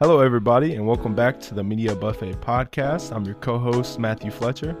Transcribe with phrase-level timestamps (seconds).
[0.00, 3.14] Hello, everybody, and welcome back to the Media Buffet podcast.
[3.14, 4.76] I'm your co host, Matthew Fletcher,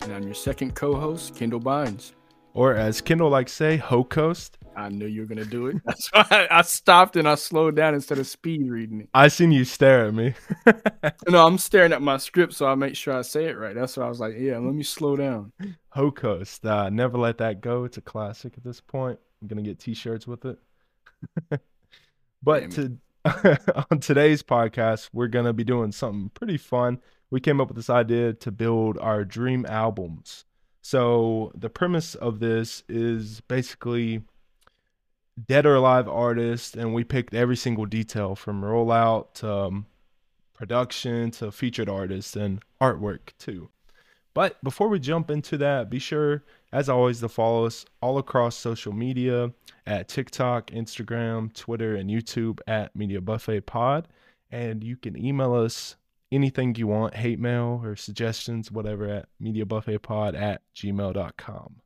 [0.00, 2.12] And I'm your second co-host, Kendall Bynes.
[2.54, 4.52] or as Kendall likes to say, Hocoast.
[4.76, 5.76] I knew you were gonna do it.
[5.84, 9.08] That's why I, stopped and I slowed down instead of speed reading it.
[9.12, 10.34] I seen you stare at me.
[11.28, 13.74] No, I'm staring at my script, so I make sure I say it right.
[13.74, 15.52] That's why I was like, yeah, let me slow down.
[15.94, 16.64] Hocoast.
[16.64, 17.84] Uh, never let that go.
[17.84, 19.18] It's a classic at this point.
[19.42, 20.58] I'm gonna get t-shirts with it.
[22.42, 22.96] but to
[23.90, 27.00] on today's podcast, we're gonna be doing something pretty fun.
[27.30, 30.46] We came up with this idea to build our dream albums.
[30.80, 34.22] So the premise of this is basically
[35.46, 39.86] dead or alive artists, and we picked every single detail from rollout to um,
[40.54, 43.68] production to featured artists and artwork too.
[44.32, 48.56] But before we jump into that, be sure, as always, to follow us all across
[48.56, 49.52] social media
[49.86, 54.06] at TikTok, Instagram, Twitter, and YouTube at Media Buffet Pod.
[54.52, 55.96] And you can email us
[56.32, 61.76] anything you want, hate mail or suggestions, whatever, at mediabuffetpod at gmail.com.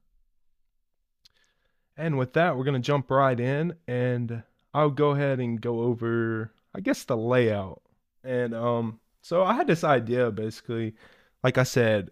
[1.96, 5.82] And with that, we're going to jump right in and I'll go ahead and go
[5.82, 7.82] over, I guess, the layout.
[8.24, 10.94] And um, so I had this idea basically,
[11.42, 12.10] like I said,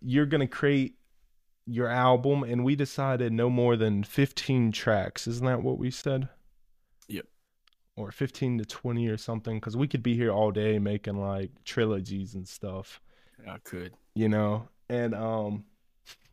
[0.00, 0.96] you're going to create
[1.66, 5.26] your album and we decided no more than 15 tracks.
[5.26, 6.28] Isn't that what we said?
[7.08, 7.26] Yep.
[7.96, 11.50] or 15 to 20 or something because we could be here all day making like
[11.64, 13.00] trilogies and stuff.
[13.48, 13.92] I could.
[14.14, 14.68] you know?
[14.88, 15.64] And um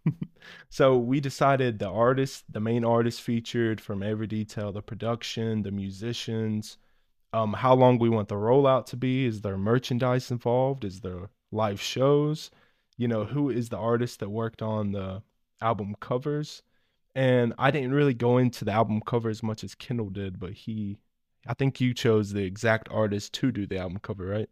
[0.70, 5.72] so we decided the artist the main artist featured from every detail the production the
[5.72, 6.78] musicians
[7.34, 9.26] um how long we want the rollout to be.
[9.26, 10.84] Is there merchandise involved?
[10.86, 12.50] Is there live shows
[12.98, 15.22] you know who is the artist that worked on the
[15.62, 16.64] album covers
[17.16, 20.54] and i didn't really go into the album cover as much as kendall did but
[20.54, 20.98] he
[21.48, 24.50] i think you chose the exact artist to do the album cover right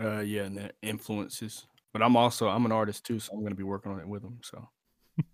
[0.00, 1.66] Uh, yeah, and that influences.
[1.92, 4.22] But I'm also I'm an artist too, so I'm gonna be working on it with
[4.22, 4.40] him.
[4.42, 4.68] So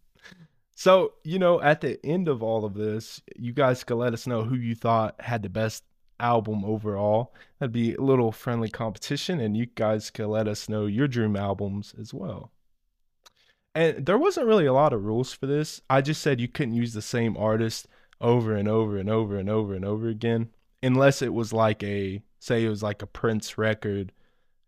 [0.77, 4.27] So, you know, at the end of all of this, you guys could let us
[4.27, 5.85] know who you thought had the best
[6.25, 7.35] album overall.
[7.59, 11.37] That'd be a little friendly competition, and you guys could let us know your dream
[11.37, 12.51] albums as well.
[13.75, 15.83] And there wasn't really a lot of rules for this.
[15.91, 17.87] I just said you couldn't use the same artist
[18.21, 20.49] over and over and over and over and over again,
[20.83, 24.13] unless it was like a, say, it was like a Prince record,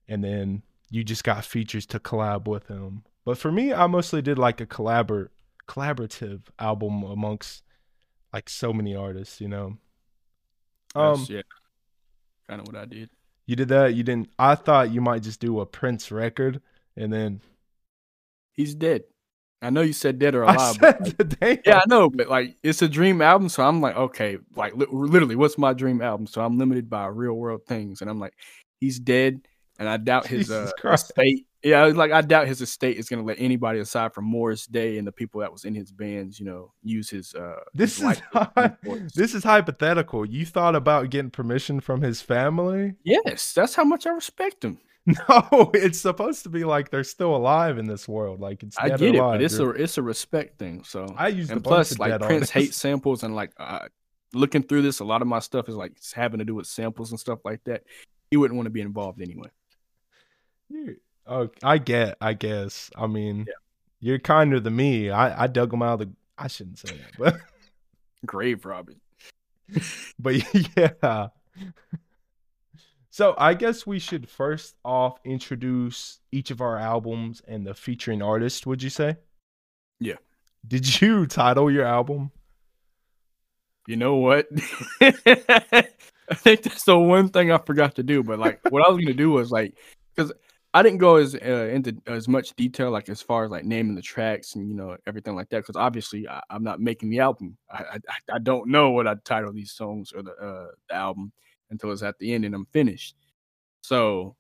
[0.08, 3.04] and then you just got features to collab with him.
[3.24, 5.28] But for me, I mostly did like a collabor
[5.66, 7.64] collaborative album amongst
[8.32, 9.78] like so many artists, you know.
[10.96, 11.42] Um that's, yeah,
[12.48, 13.10] kind of what I did.
[13.46, 16.60] you did that, you didn't I thought you might just do a Prince record
[16.96, 17.40] and then
[18.52, 19.02] He's dead.
[19.62, 20.78] I know you said dead or I alive.
[20.80, 24.38] but, like, yeah, I know, but like it's a dream album, so I'm like, okay,
[24.54, 26.26] like li- literally, what's my dream album?
[26.26, 28.34] So I'm limited by real world things, and I'm like,
[28.80, 29.40] he's dead,
[29.78, 31.12] and I doubt his uh, Christ.
[31.66, 35.06] Yeah, like I doubt his estate is gonna let anybody aside from Morris Day and
[35.06, 37.56] the people that was in his bands, you know, use his uh.
[37.75, 39.12] This his is likeness hy- and voice.
[39.15, 40.25] this is hypothetical.
[40.25, 42.94] You thought about getting permission from his family?
[43.03, 44.78] Yes, that's how much I respect him.
[45.28, 48.41] No, it's supposed to be like they're still alive in this world.
[48.41, 49.34] Like it's I get it, alive.
[49.38, 50.83] but it's a it's a respect thing.
[50.84, 53.87] So I use and plus, like Prince hates samples, and like uh,
[54.34, 57.10] looking through this, a lot of my stuff is like having to do with samples
[57.12, 57.84] and stuff like that.
[58.31, 59.48] He wouldn't want to be involved anyway.
[60.69, 62.16] You, oh, I get.
[62.20, 62.91] I guess.
[62.97, 63.54] I mean, Yeah.
[64.00, 65.10] you're kinder than me.
[65.10, 66.12] I I dug them out of the.
[66.38, 67.37] I shouldn't say that, but
[68.26, 69.00] Grave robbing.
[70.19, 70.36] but
[70.76, 71.28] yeah.
[73.10, 78.20] So I guess we should first off introduce each of our albums and the featuring
[78.20, 78.66] artist.
[78.66, 79.16] Would you say?
[79.98, 80.16] Yeah.
[80.69, 82.31] Did you title your album?
[83.86, 84.48] You know what?
[85.00, 88.22] I think that's the one thing I forgot to do.
[88.22, 89.75] But like, what I was gonna do was like,
[90.15, 90.32] because
[90.76, 93.95] I didn't go as uh, into as much detail, like as far as like naming
[93.95, 95.62] the tracks and you know everything like that.
[95.62, 97.56] Because obviously, I, I'm not making the album.
[97.71, 101.33] I, I I don't know what I title these songs or the uh, the album
[101.71, 103.16] until it's at the end and I'm finished.
[103.80, 104.36] So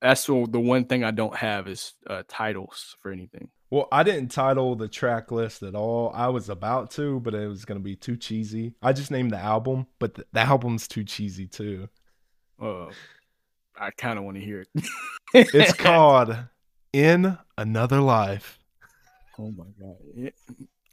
[0.00, 3.48] that's the the one thing I don't have is uh, titles for anything.
[3.68, 6.12] Well, I didn't title the track list at all.
[6.14, 8.74] I was about to, but it was gonna be too cheesy.
[8.80, 11.88] I just named the album, but the, the album's too cheesy too.
[12.60, 12.90] Uh,
[13.78, 14.88] I kind of want to hear it.
[15.34, 16.36] It's called
[16.92, 18.58] In Another Life.
[19.38, 20.32] Oh my god!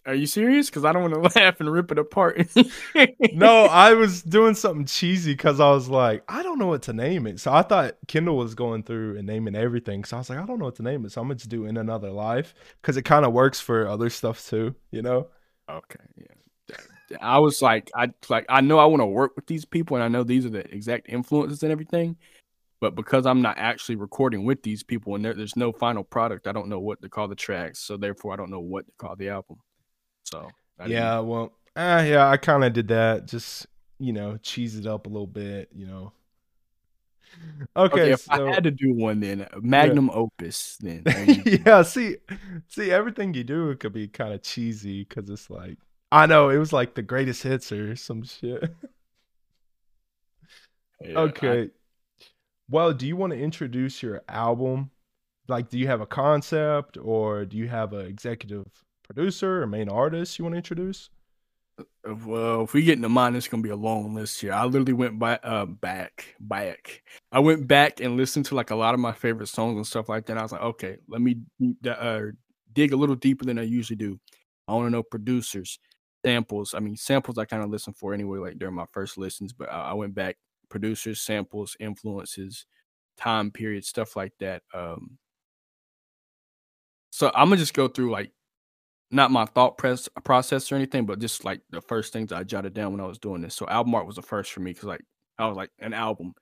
[0.05, 0.69] Are you serious?
[0.69, 2.49] Because I don't want to laugh and rip it apart.
[3.33, 6.93] no, I was doing something cheesy because I was like, I don't know what to
[6.93, 7.39] name it.
[7.39, 10.03] So I thought Kendall was going through and naming everything.
[10.05, 11.11] So I was like, I don't know what to name it.
[11.11, 14.43] So I'm gonna do in another life because it kind of works for other stuff
[14.47, 15.27] too, you know.
[15.69, 16.77] Okay, yeah.
[17.21, 20.03] I was like, I like I know I want to work with these people, and
[20.03, 22.17] I know these are the exact influences and everything.
[22.81, 26.47] But because I'm not actually recording with these people, and there, there's no final product,
[26.47, 27.79] I don't know what to call the tracks.
[27.79, 29.57] So therefore, I don't know what to call the album.
[30.23, 30.49] So
[30.85, 33.25] yeah, well, uh, yeah, I kind of did that.
[33.25, 33.67] Just
[33.99, 35.69] you know, cheese it up a little bit.
[35.73, 36.13] You know.
[37.75, 40.13] Okay, okay if so, I had to do one, then magnum yeah.
[40.13, 40.77] opus.
[40.77, 41.03] Then
[41.65, 42.17] yeah, see,
[42.67, 45.77] see, everything you do could be kind of cheesy because it's like
[46.11, 48.63] I know it was like the greatest hits or some shit.
[51.01, 51.69] Yeah, okay.
[52.69, 54.92] Well, do you want to introduce your album?
[55.48, 58.68] Like, do you have a concept or do you have an executive
[59.04, 61.10] producer or main artist you want to introduce?
[62.07, 64.54] Uh, well, if we get into mine, it's gonna be a long list here.
[64.54, 67.04] I literally went by, uh, back, back.
[67.31, 70.10] I went back and listened to like a lot of my favorite songs and stuff
[70.10, 70.38] like that.
[70.38, 71.38] I was like, okay, let me
[71.88, 72.21] uh,
[72.74, 74.19] dig a little deeper than I usually do.
[74.68, 75.80] I want to know producers,
[76.25, 76.74] samples.
[76.74, 79.54] I mean, samples I kind of listen for anyway, like during my first listens.
[79.54, 80.38] But I, I went back,
[80.69, 82.66] producers, samples, influences,
[83.18, 84.63] time period, stuff like that.
[84.74, 85.18] Um,
[87.12, 88.31] so I'm gonna just go through like
[89.12, 92.74] not my thought press process or anything, but just like the first things I jotted
[92.74, 93.56] down when I was doing this.
[93.56, 95.01] So album art was the first for me because like
[95.38, 96.33] I was like an album.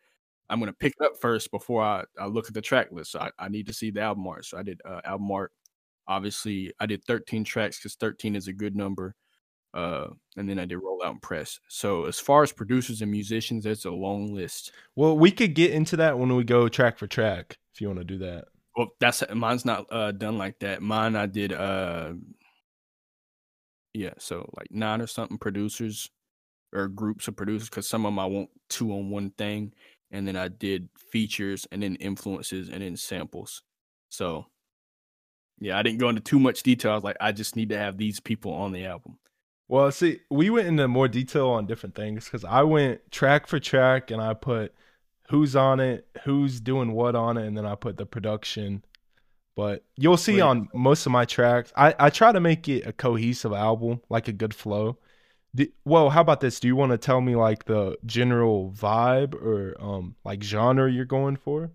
[0.49, 3.11] I'm gonna pick it up first before I, I look at the track list.
[3.11, 4.45] So I, I need to see the album art.
[4.45, 5.51] So I did uh, album art.
[6.07, 9.15] Obviously, I did 13 tracks because 13 is a good number.
[9.77, 10.07] Uh,
[10.37, 11.59] and then I did roll out and press.
[11.67, 14.71] So as far as producers and musicians, that's a long list.
[14.95, 17.99] Well, we could get into that when we go track for track if you want
[17.99, 18.45] to do that.
[18.75, 20.81] Well, that's mine's not uh, done like that.
[20.81, 22.13] Mine I did uh
[23.93, 26.09] yeah, so like nine or something producers
[26.73, 29.73] or groups of producers because some of them I want two on one thing,
[30.09, 33.61] and then I did features and then influences and then samples.
[34.09, 34.47] So
[35.59, 36.91] yeah, I didn't go into too much detail.
[36.93, 39.19] I was like, I just need to have these people on the album.
[39.67, 43.59] Well, see, we went into more detail on different things because I went track for
[43.59, 44.73] track and I put
[45.29, 48.83] who's on it, who's doing what on it, and then I put the production
[49.57, 52.93] but you'll see on most of my tracks, I, I try to make it a
[52.93, 54.99] cohesive album, like a good flow.
[55.55, 56.59] Do, well, how about this?
[56.59, 61.05] Do you want to tell me like the general vibe or um like genre you're
[61.05, 61.71] going for?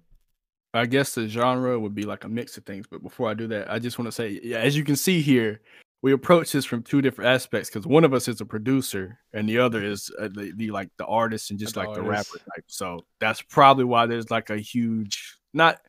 [0.72, 2.86] I guess the genre would be like a mix of things.
[2.86, 5.20] But before I do that, I just want to say, yeah, as you can see
[5.20, 5.60] here,
[6.02, 9.48] we approach this from two different aspects because one of us is a producer and
[9.48, 12.04] the other is uh, the, the, like the artist and just the like artist.
[12.04, 12.64] the rapper type.
[12.66, 15.80] So that's probably why there's like a huge not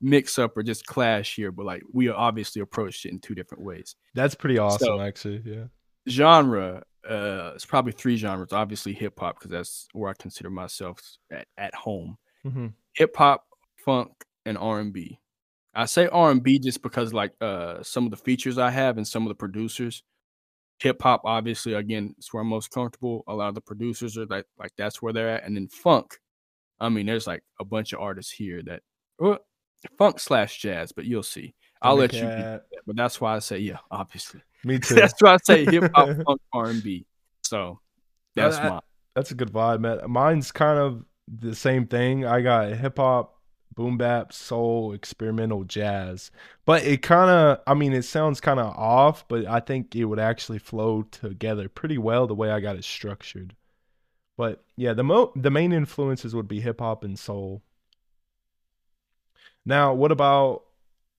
[0.00, 3.62] mix up or just clash here, but like we obviously approached it in two different
[3.62, 3.94] ways.
[4.14, 5.42] That's pretty awesome, so, actually.
[5.44, 5.64] Yeah.
[6.08, 8.52] Genre, uh, it's probably three genres.
[8.52, 12.18] Obviously, hip hop because that's where I consider myself at, at home.
[12.44, 12.68] Mm-hmm.
[12.94, 13.44] Hip hop,
[13.76, 14.10] funk,
[14.44, 15.20] and R and B.
[15.74, 18.96] I say R and B just because like uh some of the features I have
[18.96, 20.02] and some of the producers.
[20.80, 23.22] Hip hop, obviously, again, it's where I'm most comfortable.
[23.28, 26.18] A lot of the producers are like like that's where they're at, and then funk.
[26.80, 28.82] I mean, there's like a bunch of artists here that
[29.18, 29.38] well,
[29.98, 31.54] funk slash jazz, but you'll see.
[31.80, 32.22] I'll let you.
[32.22, 34.40] That, but that's why I say yeah, obviously.
[34.64, 34.94] Me too.
[34.94, 37.06] that's why I say hip hop, funk, R and B.
[37.42, 37.80] So
[38.34, 38.80] that's my.
[39.14, 40.00] That's a good vibe, man.
[40.08, 42.26] Mine's kind of the same thing.
[42.26, 43.33] I got hip hop,
[43.74, 46.30] boom bap, soul, experimental jazz.
[46.64, 50.04] But it kind of, I mean, it sounds kind of off, but I think it
[50.06, 53.54] would actually flow together pretty well the way I got it structured.
[54.36, 57.62] But yeah, the mo the main influences would be hip hop and soul.
[59.64, 60.64] Now, what about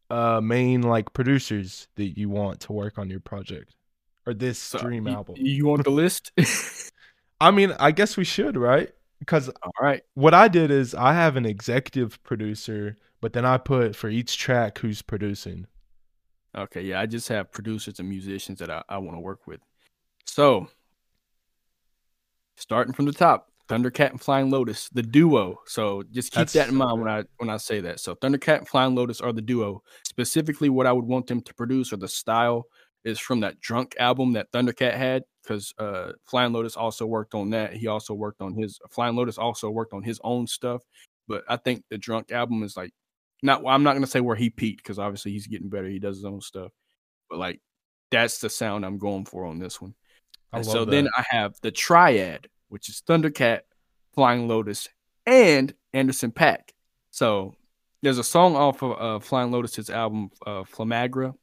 [0.10, 3.74] uh main like producers that you want to work on your project
[4.26, 5.36] or this so dream album?
[5.38, 6.32] You want the list?
[7.42, 8.95] I mean, I guess we should, right?
[9.20, 13.58] Because all right, what I did is I have an executive producer, but then I
[13.58, 15.68] put for each track who's producing.
[16.56, 19.60] Okay, yeah, I just have producers and musicians that I, I want to work with.
[20.26, 20.68] So,
[22.56, 25.60] starting from the top, Thundercat and Flying Lotus, the duo.
[25.66, 28.00] So just keep That's that in mind when I when I say that.
[28.00, 29.82] So Thundercat and Flying Lotus are the duo.
[30.04, 32.68] Specifically, what I would want them to produce or the style
[33.06, 37.52] is from that Drunk album that Thundercat had, because uh, Flying Lotus also worked on
[37.52, 37.74] that.
[37.74, 40.82] He also worked on his Flying Lotus also worked on his own stuff.
[41.28, 42.92] But I think the Drunk album is like
[43.42, 43.64] not.
[43.66, 45.88] I'm not gonna say where he peaked because obviously he's getting better.
[45.88, 46.72] He does his own stuff.
[47.30, 47.62] But like
[48.12, 49.96] that's the sound I'm going for on this one.
[50.62, 50.92] so that.
[50.92, 53.62] then I have the Triad which is Thundercat,
[54.14, 54.90] Flying Lotus,
[55.26, 56.72] and Anderson .Paak.
[57.12, 57.56] So
[58.02, 61.34] there's a song off of uh, Flying Lotus's album uh, Flamagra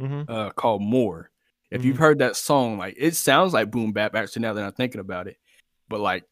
[0.00, 0.30] mm-hmm.
[0.30, 1.30] uh, called More.
[1.70, 1.88] If mm-hmm.
[1.88, 4.14] you've heard that song, like it sounds like boom bap.
[4.14, 5.36] Actually, now that I'm thinking about it,
[5.88, 6.24] but like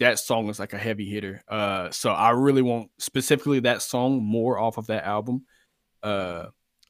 [0.00, 1.42] that song is like a heavy hitter.
[1.48, 5.44] Uh, so I really want specifically that song more off of that album.
[6.02, 6.46] Uh,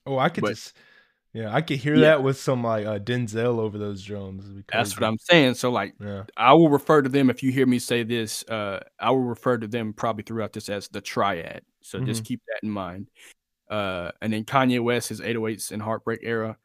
[0.06, 0.76] oh, I could but, just
[1.32, 2.00] Yeah, I could hear Yeah.
[2.02, 4.44] that with some like uh, Denzel over those drums.
[4.72, 5.06] That's what.
[5.06, 5.54] I'm saying.
[5.54, 6.24] So like Yeah.
[6.36, 8.44] I will refer to them if you hear me say this.
[8.48, 11.62] Uh, I will refer to them probably throughout this as the triad.
[11.82, 13.08] So just keep that in mind.
[13.70, 16.56] Uh, and then Kanye West, his 808s and Heartbreak era.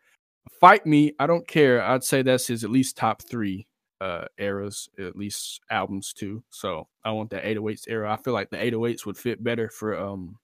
[0.59, 1.81] Fight Me, I don't care.
[1.81, 3.67] I'd say that's his at least top three
[4.01, 6.43] uh eras, at least albums too.
[6.49, 8.11] So I want that 808s era.
[8.11, 10.37] I feel like the 808s would fit better for um,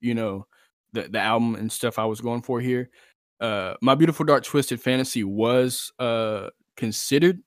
[0.00, 0.46] you know,
[0.92, 2.90] the the album and stuff I was going for here.
[3.40, 7.42] Uh, My Beautiful Dark Twisted Fantasy was uh considered,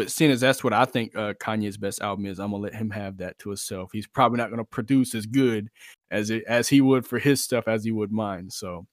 [0.00, 2.74] but seeing as that's what I think uh, Kanye's best album is, I'm gonna let
[2.74, 3.90] him have that to himself.
[3.92, 5.68] He's probably not gonna produce as good
[6.10, 8.48] as it as he would for his stuff as he would mine.
[8.48, 8.86] So,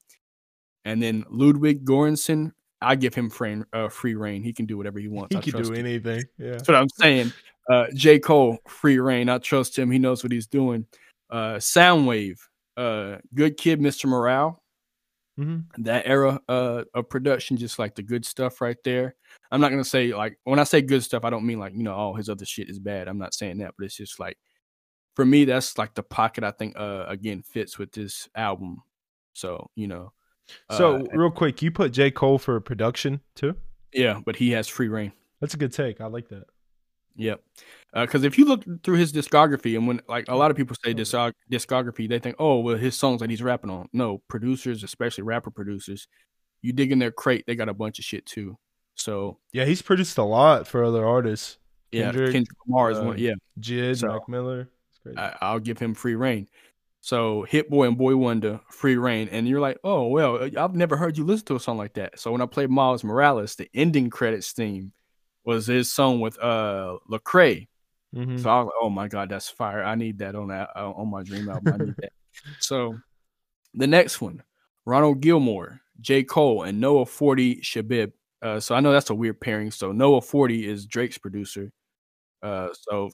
[0.83, 4.43] and then Ludwig Göransson, I give him free, uh, free reign.
[4.43, 5.33] He can do whatever he wants.
[5.33, 5.85] He I trust do him.
[5.85, 6.23] anything.
[6.37, 6.51] Yeah.
[6.51, 7.31] That's what I'm saying.
[7.69, 8.19] Uh, J.
[8.19, 9.29] Cole, free reign.
[9.29, 9.89] I trust him.
[9.89, 10.87] He knows what he's doing.
[11.29, 12.39] Uh, Sounwave,
[12.75, 14.07] uh, good kid, Mr.
[14.07, 14.61] Morale.
[15.37, 19.15] Hmm That era uh, of production, just like the good stuff right there.
[19.51, 21.83] I'm not gonna say like when I say good stuff, I don't mean like you
[21.83, 23.07] know all his other shit is bad.
[23.07, 24.37] I'm not saying that, but it's just like
[25.15, 28.81] for me, that's like the pocket I think uh, again fits with this album.
[29.33, 30.13] So you know,
[30.71, 33.55] So uh, real quick, you put J Cole for production too.
[33.93, 35.11] yeah, but he has free reign.
[35.39, 36.01] That's a good take.
[36.01, 36.45] I like that.
[37.17, 37.41] Yep.
[37.93, 40.93] Because if you look through his discography, and when like a lot of people say
[40.93, 43.89] discog- discography, they think, oh, well, his songs that he's rapping on.
[43.91, 46.07] No, producers, especially rapper producers,
[46.61, 48.57] you dig in their crate, they got a bunch of shit too.
[48.95, 51.57] So Yeah, he's produced a lot for other artists.
[51.91, 53.17] yeah, Kendrick, Kendrick, Lamar is uh, one.
[53.17, 54.69] Yeah, JID, So- Mac Miller.
[54.91, 55.17] It's crazy.
[55.17, 56.47] I, I'll give him free reign.
[57.01, 60.75] So Hit Boy and Boy Wonder, free reign, and you're like, oh well, uh, I've
[60.75, 62.19] never heard you listen to a song like that.
[62.19, 64.91] So when I played Miles Morales, the ending credits theme
[65.47, 67.67] was his song with uh Lecrae.
[68.15, 68.39] Mhm.
[68.39, 69.83] So I was like, oh my god, that's fire!
[69.83, 71.73] I need that on that uh, on my dream album.
[71.73, 72.11] I need that.
[72.59, 72.95] So
[73.73, 74.43] the next one,
[74.85, 76.23] Ronald Gilmore, J.
[76.23, 78.11] Cole, and Noah Forty Shebib.
[78.43, 79.71] Uh, so I know that's a weird pairing.
[79.71, 81.71] So Noah Forty is Drake's producer.
[82.43, 83.09] Uh, so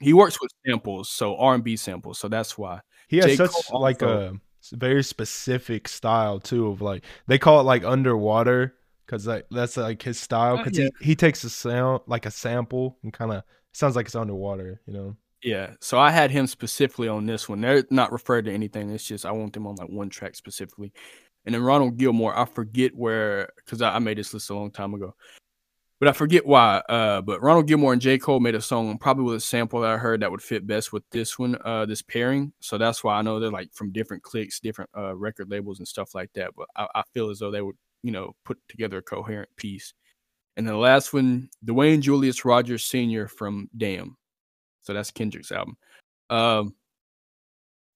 [0.00, 2.18] he works with samples, so R and B samples.
[2.18, 2.80] So that's why.
[3.08, 3.36] He has J.
[3.36, 4.38] such Cole like also-
[4.72, 6.68] a very specific style too.
[6.68, 8.74] Of like they call it like underwater
[9.08, 10.58] because like that's like his style.
[10.58, 10.88] Uh, Because yeah.
[11.00, 14.80] he he takes a sound like a sample and kind of sounds like it's underwater.
[14.86, 15.16] You know.
[15.42, 15.74] Yeah.
[15.80, 17.60] So I had him specifically on this one.
[17.60, 18.90] They're not referred to anything.
[18.90, 20.92] It's just I want them on like one track specifically.
[21.46, 24.70] And then Ronald Gilmore, I forget where because I, I made this list a long
[24.70, 25.14] time ago.
[26.00, 26.78] But I forget why.
[26.88, 28.18] Uh, but Ronald Gilmore and J.
[28.18, 30.92] Cole made a song probably with a sample that I heard that would fit best
[30.92, 32.52] with this one, uh, this pairing.
[32.60, 35.88] So that's why I know they're like from different cliques, different uh record labels and
[35.88, 36.52] stuff like that.
[36.56, 37.76] But I, I feel as though they would,
[38.08, 39.92] you know, put together a coherent piece.
[40.56, 43.28] And then the last one, Dwayne Julius Rogers Sr.
[43.28, 44.16] from Damn.
[44.80, 45.76] So that's Kendrick's album.
[46.30, 46.74] Um,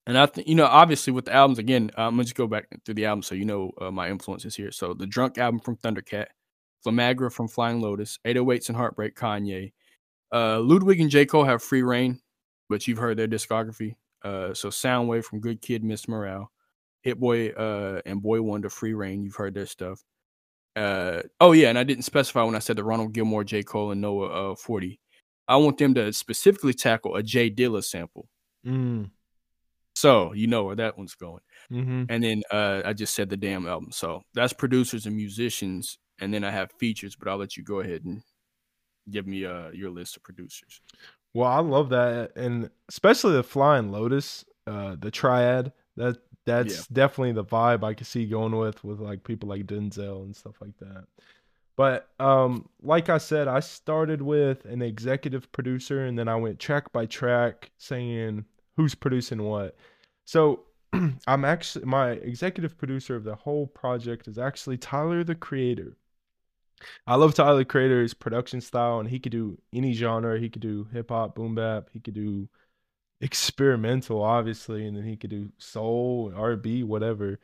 [0.07, 2.67] and I think you know, obviously with the albums again, I'm gonna just go back
[2.85, 4.71] through the album so you know uh, my influences here.
[4.71, 6.27] So the Drunk album from Thundercat,
[6.85, 9.73] Flamagra from Flying Lotus, 808s and Heartbreak Kanye,
[10.31, 12.21] uh, Ludwig and J Cole have Free Reign,
[12.69, 13.95] but you've heard their discography.
[14.23, 16.53] Uh, so Sounwave from Good Kid, Miss Morale,
[17.03, 19.23] Hit Boy, uh, and Boy Wonder, Free Reign.
[19.23, 20.03] You've heard their stuff.
[20.75, 23.91] Uh, oh yeah, and I didn't specify when I said the Ronald Gilmore, J Cole,
[23.91, 24.99] and Noah uh, 40.
[25.49, 28.29] I want them to specifically tackle a J Dilla sample.
[28.67, 29.11] Mm.
[29.95, 31.43] So you know where that one's going.
[31.69, 33.91] hmm And then uh, I just said the damn album.
[33.93, 35.99] So that's producers and musicians.
[36.21, 38.23] And then I have features, but I'll let you go ahead and
[39.11, 40.81] give me uh, your list of producers.
[41.35, 45.73] Well, I love that, and especially the Flying Lotus, uh, the triad.
[45.97, 50.25] That that's definitely the vibe I could see going with with like people like Denzel
[50.25, 51.05] and stuff like that.
[51.77, 56.59] But um, like I said, I started with an executive producer, and then I went
[56.59, 58.45] track by track, saying
[58.77, 59.77] who's producing what.
[60.25, 60.65] So
[61.27, 65.97] I'm actually my executive producer of the whole project is actually Tyler the Creator.
[67.07, 70.39] I love Tyler the Creator's production style, and he could do any genre.
[70.39, 71.89] He could do hip hop, boom bap.
[71.93, 72.49] He could do
[73.23, 77.39] experimental, obviously, and then he could do soul, R B, whatever.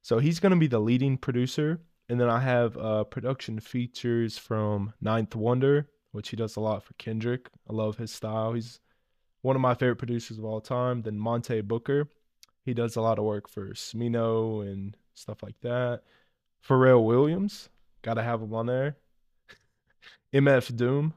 [0.00, 4.94] So he's gonna be the leading producer, and then I have uh, production features from
[5.00, 7.50] Ninth Wonder, which he does a lot for Kendrick.
[7.68, 8.52] I love his style.
[8.52, 8.80] He's
[9.42, 11.02] one of my favorite producers of all time.
[11.02, 12.08] Then Monte Booker,
[12.64, 16.02] he does a lot of work for Smino and stuff like that.
[16.66, 17.68] Pharrell Williams,
[18.02, 18.96] gotta have him on there.
[20.32, 21.14] MF Doom,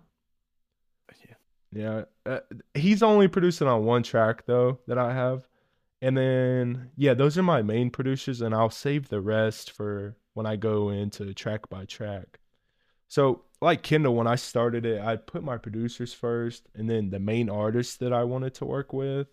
[1.71, 2.03] Yeah.
[2.25, 2.39] uh,
[2.73, 5.47] he's only producing on one track though that I have,
[6.01, 10.45] and then yeah, those are my main producers, and I'll save the rest for when
[10.45, 12.39] I go into track by track.
[13.07, 17.19] So like Kendall, when I started it, I put my producers first, and then the
[17.19, 19.27] main artists that I wanted to work with,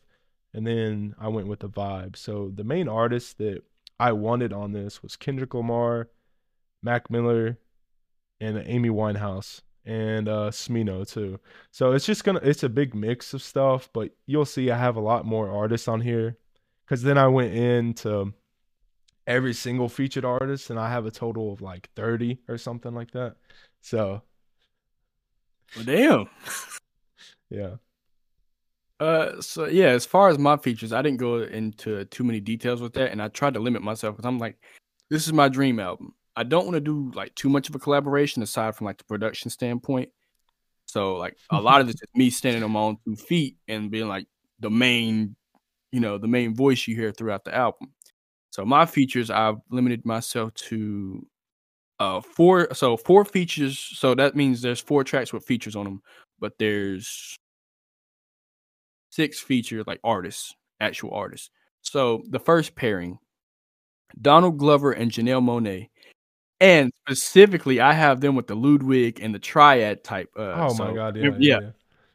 [0.52, 2.16] and then I went with the vibe.
[2.16, 3.62] So the main artists that
[3.98, 6.08] I wanted on this was Kendrick Lamar,
[6.82, 7.58] Mac Miller,
[8.40, 11.38] and Amy Winehouse and uh Smino too.
[11.70, 14.96] So it's just gonna it's a big mix of stuff, but you'll see I have
[14.96, 16.36] a lot more artists on here.
[16.88, 18.32] Cause then I went into
[19.26, 23.10] every single featured artist and I have a total of like 30 or something like
[23.12, 23.36] that.
[23.80, 24.22] So
[25.76, 26.28] well, damn.
[27.50, 27.76] yeah.
[29.00, 32.80] Uh, so yeah, as far as my features, I didn't go into too many details
[32.80, 34.56] with that, and I tried to limit myself because I'm like,
[35.10, 36.14] this is my dream album.
[36.36, 39.04] I don't want to do like too much of a collaboration aside from like the
[39.04, 40.10] production standpoint.
[40.86, 43.90] So like a lot of this is me standing on my own two feet and
[43.90, 44.26] being like
[44.60, 45.36] the main,
[45.92, 47.92] you know, the main voice you hear throughout the album.
[48.50, 51.26] So my features, I've limited myself to
[52.00, 52.74] uh four.
[52.74, 53.78] So four features.
[53.78, 56.02] So that means there's four tracks with features on them,
[56.40, 57.38] but there's
[59.10, 61.50] six feature like artists, actual artists.
[61.82, 63.18] So the first pairing,
[64.20, 65.88] Donald Glover and Janelle Monáe.
[66.64, 70.30] And specifically, I have them with the Ludwig and the triad type.
[70.34, 71.14] Uh, oh so, my god!
[71.14, 71.58] Yeah, yeah,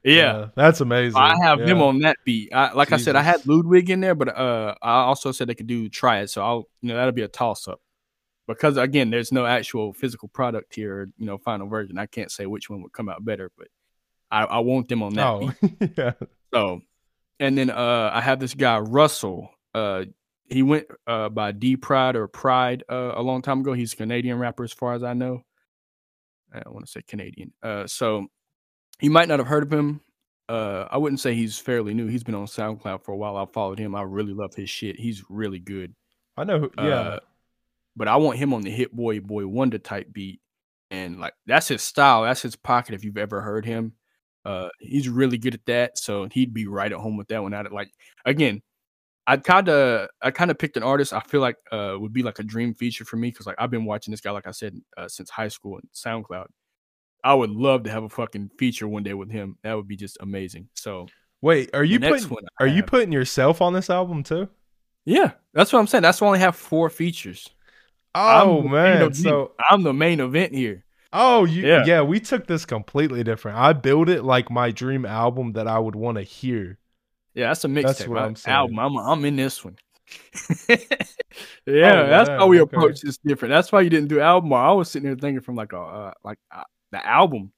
[0.04, 0.48] yeah, yeah.
[0.56, 1.22] that's amazing.
[1.22, 1.66] I have yeah.
[1.68, 2.52] them on that beat.
[2.52, 5.54] I, like I said, I had Ludwig in there, but uh, I also said they
[5.54, 6.32] could do triad.
[6.32, 7.80] So I'll, you know, that'll be a toss up
[8.48, 12.00] because again, there's no actual physical product here, you know, final version.
[12.00, 13.68] I can't say which one would come out better, but
[14.32, 15.92] I, I want them on that Oh, beat.
[15.96, 16.14] yeah.
[16.52, 16.82] So,
[17.40, 19.52] and then uh, I have this guy Russell.
[19.76, 20.06] Uh,
[20.50, 23.74] he went uh by D Pride or Pride uh, a long time ago.
[23.74, 25.44] He's a Canadian rapper, as far as I know.
[26.52, 27.54] I want to say Canadian.
[27.62, 28.26] Uh, so
[29.02, 30.02] you might not have heard of him.
[30.48, 32.08] Uh, I wouldn't say he's fairly new.
[32.08, 33.38] He's been on SoundCloud for a while.
[33.38, 33.94] I followed him.
[33.94, 35.00] I really love his shit.
[35.00, 35.94] He's really good.
[36.36, 36.60] I know.
[36.60, 37.20] Who, yeah, Uh,
[37.96, 40.42] but I want him on the Hit Boy Boy Wonder type beat,
[40.90, 42.24] and like that's his style.
[42.24, 42.96] That's his pocket.
[42.96, 43.94] If you've ever heard him,
[44.44, 46.00] uh, he's really good at that.
[46.00, 47.54] So he'd be right at home with that one.
[47.54, 47.92] Out like
[48.26, 48.64] again,
[49.30, 52.24] I kind of I kind of picked an artist I feel like uh would be
[52.24, 54.52] like a dream feature for me because like I've been watching this guy like I
[54.52, 56.48] said uh, since high school and SoundCloud.
[57.24, 59.58] I would love to have a fucking feature one day with him.
[59.62, 60.70] That would be just amazing.
[60.74, 61.06] So
[61.42, 64.50] Wait, are you putting are you putting yourself on this album too?
[65.06, 66.02] yeah, that's what I'm saying.
[66.02, 67.50] That's why I only have four features.
[68.16, 70.86] Oh I'm man, so I'm the main event here.
[71.14, 71.84] oh you Yeah.
[71.86, 72.02] yeah.
[72.02, 73.60] we took this completely different.
[73.60, 76.80] I built it like my dream album that I would want to hear.
[77.34, 78.48] Yeah, that's a mixtape.
[78.48, 78.80] Album.
[78.80, 79.78] I'm, I'm in this one.
[81.66, 82.76] yeah, that's how we okay.
[82.76, 83.52] approach this different.
[83.52, 84.52] That's why you didn't do album.
[84.54, 87.52] I was sitting there thinking from like a uh, like uh, the album.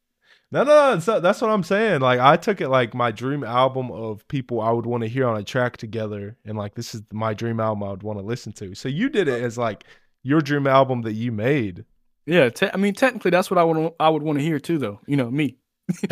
[0.52, 1.00] No, no, no.
[1.00, 2.02] So that's what I'm saying.
[2.02, 5.28] Like I took it like my dream album of people I would want to hear
[5.28, 8.26] on a track together, and like this is my dream album I would want to
[8.26, 8.76] listen to.
[8.76, 9.86] So you did it as like
[10.24, 11.86] your dream album that you made.
[12.26, 14.78] Yeah, te- I mean technically that's what I would I would want to hear too,
[14.78, 15.00] though.
[15.08, 15.58] You know me.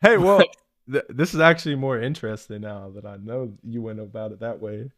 [0.00, 0.42] hey, well,
[0.92, 4.60] th- this is actually more interesting now that I know you went about it that
[4.60, 4.90] way.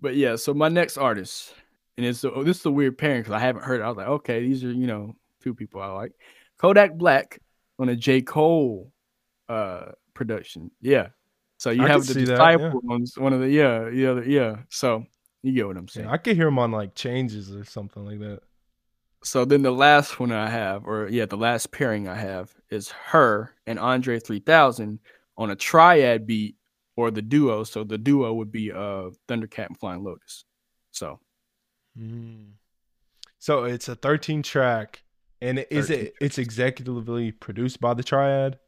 [0.00, 1.54] But yeah, so my next artist,
[1.96, 3.80] and it's oh, this is a weird pairing because I haven't heard.
[3.80, 3.84] It.
[3.84, 6.12] I was like, okay, these are you know two people I like.
[6.58, 7.40] Kodak Black
[7.78, 8.92] on a J Cole
[9.48, 10.70] uh production.
[10.80, 11.08] Yeah.
[11.58, 14.28] So you I have the that, disciple on s- one of the yeah yeah the-
[14.28, 14.56] yeah.
[14.68, 15.04] So
[15.42, 16.06] you get what I'm saying.
[16.06, 18.40] Yeah, I could hear him on like changes or something like that.
[19.24, 22.90] So then the last one I have, or yeah, the last pairing I have is
[22.90, 25.00] her and Andre 3000
[25.36, 26.56] on a triad beat
[26.96, 27.64] or the duo.
[27.64, 30.44] So the duo would be uh Thundercat and Flying Lotus.
[30.92, 31.20] So
[33.38, 35.02] So it's a 13 track,
[35.40, 38.58] and is 13 it it's executively produced by the Triad?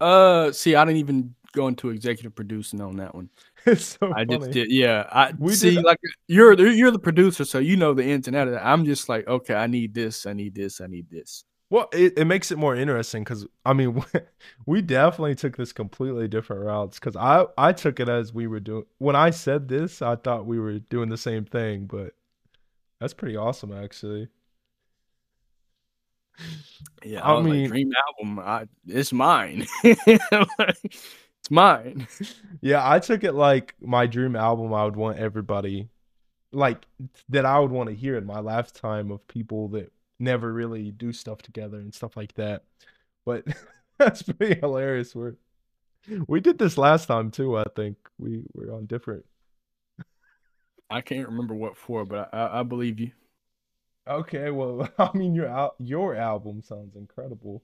[0.00, 3.28] uh see, I didn't even go to executive producing on that one.
[3.66, 4.38] It's so I funny.
[4.38, 5.06] just did yeah.
[5.12, 8.26] I We see did- like you're the you're the producer, so you know the ins
[8.28, 8.66] and outs of that.
[8.66, 11.44] I'm just like, okay, I need this, I need this, I need this.
[11.70, 14.02] Well, it, it makes it more interesting because I mean,
[14.66, 16.98] we definitely took this completely different routes.
[16.98, 20.46] Because I I took it as we were doing when I said this, I thought
[20.46, 22.12] we were doing the same thing, but
[23.00, 24.28] that's pretty awesome actually.
[27.04, 29.66] Yeah, I I, mean- like, dream album, I, it's mine.
[31.40, 32.06] it's mine.
[32.60, 34.74] Yeah, I took it like my dream album.
[34.74, 35.88] I would want everybody,
[36.52, 36.86] like
[37.28, 41.12] that, I would want to hear in my lifetime of people that never really do
[41.12, 42.64] stuff together and stuff like that.
[43.24, 43.44] But
[43.98, 45.14] that's pretty hilarious.
[45.14, 45.36] We're
[46.26, 47.56] we did this last time too.
[47.56, 49.24] I think we were on different.
[50.90, 53.12] I can't remember what for, but I, I, believe you.
[54.08, 57.62] Okay, well, I mean your your album sounds incredible.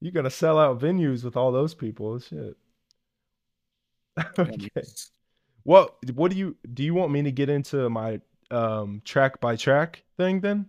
[0.00, 2.18] You gotta sell out venues with all those people.
[2.18, 2.56] Shit.
[4.38, 4.82] Okay.
[5.62, 9.56] What what do you do you want me to get into my um track by
[9.56, 10.66] track thing then?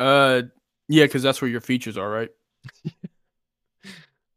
[0.00, 0.42] Uh,
[0.88, 2.30] yeah, because that's where your features are, right?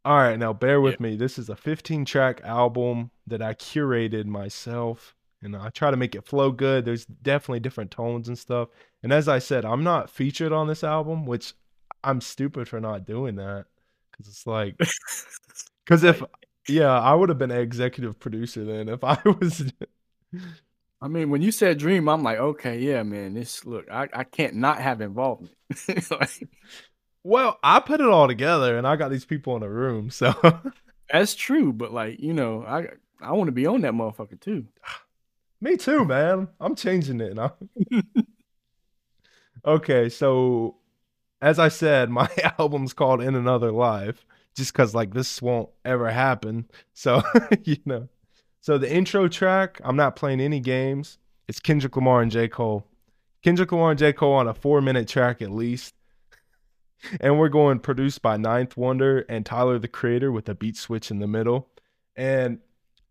[0.06, 1.16] All right, now bear with me.
[1.16, 6.14] This is a 15 track album that I curated myself and I try to make
[6.14, 6.86] it flow good.
[6.86, 8.70] There's definitely different tones and stuff.
[9.02, 11.54] And as I said, I'm not featured on this album, which
[12.06, 13.66] I'm stupid for not doing that
[14.18, 14.78] cuz it's like
[15.86, 16.24] cuz if
[16.68, 19.72] yeah, I would have been an executive producer then if I was
[21.02, 23.34] I mean, when you said dream, I'm like, okay, yeah, man.
[23.34, 25.54] This look, I, I can't not have involvement.
[26.10, 26.48] like,
[27.24, 30.34] well, I put it all together, and I got these people in a room, so
[31.12, 31.74] that's true.
[31.74, 32.88] But like, you know, I
[33.22, 34.66] I want to be on that motherfucker too.
[35.62, 36.48] Me too, man.
[36.60, 37.56] I'm changing it now.
[39.66, 40.78] okay, so
[41.42, 46.10] as I said, my album's called In Another Life, just because like this won't ever
[46.10, 46.66] happen.
[46.94, 47.22] So
[47.64, 48.10] you know.
[48.62, 51.20] So the intro track, I'm not playing any games.
[51.48, 52.48] It's Kendrick Lamar and J.
[52.48, 52.84] Cole.
[53.44, 54.12] Kendrick Lamar and J.
[54.12, 55.94] Cole on a four minute track at least.
[57.22, 61.12] And we're going produced by Ninth Wonder and Tyler the Creator with a beat switch
[61.12, 61.68] in the middle.
[62.16, 62.60] And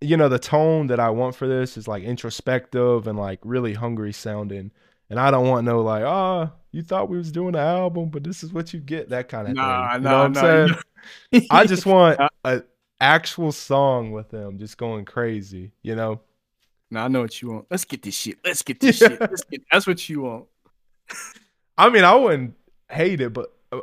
[0.00, 3.74] you know, the tone that I want for this is like introspective and like really
[3.74, 4.72] hungry sounding.
[5.10, 8.08] And I don't want no like, ah, oh, you thought we was doing an album,
[8.08, 10.02] but this is what you get, that kind of nah, thing.
[10.02, 10.76] You nah, know what I'm nah,
[11.30, 11.46] saying?
[11.50, 12.64] I just want an
[13.00, 16.20] actual song with them just going crazy, you know?
[16.90, 17.66] Now I know what you want.
[17.70, 18.38] Let's get this shit.
[18.44, 19.20] Let's get this shit.
[19.20, 20.46] Let's get, that's what you want.
[21.78, 22.54] I mean, I wouldn't
[22.90, 23.82] hate it, but uh,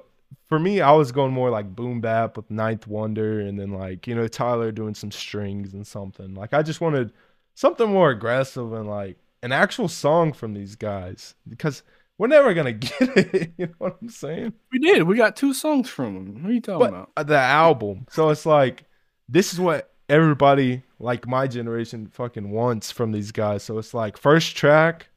[0.49, 4.06] for me, I was going more like boom bap with Ninth Wonder and then like,
[4.06, 6.36] you know, Tyler doing some strings and something.
[6.36, 7.13] Like I just wanted
[7.56, 11.84] something more aggressive and like an actual song from these guys because
[12.22, 13.54] we're never gonna get it.
[13.58, 14.54] You know what I'm saying?
[14.72, 15.02] We did.
[15.04, 16.44] We got two songs from them.
[16.44, 17.28] What are you talking but about?
[17.28, 18.06] The album.
[18.12, 18.84] So it's like
[19.28, 23.64] this is what everybody like my generation fucking wants from these guys.
[23.64, 25.08] So it's like first track,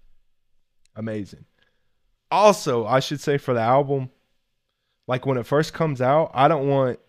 [0.97, 1.45] amazing.
[2.31, 4.09] Also, I should say for the album,
[5.07, 7.01] like when it first comes out, I don't want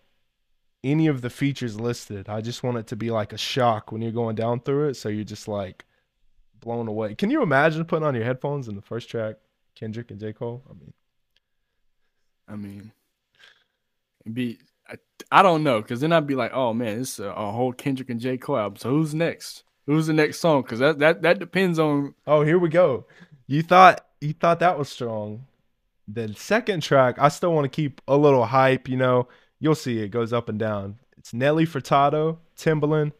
[0.84, 2.28] any of the features listed.
[2.28, 4.96] I just want it to be like a shock when you're going down through it.
[4.96, 5.86] So you're just like
[6.60, 7.14] blown away.
[7.14, 9.36] Can you imagine putting on your headphones in the first track,
[9.76, 10.32] Kendrick and J.
[10.32, 10.62] Cole?
[10.68, 10.92] I mean,
[12.48, 12.92] I mean,
[14.32, 14.58] be
[14.88, 14.96] I,
[15.30, 18.10] I don't know, because then I'd be like, oh man, it's a, a, whole Kendrick
[18.10, 18.38] and J.
[18.38, 18.76] Cole album.
[18.78, 19.64] So who's next?
[19.86, 20.62] Who's the next song?
[20.62, 22.14] Because that, that that depends on.
[22.26, 23.06] Oh, here we go.
[23.46, 25.46] You thought you thought that was strong.
[26.08, 28.88] The second track, I still want to keep a little hype.
[28.88, 29.28] You know,
[29.60, 30.98] you'll see it goes up and down.
[31.18, 33.12] It's Nelly Furtado, Timbaland,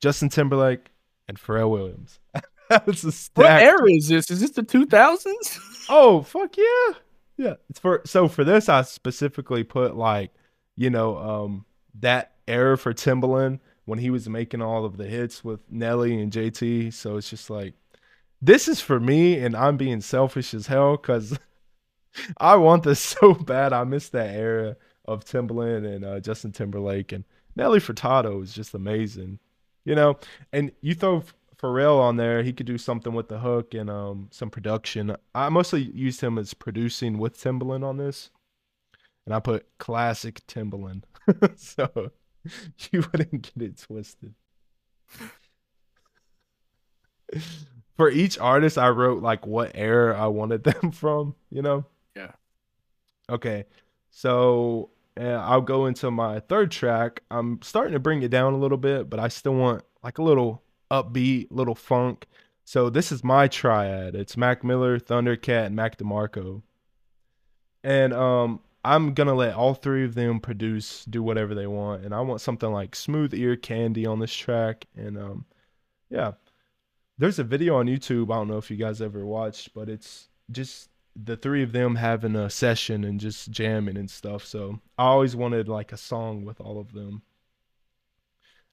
[0.00, 0.90] Justin Timberlake,
[1.26, 2.20] and Pharrell Williams.
[2.86, 3.36] That's a stack.
[3.36, 4.30] What era is this?
[4.30, 5.60] Is this the two thousands?
[5.90, 6.94] Oh fuck yeah,
[7.38, 7.54] yeah.
[7.70, 10.32] It's for so for this I specifically put like
[10.78, 11.64] you know, um,
[11.98, 16.32] that era for Timbaland when he was making all of the hits with Nelly and
[16.32, 16.92] JT.
[16.94, 17.74] So it's just like,
[18.40, 21.36] this is for me, and I'm being selfish as hell because
[22.38, 23.72] I want this so bad.
[23.72, 27.24] I miss that era of Timbaland and uh, Justin Timberlake and
[27.56, 29.40] Nelly Furtado is just amazing,
[29.84, 30.16] you know.
[30.52, 31.24] And you throw
[31.60, 35.16] Pharrell on there, he could do something with the hook and um, some production.
[35.34, 38.30] I mostly used him as producing with Timbaland on this
[39.28, 41.02] and I put classic Timbaland.
[41.56, 42.12] so
[42.90, 44.32] you wouldn't get it twisted.
[47.98, 51.84] For each artist, I wrote like what era I wanted them from, you know?
[52.16, 52.30] Yeah.
[53.28, 53.66] Okay.
[54.10, 54.88] So
[55.20, 57.22] uh, I'll go into my third track.
[57.30, 60.22] I'm starting to bring it down a little bit, but I still want like a
[60.22, 62.26] little upbeat, little funk.
[62.64, 64.14] So this is my triad.
[64.14, 66.62] It's Mac Miller, Thundercat, and Mac DeMarco.
[67.82, 72.14] And um I'm gonna let all three of them produce, do whatever they want, and
[72.14, 74.86] I want something like smooth ear candy on this track.
[74.96, 75.44] And um,
[76.10, 76.32] yeah,
[77.18, 78.32] there's a video on YouTube.
[78.32, 81.96] I don't know if you guys ever watched, but it's just the three of them
[81.96, 84.44] having a session and just jamming and stuff.
[84.44, 87.22] So I always wanted like a song with all of them.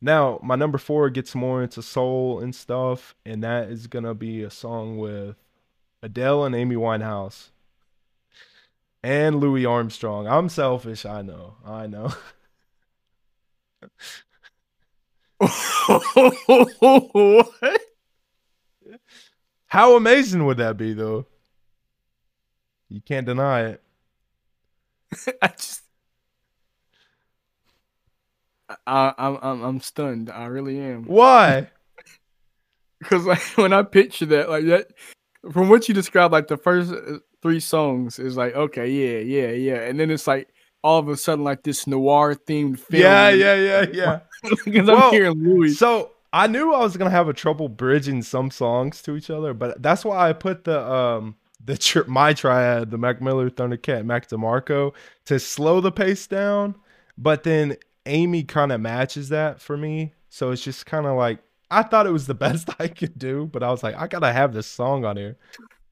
[0.05, 4.43] Now my number four gets more into soul and stuff, and that is gonna be
[4.43, 5.35] a song with
[6.03, 7.49] Adele and Amy Winehouse
[9.01, 10.27] and Louis Armstrong.
[10.27, 11.55] I'm selfish, I know.
[11.65, 12.13] I know.
[15.39, 17.49] what?
[19.65, 21.25] How amazing would that be though?
[22.89, 23.81] You can't deny it.
[25.41, 25.84] I just
[28.87, 30.29] I, I'm I'm I'm stunned.
[30.29, 31.05] I really am.
[31.05, 31.69] Why?
[32.99, 34.87] Because like when I picture that, like that,
[35.51, 36.93] from what you described, like the first
[37.41, 40.47] three songs is like okay, yeah, yeah, yeah, and then it's like
[40.81, 43.03] all of a sudden like this noir themed film.
[43.03, 44.19] Yeah, yeah, yeah, yeah.
[44.63, 45.77] Because well, I'm hearing Louis.
[45.77, 49.53] So I knew I was gonna have a trouble bridging some songs to each other,
[49.53, 54.05] but that's why I put the um the tri- my triad, the Mac Miller, Thundercat,
[54.05, 54.93] Mac DeMarco,
[55.25, 56.75] to slow the pace down.
[57.17, 60.13] But then Amy kind of matches that for me.
[60.29, 61.39] So it's just kind of like
[61.71, 64.31] I thought it was the best I could do, but I was like, I gotta
[64.33, 65.37] have this song on here.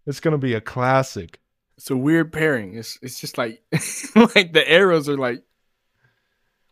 [0.06, 1.40] It's gonna be a classic.
[1.78, 2.76] It's a weird pairing.
[2.76, 3.62] It's it's just like
[4.16, 5.44] like the arrows are like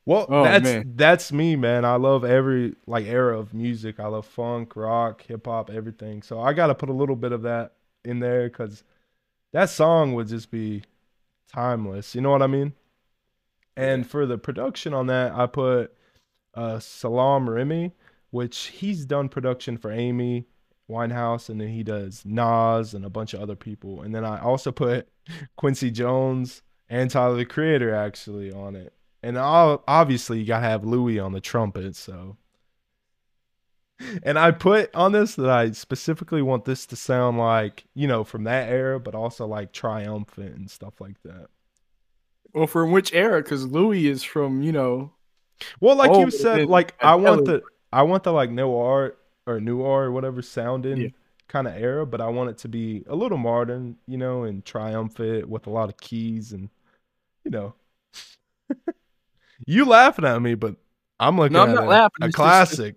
[0.05, 0.85] Well, Oh, that's man.
[0.85, 1.85] that's me, man.
[1.85, 3.99] I love every like era of music.
[3.99, 6.21] I love funk, rock, hip hop, everything.
[6.23, 7.73] So I gotta put a little bit of that
[8.03, 8.83] in there because
[9.53, 10.83] that song would just be
[11.49, 12.15] timeless.
[12.15, 12.73] You know what I mean?
[13.75, 15.95] And for the production on that, I put
[16.53, 17.93] uh, Salaam Remi,
[18.29, 20.47] which he's done production for Amy
[20.89, 24.01] Winehouse, and then he does Nas and a bunch of other people.
[24.01, 25.07] And then I also put
[25.55, 28.93] Quincy Jones and Tyler the Creator actually on it.
[29.23, 31.95] And I'll, obviously, you gotta have Louis on the trumpet.
[31.95, 32.37] So,
[34.23, 38.23] and I put on this that I specifically want this to sound like you know
[38.23, 41.47] from that era, but also like triumphant and stuff like that.
[42.53, 43.41] Well from which era?
[43.41, 45.11] Because Louis is from you know
[45.79, 49.15] Well, like you said, like I want the I want the like noir
[49.47, 51.09] or noir or whatever sounding Yeah.
[51.47, 54.63] kind of era, but I want it to be a little modern, you know, and
[54.65, 56.69] triumphant with a lot of keys and
[57.45, 57.75] you know.
[59.65, 60.75] you laughing at me, but
[61.19, 62.25] I'm looking No, I'm at not a, laughing.
[62.25, 62.95] a It's classic.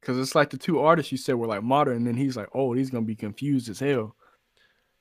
[0.00, 2.48] because it's like the two artists you said were like modern, and then he's like,
[2.54, 4.16] oh, he's gonna be confused as hell.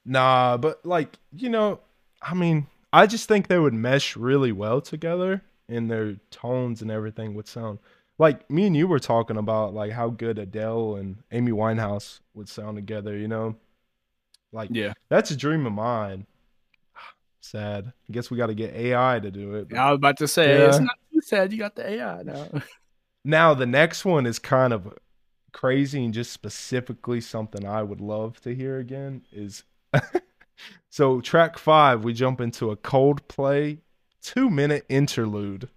[0.05, 1.79] Nah, but like, you know,
[2.21, 6.91] I mean, I just think they would mesh really well together and their tones and
[6.91, 7.79] everything would sound
[8.17, 12.49] like me and you were talking about like how good Adele and Amy Winehouse would
[12.49, 13.55] sound together, you know?
[14.51, 16.27] Like Yeah, that's a dream of mine.
[17.41, 17.87] Sad.
[17.87, 19.73] I guess we got to get AI to do it.
[19.73, 21.51] I was about to say it's not too sad.
[21.51, 22.47] You got the AI now.
[23.23, 24.97] Now the next one is kind of
[25.51, 29.63] crazy and just specifically something I would love to hear again is
[30.89, 33.79] so track 5 we jump into a Coldplay
[34.21, 35.69] 2 minute interlude.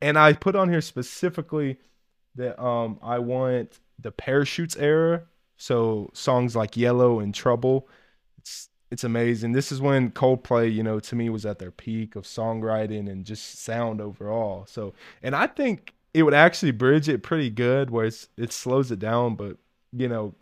[0.00, 1.78] and I put on here specifically
[2.34, 5.22] that um I want the parachutes era,
[5.56, 7.88] so songs like Yellow and Trouble.
[8.38, 9.52] It's it's amazing.
[9.52, 13.24] This is when Coldplay, you know, to me was at their peak of songwriting and
[13.24, 14.66] just sound overall.
[14.66, 18.90] So, and I think it would actually bridge it pretty good where it's, it slows
[18.90, 19.56] it down, but
[19.92, 20.34] you know,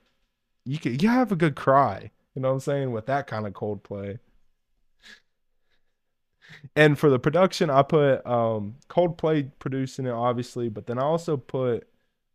[0.71, 2.11] you you have a good cry.
[2.35, 4.19] You know what I'm saying with that kind of Coldplay.
[6.77, 11.37] And for the production, I put um Coldplay producing it obviously, but then I also
[11.37, 11.89] put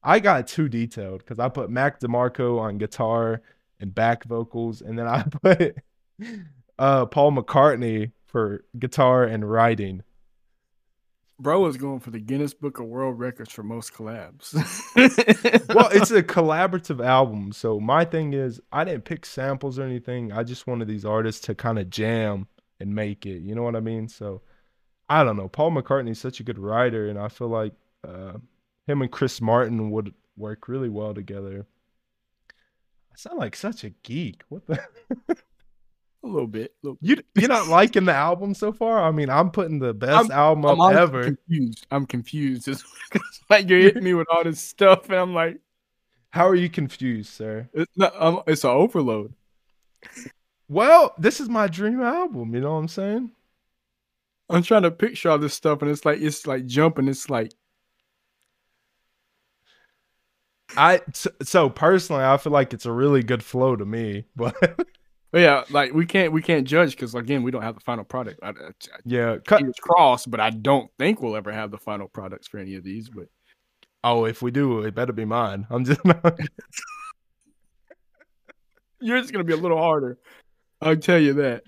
[0.04, 3.42] I got too detailed because I put Mac DeMarco on guitar
[3.80, 5.78] and back vocals, and then I put
[6.78, 10.04] uh Paul McCartney for guitar and writing.
[11.38, 14.54] Bro is going for the Guinness Book of World Records for most collabs.
[15.76, 20.32] Well, it's a collaborative album, so my thing is I didn't pick samples or anything.
[20.32, 22.48] I just wanted these artists to kind of jam
[22.80, 23.42] and make it.
[23.42, 24.08] You know what I mean?
[24.08, 24.42] So
[25.10, 25.50] I don't know.
[25.50, 27.74] Paul McCartney's such a good writer, and I feel like
[28.08, 28.38] uh,
[28.88, 31.66] him and Chris Martin would work really well together.
[32.52, 34.44] I sound like such a geek.
[34.48, 34.80] What the?
[36.26, 36.74] a little bit.
[36.84, 39.02] little- You you're not liking the album so far?
[39.04, 41.24] I mean, I'm putting the best I'm- album I'm up ever.
[41.24, 41.88] confused.
[41.92, 42.68] I'm confused.
[43.14, 45.60] It's like you're hitting me with all this stuff, and I'm like,
[46.32, 47.70] How are you confused, sir?
[47.74, 48.14] it's not.
[48.20, 49.34] I'm, it's an overload.
[50.68, 52.54] Well, this is my dream album.
[52.56, 53.32] You know what I'm saying?
[54.50, 57.08] I'm trying to picture all this stuff, and it's like it's like jumping.
[57.08, 57.52] It's like
[60.78, 61.02] I
[61.42, 64.56] so personally, I feel like it's a really good flow to me, but
[65.32, 68.06] But yeah, like we can't we can't judge because again we don't have the final
[68.06, 68.40] product.
[68.42, 68.54] I, I,
[69.04, 69.64] yeah, cut.
[69.82, 73.10] crossed, but I don't think we'll ever have the final products for any of these.
[73.10, 73.28] But
[74.06, 75.66] Oh, if we do, it better be mine.
[75.72, 76.00] I'm just
[79.02, 80.20] yours is gonna be a little harder.
[80.80, 81.64] I'll tell you that.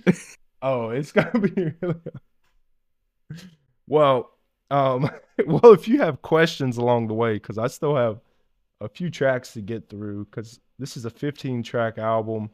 [0.62, 1.96] Oh, it's gonna be really.
[3.88, 4.30] Well,
[4.70, 5.10] um,
[5.48, 8.20] well, if you have questions along the way, because I still have
[8.82, 12.52] a few tracks to get through, because this is a 15 track album.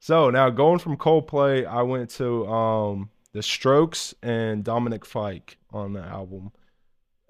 [0.00, 5.92] So now going from Coldplay, I went to um The Strokes and Dominic Fike on
[5.92, 6.52] the album.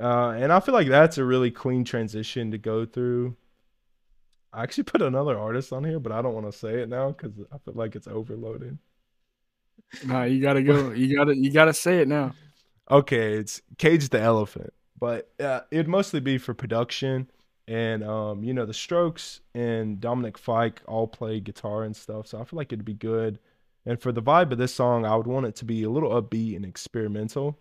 [0.00, 3.36] Uh, and I feel like that's a really clean transition to go through.
[4.52, 7.10] I actually put another artist on here, but I don't want to say it now
[7.10, 8.78] because I feel like it's overloaded.
[10.04, 10.90] nah, you gotta go.
[10.90, 12.32] You gotta you gotta say it now.
[12.90, 17.30] Okay, it's Cage the Elephant, but uh, it'd mostly be for production.
[17.68, 22.40] And um, you know, the Strokes and Dominic Fike all play guitar and stuff, so
[22.40, 23.38] I feel like it'd be good.
[23.86, 26.10] And for the vibe of this song, I would want it to be a little
[26.10, 27.58] upbeat and experimental.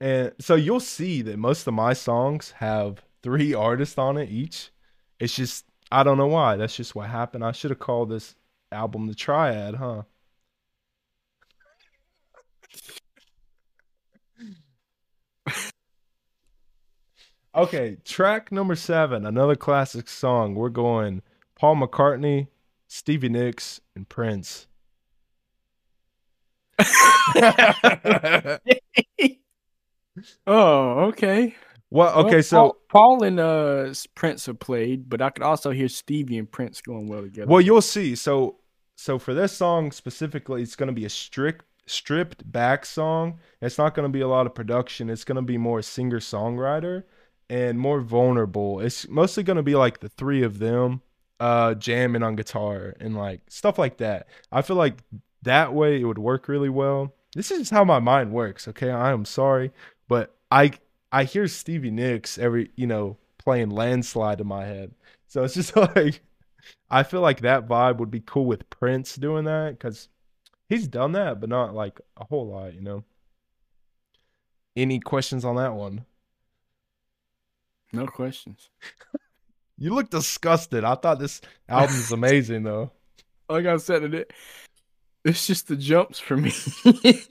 [0.00, 4.70] And so you'll see that most of my songs have three artists on it each.
[5.20, 6.56] It's just I don't know why.
[6.56, 7.44] That's just what happened.
[7.44, 8.34] I should have called this
[8.72, 10.02] album the Triad, huh?
[17.56, 20.54] Okay, track number seven, another classic song.
[20.54, 21.22] We're going
[21.54, 22.48] Paul McCartney,
[22.86, 24.66] Stevie Nicks, and Prince.
[30.46, 31.54] oh, okay.
[31.88, 35.70] Well, okay, Well, so Paul, Paul and uh Prince have played, but I could also
[35.70, 37.48] hear Stevie and Prince going well together.
[37.50, 38.16] well, you'll see.
[38.16, 38.56] So,
[38.96, 43.38] so for this song specifically, it's going to be a strict, stripped back song.
[43.62, 45.08] It's not going to be a lot of production.
[45.08, 47.04] It's going to be more singer songwriter
[47.48, 48.80] and more vulnerable.
[48.80, 51.02] It's mostly going to be like the three of them,
[51.40, 54.28] uh, jamming on guitar and like stuff like that.
[54.50, 55.02] I feel like
[55.42, 57.14] that way it would work really well.
[57.34, 58.66] This is just how my mind works.
[58.68, 59.72] Okay, I am sorry,
[60.08, 60.72] but I
[61.12, 64.94] I hear Stevie Nicks every you know playing landslide in my head.
[65.28, 66.20] So it's just like
[66.90, 70.08] I feel like that vibe would be cool with Prince doing that because
[70.68, 73.04] he's done that, but not like a whole lot, you know.
[74.74, 76.04] Any questions on that one?
[77.92, 78.70] No questions.
[79.78, 80.84] You look disgusted.
[80.84, 82.92] I thought this album's amazing though.
[83.48, 84.32] Like I said, it
[85.24, 86.52] it's just the jumps for me.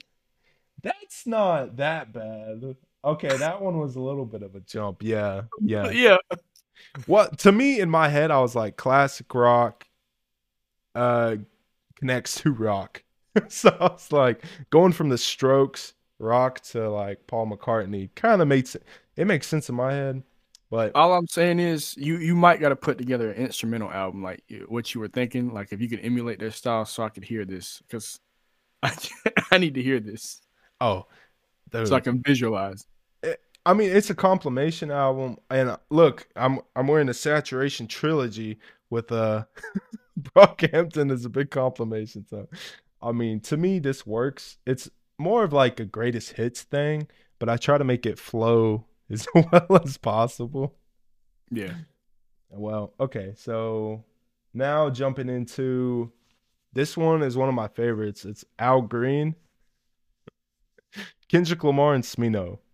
[0.82, 2.76] That's not that bad.
[3.04, 5.02] Okay, that one was a little bit of a jump.
[5.02, 5.90] Yeah, yeah.
[5.90, 6.16] yeah.
[7.04, 9.86] What to me in my head, I was like classic rock
[10.94, 11.36] uh
[11.96, 13.02] connects to rock.
[13.48, 18.48] so I was like going from the strokes rock to like Paul McCartney kind of
[18.48, 18.84] makes it.
[19.16, 20.22] it makes sense in my head.
[20.70, 24.22] But All I'm saying is you you might got to put together an instrumental album
[24.22, 25.52] like what you were thinking.
[25.52, 28.18] Like if you could emulate their style, so I could hear this because
[28.82, 28.92] I,
[29.50, 30.40] I need to hear this
[30.80, 31.06] oh
[31.70, 31.88] dude.
[31.88, 32.86] so I can visualize.
[33.66, 38.58] I mean, it's a compilation album, and uh, look, I'm I'm wearing a Saturation trilogy
[38.90, 39.44] with uh
[40.20, 42.24] Brockhampton is a big compilation.
[42.28, 42.48] So,
[43.02, 44.58] I mean, to me, this works.
[44.66, 47.08] It's more of like a greatest hits thing,
[47.40, 50.74] but I try to make it flow as well as possible.
[51.50, 51.74] Yeah.
[52.50, 54.04] Well, okay, so
[54.54, 56.12] now jumping into
[56.72, 58.24] this one is one of my favorites.
[58.24, 59.34] It's Al Green,
[61.28, 62.58] Kendrick Lamar, and Smino.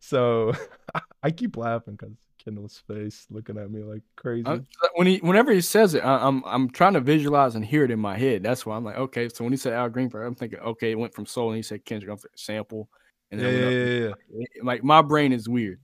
[0.00, 0.52] So
[1.22, 4.46] I keep laughing because Kendall's face looking at me like crazy.
[4.46, 4.60] I-
[4.94, 7.90] when he whenever he says it, I, I'm I'm trying to visualize and hear it
[7.90, 8.44] in my head.
[8.44, 9.28] That's why I'm like, okay.
[9.28, 11.62] So when he said Al Green, I'm thinking, okay, it went from soul, and he
[11.62, 12.88] said Kendrick, I'm thinking sample,
[13.30, 14.44] and yeah, then yeah, yeah, yeah.
[14.62, 15.80] like my brain is weird.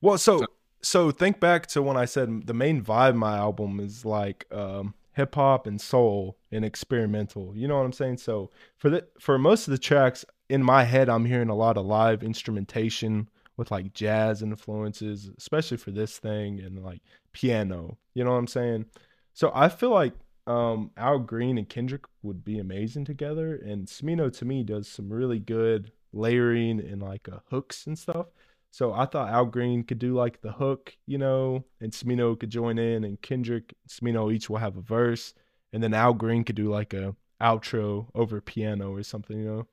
[0.00, 0.46] Well, so So-
[0.82, 4.44] so think back to when I said the main vibe of my album is like
[4.52, 7.56] um hip hop and soul and experimental.
[7.56, 8.18] You know what I'm saying?
[8.18, 11.78] So for the for most of the tracks in my head I'm hearing a lot
[11.78, 17.00] of live instrumentation with like jazz influences, especially for this thing and like
[17.32, 17.96] piano.
[18.12, 18.84] You know what I'm saying?
[19.32, 20.12] So I feel like
[20.46, 25.10] um Al Green and Kendrick would be amazing together and Smino to me does some
[25.10, 28.26] really good layering and like uh, hooks and stuff.
[28.70, 32.50] So I thought Al Green could do like the hook, you know, and Smino could
[32.50, 35.32] join in, and Kendrick, Smino each will have a verse,
[35.72, 39.66] and then Al Green could do like a outro over piano or something, you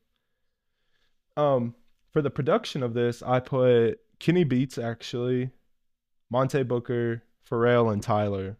[1.37, 1.43] know.
[1.43, 1.75] Um,
[2.11, 5.49] for the production of this, I put Kenny Beats actually,
[6.29, 8.57] Monte Booker, Pharrell, and Tyler.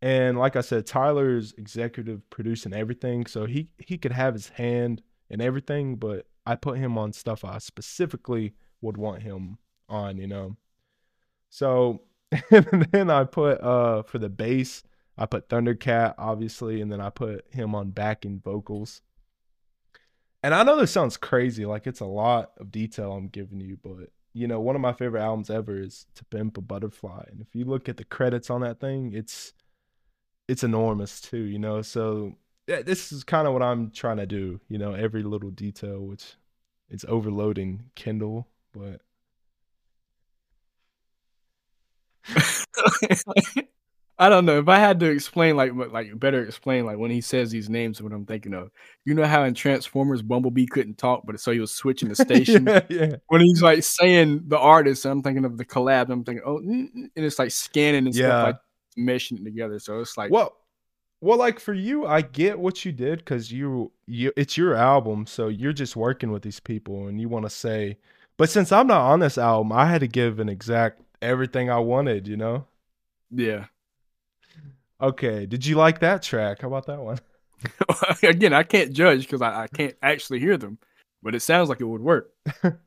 [0.00, 5.02] And like I said, Tyler's executive producing everything, so he he could have his hand
[5.30, 10.26] in everything, but I put him on stuff I specifically would want him on, you
[10.26, 10.56] know.
[11.50, 12.00] So
[12.50, 14.82] and then I put uh for the bass,
[15.18, 19.02] I put Thundercat obviously, and then I put him on backing vocals.
[20.42, 23.76] And I know this sounds crazy, like it's a lot of detail I'm giving you,
[23.82, 27.24] but you know, one of my favorite albums ever is To Pimp a Butterfly.
[27.30, 29.52] And if you look at the credits on that thing, it's
[30.48, 31.82] it's enormous too, you know.
[31.82, 32.36] So
[32.68, 36.00] yeah, this is kind of what I'm trying to do, you know, every little detail,
[36.00, 36.36] which
[36.90, 39.00] it's overloading Kendall, but
[44.20, 47.20] I don't know if I had to explain like like better explain like when he
[47.20, 48.70] says these names what I'm thinking of.
[49.04, 52.66] You know how in Transformers Bumblebee couldn't talk, but so he was switching the station
[52.66, 53.16] yeah, yeah.
[53.28, 55.04] when he's like saying the artist.
[55.06, 56.10] I'm thinking of the collab.
[56.10, 58.28] I'm thinking oh, and it's like scanning and Yeah.
[58.30, 58.56] stuff like
[58.98, 59.78] meshing it together.
[59.78, 60.56] So it's like Well,
[61.20, 65.26] well, like for you, I get what you did because you, you, it's your album,
[65.26, 67.98] so you're just working with these people, and you want to say.
[68.36, 71.78] But since I'm not on this album, I had to give an exact everything I
[71.80, 72.28] wanted.
[72.28, 72.66] You know.
[73.30, 73.66] yeah.
[75.00, 75.46] Okay.
[75.46, 76.62] Did you like that track?
[76.62, 77.18] How about that one?
[78.22, 80.78] Again, I can't judge because I, I can't actually hear them,
[81.22, 82.32] but it sounds like it would work.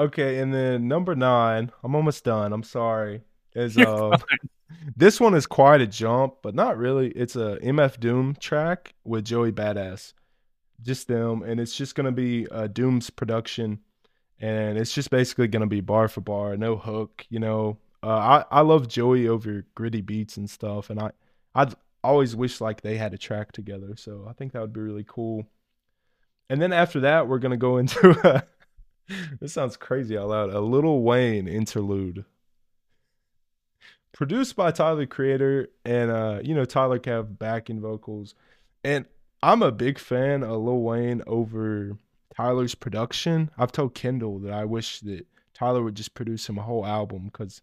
[0.00, 2.54] Okay, and then number nine, I'm almost done.
[2.54, 3.20] I'm sorry.
[3.54, 4.16] Is uh,
[4.96, 7.10] this one is quite a jump, but not really.
[7.10, 10.12] It's a MF Doom track with Joey Badass.
[10.82, 13.80] just them, and it's just gonna be uh, Doom's production,
[14.38, 17.26] and it's just basically gonna be bar for bar, no hook.
[17.28, 21.10] You know, uh, I I love Joey over gritty beats and stuff, and I
[21.54, 23.94] I'd always wish like they had a track together.
[23.96, 25.46] So I think that would be really cool.
[26.48, 28.42] And then after that, we're gonna go into a,
[29.40, 32.24] this sounds crazy out loud a Lil Wayne interlude
[34.12, 38.34] produced by Tyler Creator and uh you know Tyler can have backing vocals.
[38.84, 39.06] And
[39.42, 41.96] I'm a big fan of Lil Wayne over
[42.34, 43.50] Tyler's production.
[43.56, 47.24] I've told Kendall that I wish that Tyler would just produce him a whole album
[47.26, 47.62] because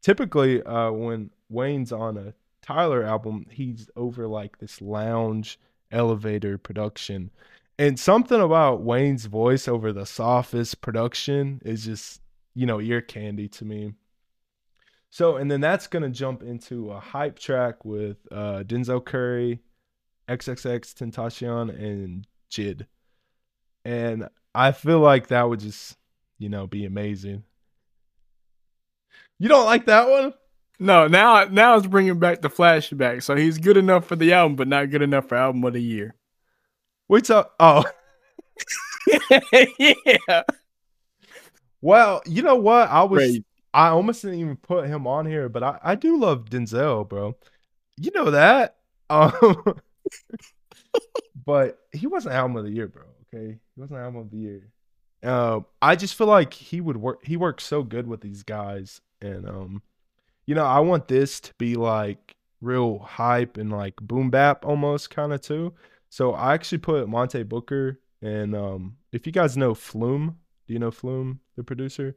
[0.00, 5.58] typically uh when Wayne's on a Tyler album he's over like this lounge
[5.90, 7.30] elevator production.
[7.78, 12.20] And something about Wayne's voice over the softest production is just
[12.54, 13.94] you know ear candy to me
[15.12, 19.60] so, and then that's going to jump into a hype track with uh, Denzel Curry,
[20.26, 22.86] XXX Tentacion, and JID.
[23.84, 25.98] And I feel like that would just,
[26.38, 27.44] you know, be amazing.
[29.38, 30.32] You don't like that one?
[30.78, 33.22] No, now now it's bringing back the flashback.
[33.22, 35.82] So he's good enough for the album, but not good enough for album of the
[35.82, 36.14] year.
[37.08, 37.54] What's up?
[37.60, 37.84] Oh,
[39.78, 40.42] yeah.
[41.82, 42.88] Well, you know what?
[42.88, 43.44] I was Great.
[43.74, 47.36] I almost didn't even put him on here, but I, I do love Denzel, bro.
[47.96, 48.76] You know that.
[49.08, 49.34] Um,
[51.46, 53.04] but he wasn't album of the year, bro.
[53.34, 54.68] Okay, he wasn't album of the year.
[55.22, 57.24] Um, I just feel like he would work.
[57.24, 59.82] He works so good with these guys, and um,
[60.46, 65.10] you know, I want this to be like real hype and like boom bap almost
[65.10, 65.74] kind of too.
[66.08, 70.78] So I actually put Monte Booker and um, if you guys know Flume, do you
[70.78, 72.16] know Flume, the producer?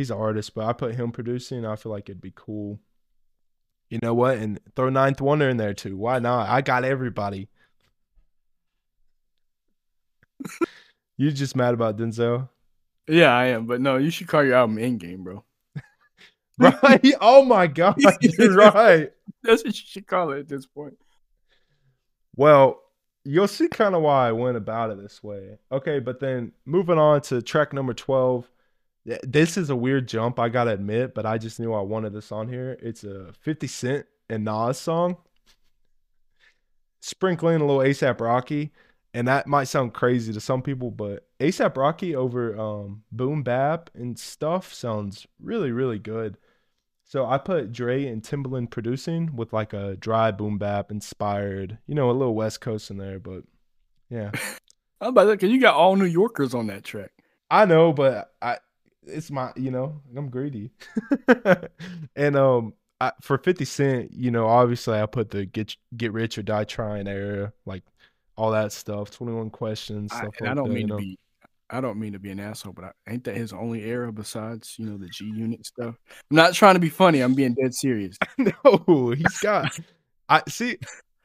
[0.00, 1.66] He's an artist, but I put him producing.
[1.66, 2.80] I feel like it'd be cool.
[3.90, 4.38] You know what?
[4.38, 5.96] And throw Ninth Wonder in there too.
[5.96, 6.48] Why not?
[6.48, 7.48] I got everybody.
[11.18, 12.48] you just mad about Denzel?
[13.06, 13.66] Yeah, I am.
[13.66, 15.44] But no, you should call your album Endgame, bro.
[16.58, 17.14] right?
[17.20, 19.10] Oh my god, you're right.
[19.42, 20.96] That's what you should call it at this point.
[22.36, 22.80] Well,
[23.24, 25.58] you'll see kind of why I went about it this way.
[25.70, 28.48] Okay, but then moving on to track number 12,
[29.04, 32.32] this is a weird jump, I gotta admit, but I just knew I wanted this
[32.32, 32.78] on here.
[32.80, 35.16] It's a 50 Cent and Nas song,
[37.00, 38.72] sprinkling a little ASAP Rocky,
[39.14, 43.90] and that might sound crazy to some people, but ASAP Rocky over um, Boom Bap
[43.94, 46.36] and stuff sounds really, really good.
[47.10, 51.96] So I put Dre and Timbaland producing with like a dry boom bap inspired, you
[51.96, 53.42] know, a little West Coast in there, but
[54.08, 54.30] yeah.
[55.00, 55.40] How about that?
[55.40, 57.10] Cause you got all New Yorkers on that track.
[57.50, 58.58] I know, but I
[59.06, 60.70] it's my you know i'm greedy
[62.16, 66.36] and um I, for 50 cent you know obviously i put the get get rich
[66.36, 67.82] or die trying era like
[68.36, 71.18] all that stuff 21 questions stuff I, like I don't that, mean you to be
[71.72, 74.74] I don't mean to be an asshole, but I, ain't that his only era besides
[74.76, 75.94] you know the G Unit stuff?
[76.30, 77.20] I'm not trying to be funny.
[77.20, 78.16] I'm being dead serious.
[78.38, 79.78] no, he's got.
[80.28, 80.78] I see,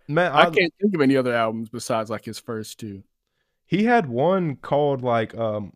[0.08, 0.32] man.
[0.32, 3.04] I, I, can't think of any other albums besides like his first two.
[3.66, 5.74] He had one called like um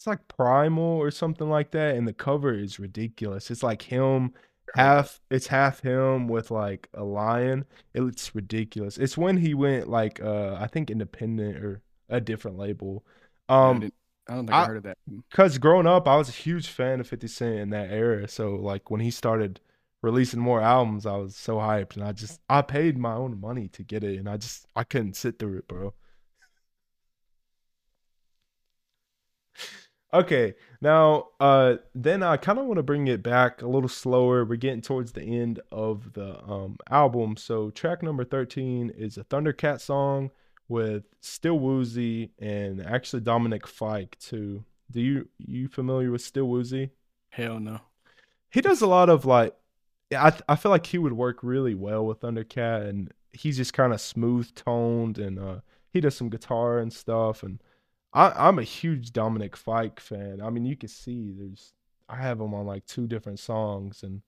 [0.00, 3.50] it's like primal or something like that and the cover is ridiculous.
[3.50, 4.32] It's like him
[4.74, 7.66] half it's half him with like a lion.
[7.92, 8.96] It's ridiculous.
[8.96, 13.04] It's when he went like uh i think independent or a different label.
[13.50, 13.90] Um
[14.26, 14.96] I, I, don't think I, I heard of that.
[15.28, 18.54] Because growing up i was a huge fan of 50 cent in that era so
[18.54, 19.60] like when he started
[20.02, 23.68] releasing more albums i was so hyped and i just i paid my own money
[23.68, 25.92] to get it and i just i couldn't sit through it bro
[30.12, 34.44] Okay, now uh then I kind of want to bring it back a little slower.
[34.44, 37.36] We're getting towards the end of the um album.
[37.36, 40.30] So track number 13 is a Thundercat song
[40.68, 44.64] with Still Woozy and actually Dominic Fike too.
[44.90, 46.90] Do you you familiar with Still Woozy?
[47.28, 47.80] Hell no.
[48.50, 49.54] He does a lot of like
[50.12, 53.92] I I feel like he would work really well with Thundercat and he's just kind
[53.92, 55.60] of smooth toned and uh
[55.92, 57.60] he does some guitar and stuff and
[58.12, 60.40] I, am a huge Dominic Fike fan.
[60.42, 61.74] I mean, you can see there's
[62.08, 64.22] I have him on like two different songs and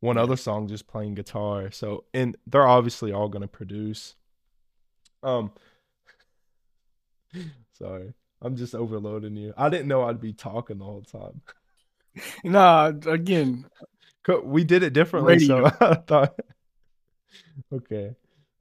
[0.00, 1.70] one other song just playing guitar.
[1.70, 4.16] So and they're obviously all gonna produce.
[5.22, 5.52] Um
[7.78, 8.12] sorry.
[8.42, 9.54] I'm just overloading you.
[9.56, 11.40] I didn't know I'd be talking the whole time.
[12.44, 13.66] Nah, again.
[14.44, 15.68] We did it differently, radio.
[15.68, 16.38] so I thought
[17.72, 18.14] Okay.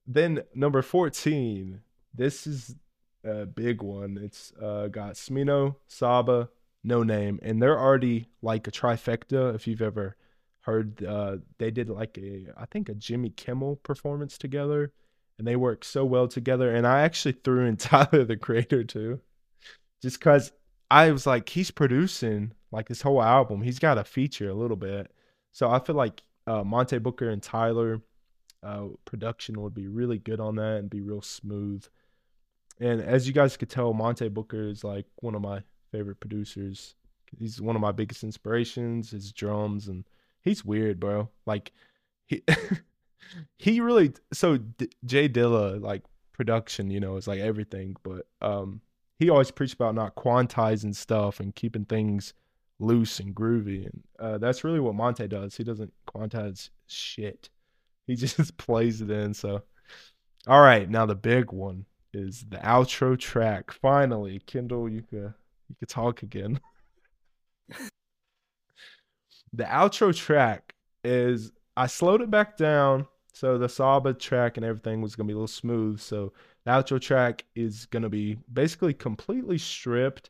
[0.08, 1.80] Then number 14.
[2.16, 2.76] This is
[3.24, 4.20] a big one.
[4.22, 6.50] It's uh, got Smino, Saba,
[6.86, 9.56] Noname, and they're already like a trifecta.
[9.56, 10.16] If you've ever
[10.62, 14.92] heard, uh, they did like a I think a Jimmy Kimmel performance together,
[15.38, 16.74] and they work so well together.
[16.76, 19.22] And I actually threw in Tyler the Creator too,
[20.02, 20.52] just because
[20.92, 23.62] I was like, he's producing like this whole album.
[23.62, 25.12] He's got a feature a little bit,
[25.52, 28.02] so I feel like uh, Monte Booker and Tyler
[28.62, 31.86] uh, production would be really good on that and be real smooth.
[32.80, 35.62] And as you guys could tell, Monte Booker is like one of my
[35.92, 36.96] favorite producers.
[37.38, 39.12] He's one of my biggest inspirations.
[39.12, 40.04] His drums and
[40.42, 41.30] he's weird, bro.
[41.46, 41.72] Like
[42.26, 42.44] he
[43.58, 46.04] he really so D- J Dilla like
[46.34, 48.82] production, you know, is like everything, but um
[49.20, 52.34] he always preached about not quantizing stuff and keeping things
[52.80, 55.56] loose and groovy and uh, that's really what Monte does.
[55.56, 57.50] He doesn't quantize shit.
[58.08, 59.34] He just plays it in.
[59.34, 59.64] So
[60.46, 63.72] all right, now the big one is the outro track.
[63.72, 65.34] Finally, Kendall, you could
[65.70, 66.60] you could talk again.
[69.54, 75.02] the outro track is I slowed it back down so the Saba track and everything
[75.02, 76.00] was gonna be a little smooth.
[76.00, 76.34] So
[76.66, 80.30] the outro track is gonna be basically completely stripped.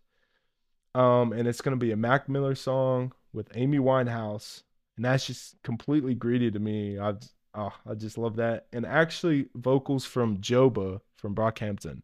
[0.96, 4.64] Um, and it's gonna be a Mac Miller song with Amy Winehouse,
[4.96, 7.00] and that's just completely greedy to me.
[7.00, 7.16] I
[7.56, 8.68] oh, I just love that.
[8.74, 12.02] And actually, vocals from Joba from Brockhampton.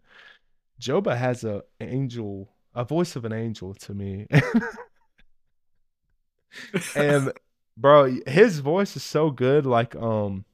[0.79, 4.27] Joba has a angel, a voice of an angel to me.
[6.95, 7.33] and
[7.75, 9.65] bro, his voice is so good.
[9.65, 10.45] Like, um,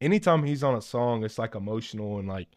[0.00, 2.48] anytime he's on a song, it's like emotional and like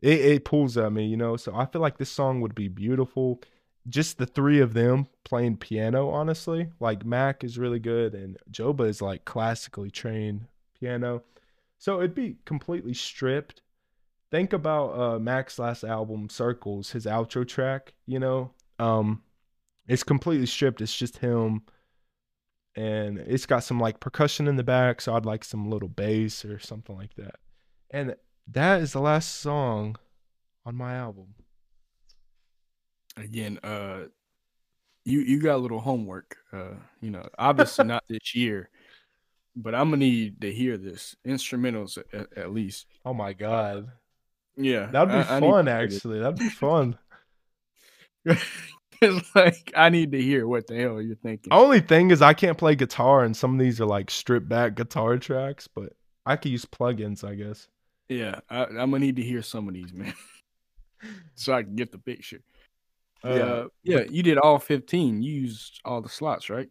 [0.00, 1.36] it, it pulls at me, you know.
[1.36, 3.40] So I feel like this song would be beautiful.
[3.88, 6.70] Just the three of them playing piano, honestly.
[6.80, 10.46] Like Mac is really good and Joba is like classically trained
[10.78, 11.22] piano.
[11.78, 13.62] So it'd be completely stripped.
[14.30, 18.52] Think about uh Mac's last album, Circles, his outro track, you know.
[18.78, 19.22] Um
[19.88, 20.80] it's completely stripped.
[20.80, 21.62] It's just him
[22.74, 26.44] and it's got some like percussion in the back, so I'd like some little bass
[26.44, 27.36] or something like that.
[27.90, 28.16] And
[28.48, 29.96] that is the last song
[30.64, 31.34] on my album.
[33.16, 34.06] Again, uh
[35.06, 36.36] you you got a little homework.
[36.52, 38.68] Uh, you know, obviously not this year,
[39.56, 42.86] but I'm gonna need to hear this instrumentals at, at least.
[43.04, 43.88] Oh my god.
[44.56, 46.20] Yeah, That'd be I- I fun to actually.
[46.20, 46.96] That'd be fun.
[48.24, 48.42] it's
[49.34, 51.52] like I need to hear what the hell you're thinking.
[51.52, 54.74] Only thing is I can't play guitar and some of these are like stripped back
[54.74, 55.92] guitar tracks, but
[56.24, 57.68] I could use plugins, I guess.
[58.08, 60.14] Yeah, I, I'm gonna need to hear some of these, man,
[61.34, 62.40] so I can get the picture.
[63.24, 65.22] Yeah, Uh, yeah, you did all 15.
[65.22, 66.68] You used all the slots, right?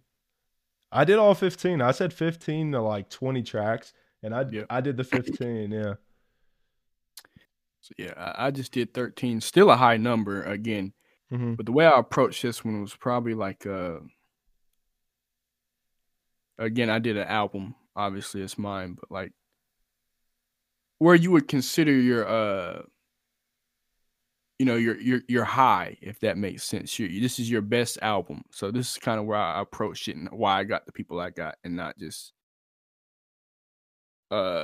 [0.95, 1.81] I did all 15.
[1.81, 3.93] I said 15 to like 20 tracks
[4.23, 4.65] and I Yep.
[4.69, 5.95] I did the 15, yeah.
[7.81, 9.41] So yeah, I, I just did 13.
[9.41, 10.93] Still a high number again,
[11.29, 13.99] hmm but the way I approached this one was probably like uh
[16.57, 17.75] again, I did an album.
[17.95, 19.33] Obviously, it's mine, but like
[20.97, 22.81] where you would consider your uh
[24.59, 27.97] you know your your your high if that makes sense your, this is your best
[28.01, 30.91] album so this is kind of where i approached it and why i got the
[30.93, 32.31] people i got and not just
[34.31, 34.63] uh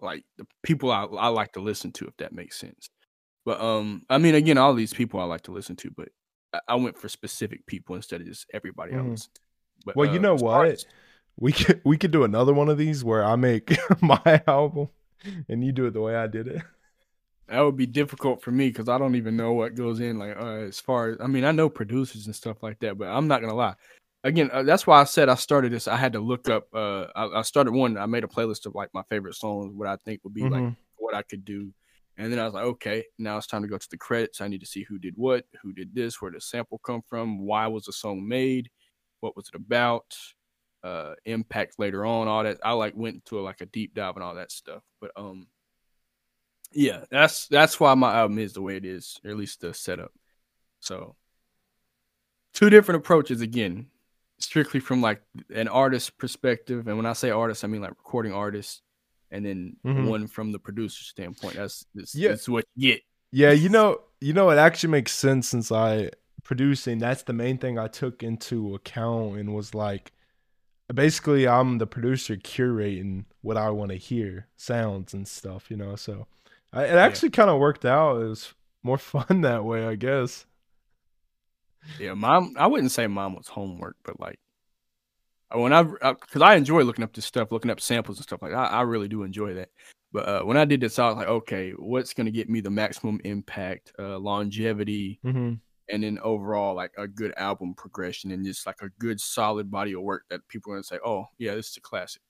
[0.00, 2.90] like the people i, I like to listen to if that makes sense
[3.44, 6.08] but um i mean again all these people i like to listen to but
[6.52, 9.10] i, I went for specific people instead of just everybody i Mhm.
[9.12, 9.30] listen
[9.84, 10.68] but, Well, you uh, know what?
[10.68, 10.86] as-
[11.36, 14.88] We could we could do another one of these where I make my album
[15.48, 16.62] and you do it the way I did it.
[17.48, 20.18] That would be difficult for me because I don't even know what goes in.
[20.18, 23.08] Like uh, as far as I mean, I know producers and stuff like that, but
[23.08, 23.74] I'm not gonna lie.
[24.24, 25.88] Again, uh, that's why I said I started this.
[25.88, 26.66] I had to look up.
[26.74, 27.96] Uh, I, I started one.
[27.96, 30.64] I made a playlist of like my favorite songs, what I think would be like
[30.64, 30.76] Mhm.
[30.96, 31.72] what I could do,
[32.18, 34.40] and then I was like, okay, now it's time to go to the credits.
[34.40, 37.38] I need to see who did what, who did this, where the sample come from,
[37.46, 38.68] why was the song made,
[39.20, 40.16] what was it about,
[40.82, 42.58] uh, impact later on, all that.
[42.64, 45.46] I like went into like a deep dive and all that stuff, but um.
[46.72, 49.72] Yeah, that's that's why my album is the way it is, or at least the
[49.72, 50.12] setup.
[50.80, 51.16] So,
[52.52, 53.86] two different approaches again,
[54.38, 55.22] strictly from like
[55.54, 58.82] an artist perspective, and when I say artist, I mean like recording artist,
[59.30, 60.08] and then Mhm.
[60.08, 61.56] one from the producer standpoint.
[61.56, 62.28] That's that's, Yeah.
[62.30, 63.02] that's what you get.
[63.30, 66.10] Yeah, you know, you know, it actually makes sense since I
[66.44, 66.98] producing.
[66.98, 70.12] That's the main thing I took into account and was like,
[70.92, 75.70] basically, I'm the producer curating what I want to hear, sounds and stuff.
[75.70, 76.26] You know, so
[76.72, 78.20] I, it actually kind of worked out.
[78.20, 80.46] It was more fun that way, I guess.
[81.98, 82.54] Yeah, mom.
[82.58, 84.38] I wouldn't say mom was homework, but like
[85.54, 88.42] uh, when I because I enjoy looking up this stuff, looking up samples and stuff
[88.42, 88.52] like.
[88.52, 89.70] I, I really do enjoy that.
[90.12, 92.70] But uh, when I did this, I was like, okay, what's gonna get me the
[92.70, 95.54] maximum impact, uh, longevity, hmm
[95.90, 99.94] and then overall like a good album progression and just like a good solid body
[99.94, 102.22] of work that people are gonna say, oh yeah, this is a classic.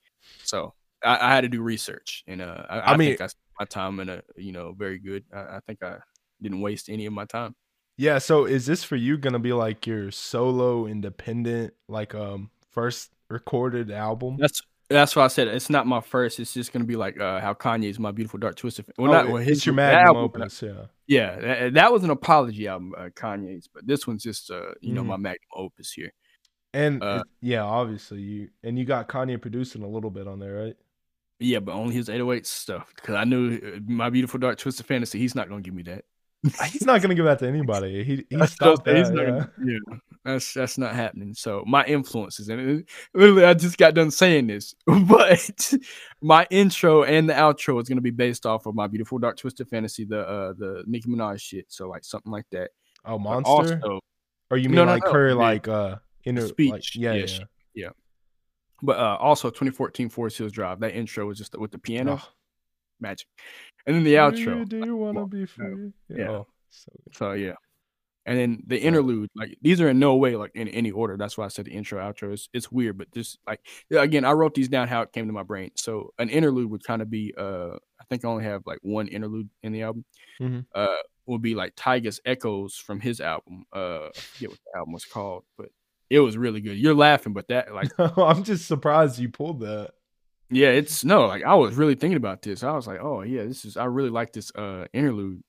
[0.44, 0.74] So
[1.04, 3.28] I, I had to do research, and uh, I, I I, mean, think I
[3.58, 5.24] my time in a you know very good.
[5.34, 5.96] I, I think I
[6.40, 7.54] didn't waste any of my time.
[7.96, 13.10] Yeah, so is this for you gonna be like your solo independent, like um first
[13.28, 14.36] recorded album?
[14.38, 16.38] That's that's why I said it's not my first.
[16.40, 19.28] It's just gonna be like uh, how Kanye's "My Beautiful Dark Twisted." Well, Oh, not
[19.28, 20.86] well, it's your magnum album- opus, yeah.
[21.08, 24.92] Yeah, that, that was an apology album, uh, Kanye's, but this one's just uh, you
[24.92, 25.06] know Mhm.
[25.08, 26.12] my magnum opus here.
[26.74, 30.54] And Uh, yeah, obviously you and you got Kanye producing a little bit on there,
[30.54, 30.76] right?
[31.40, 35.18] Yeah, but only his 808 stuff because I knew uh, my beautiful dark twisted fantasy.
[35.18, 36.04] He's not gonna give me that.
[36.70, 38.04] He's not gonna give that to anybody.
[38.04, 38.96] He he stopped that.
[38.96, 39.30] he's not yeah.
[39.30, 41.34] gonna- yeah, that's that's not happening.
[41.34, 45.74] So my influences, and it, literally, I just got done saying this, but
[46.20, 49.68] my intro and the outro is gonna be based off of my beautiful dark twisted
[49.68, 51.66] fantasy, the uh the Nicki Minaj shit.
[51.68, 52.70] So like something like that.
[53.04, 53.80] Oh, But monster.
[53.82, 54.00] Also,
[54.50, 57.14] or you mean No, no, like no, her the- like uh inner like, speech, yeah,
[57.14, 57.38] yeah,
[57.74, 57.88] yeah.
[58.82, 60.80] But uh also 2014 Forest Hills Drive.
[60.80, 62.28] That intro was just with the piano Oh,
[63.00, 63.26] magic,
[63.86, 64.68] and then the outro.
[64.68, 65.92] Do you want to well, be free?
[66.08, 66.28] yeah.
[66.30, 66.92] Oh, so.
[67.12, 67.54] So yeah.
[68.26, 71.16] And then the interlude, like these are in no way like in any order.
[71.16, 72.34] That's why I said the intro, outro.
[72.34, 73.60] It's, it's weird, but just like
[73.90, 75.70] again, I wrote these down how it came to my brain.
[75.76, 79.08] So an interlude would kind of be uh I think I only have like one
[79.08, 80.04] interlude in the album.
[80.40, 80.66] Mhm.
[80.74, 80.88] Uh
[81.24, 83.64] would be like Tyga's Echoes from his album.
[83.72, 85.70] Uh I forget what the album was called, but
[86.10, 86.78] it was really good.
[86.78, 89.92] You're laughing, but that like I'm just surprised you pulled that.
[90.50, 92.62] yeah, it's no, like I was really thinking about this.
[92.62, 95.42] I was like, oh yeah, this is I really like this uh interlude.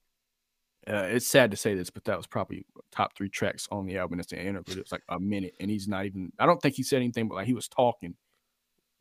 [0.88, 3.98] Uh, it's sad to say this, but that was probably top three tracks on the
[3.98, 4.20] album.
[4.20, 4.78] It's the interlude.
[4.78, 6.32] It was like a minute, and he's not even.
[6.40, 8.16] I don't think he said anything, but like he was talking,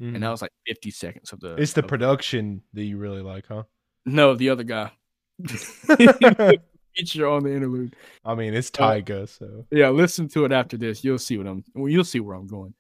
[0.01, 0.31] and that Mhm.
[0.31, 1.55] was like fifty seconds of the.
[1.57, 3.63] it's the production that you really like, huh?
[4.05, 4.91] no, the other guy.
[6.99, 7.95] Feature on the interlude.
[8.25, 11.05] I mean, it's Uh, Tyga, so Yeah, listen to it after this.
[11.05, 11.65] You'll see what I'm.
[11.75, 12.75] Well, you'll see where I'm going.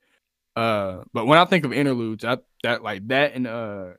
[0.56, 3.90] Uh, but when I think of interludes, I that like that and uh,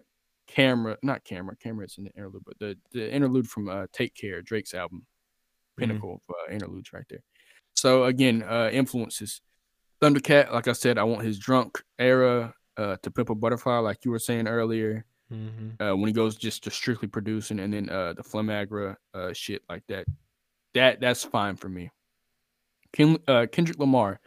[0.48, 4.14] camera, not camera, camera is in the interlude, but the the interlude from uh, Take
[4.14, 5.06] Care, Drake's album,
[5.78, 7.24] pinnacle of uh, interludes right there.
[7.76, 9.42] So again, uh, influences.
[10.02, 14.04] Thundercat, like I said, I want his drunk era uh, to Pimp a Butterfly, like
[14.04, 15.80] you were saying earlier mhm.
[15.82, 19.62] uh, when he goes just to strictly producing, and then uh, the Flamagra uh, shit
[19.70, 20.06] like that.
[20.74, 21.92] That that's fine for me.
[22.94, 24.20] Ken, uh, Kendrick Lamar,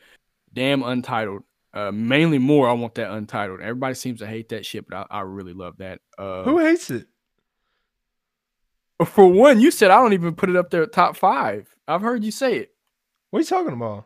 [0.52, 1.42] damn untitled.
[1.74, 3.60] Uh, mainly more, I want that untitled.
[3.60, 6.00] Everybody seems to hate that shit, but I, I really love that.
[6.18, 7.06] Uh, who hates it?
[9.06, 11.74] for one, you said I don't even put it up there at top five.
[11.88, 12.74] I've heard you say it.
[13.30, 14.04] What are you talking about?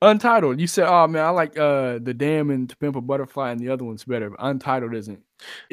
[0.00, 0.60] Untitled.
[0.60, 3.60] You said, "Oh man, I like uh the Damn and To Pimp a Butterfly, and
[3.60, 5.18] the other one's better." But Untitled isn't.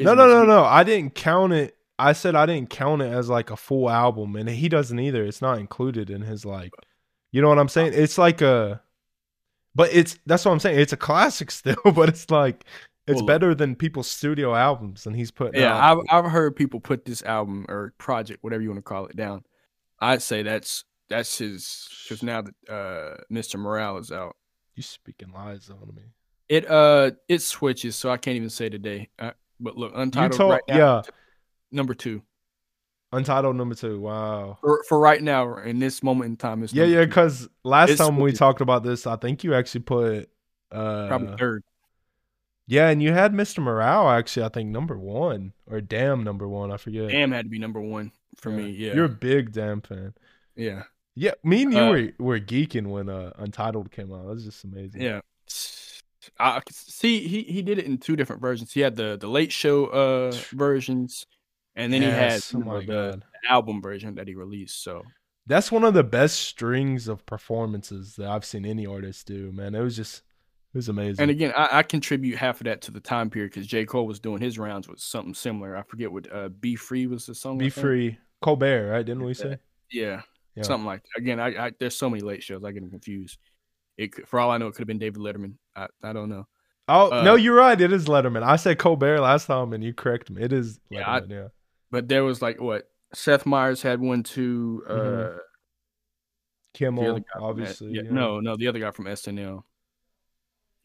[0.00, 0.48] No, isn't no, no, good.
[0.48, 0.64] no.
[0.64, 1.76] I didn't count it.
[1.98, 5.24] I said I didn't count it as like a full album, and he doesn't either.
[5.24, 6.72] It's not included in his like.
[7.32, 7.92] You know what I'm saying?
[7.94, 8.80] It's like a,
[9.74, 10.78] but it's that's what I'm saying.
[10.80, 12.64] It's a classic still, but it's like
[13.06, 15.60] it's Well, better than people's studio albums, and he's putting.
[15.60, 16.04] Yeah, out.
[16.10, 19.16] I've I've heard people put this album or project, whatever you want to call it,
[19.16, 19.44] down.
[20.00, 23.58] I'd say that's that's his because now that uh Mr.
[23.58, 24.36] Morale is out,
[24.74, 26.02] you speaking lies on me.
[26.48, 29.08] it uh it switches, so I can't even say today.
[29.18, 31.02] Uh, but look, Untitled told right now, yeah,
[31.70, 32.22] number two
[33.12, 34.00] Untitled number two.
[34.00, 34.58] Wow.
[34.60, 36.62] for for right now in this moment in time.
[36.62, 37.04] It's Yeah, yeah.
[37.04, 40.28] Because last It's time we talked about this, I think you actually put.
[40.72, 41.62] uh probably third.
[42.66, 43.60] Yeah, and you had Mr.
[43.62, 44.44] Morale actually.
[44.44, 46.72] I think number one or damn number one.
[46.72, 47.08] I forget.
[47.10, 48.70] Damn had to be number one for me.
[48.70, 50.14] Yeah, You're a big damn fan.
[50.56, 50.82] yeah,
[51.16, 54.26] Yeah, me and you Uh, were, were geeking when uh, Untitled came out.
[54.26, 55.00] It was just amazing.
[55.00, 55.20] yeah.
[56.38, 57.26] I see.
[57.26, 58.72] He he did it in two different versions.
[58.72, 61.24] He had the the late show uh versions,
[61.76, 64.82] and then Yes, he oh had my know, the album version that he released.
[64.82, 65.02] So
[65.46, 69.52] that's one of the best strings of performances that I've seen any artist do.
[69.52, 70.18] Man, it was just
[70.74, 71.22] it was amazing.
[71.22, 73.84] And again, I, I contribute half of that to the time period because J.
[73.86, 75.76] Cole was doing his rounds with something similar.
[75.76, 77.58] I forget what uh, "Be Free" was the song.
[77.58, 78.18] Be Free.
[78.42, 79.06] Colbert, right?
[79.06, 79.58] Didn't we say?
[79.90, 80.22] Yeah,
[80.56, 80.62] Yeah.
[80.64, 81.02] something like.
[81.14, 81.20] That.
[81.22, 83.38] Again, I, I there's so many late shows, I get them confused.
[83.96, 85.54] It could, for all I know, it could have been David Letterman.
[85.74, 86.46] I, I don't know.
[86.88, 87.80] Oh Uh, no, you're right.
[87.80, 88.42] It is Letterman.
[88.42, 90.42] I said Colbert last time, and you correct me.
[90.42, 91.30] It is Yeah, I- Letterman.
[91.30, 91.48] Yeah.
[91.90, 94.82] But there was like what Seth Meyers had one too.
[94.88, 95.36] Uh, Mhm.
[95.36, 95.40] the
[96.74, 97.92] Kimmel, obviously.
[97.92, 98.10] yeah, yeah.
[98.10, 99.62] no, no, the other guy from SNL.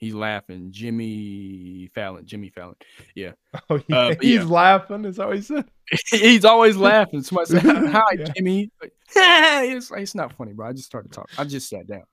[0.01, 2.25] He's laughing, Jimmy Fallon.
[2.25, 2.75] Jimmy Fallon.
[3.69, 3.97] Oh, yeah.
[3.97, 4.43] Uh, he's yeah.
[4.45, 5.05] laughing.
[5.05, 5.69] Is what he said?
[6.09, 7.21] He's always laughing.
[7.21, 8.25] Somebody said, "Hi, Yeah.
[8.35, 10.69] Jimmy." Like, it's, it's not funny, bro.
[10.69, 11.35] I just started talking.
[11.37, 12.03] I just sat down.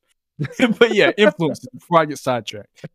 [0.78, 2.86] but yeah, influences before I get sidetracked.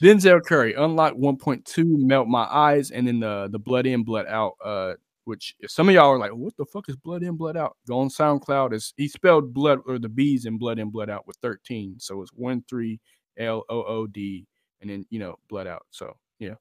[0.00, 4.54] Denzel Curry, Unlock 1.2, Melt My Eyes, and then the the Blood In, Blood Out.
[4.64, 4.94] Uh,
[5.24, 7.76] which if some of y'all are like, what the fuck is Blood In, Blood Out?
[7.86, 8.72] Go on SoundCloud.
[8.72, 11.96] Is he spelled blood or the B's in Blood In, Blood Out with 13.
[11.98, 12.98] So it's one three
[13.38, 14.46] L O O D,
[14.80, 15.86] and then you know Blood Out.
[15.90, 16.54] So yeah.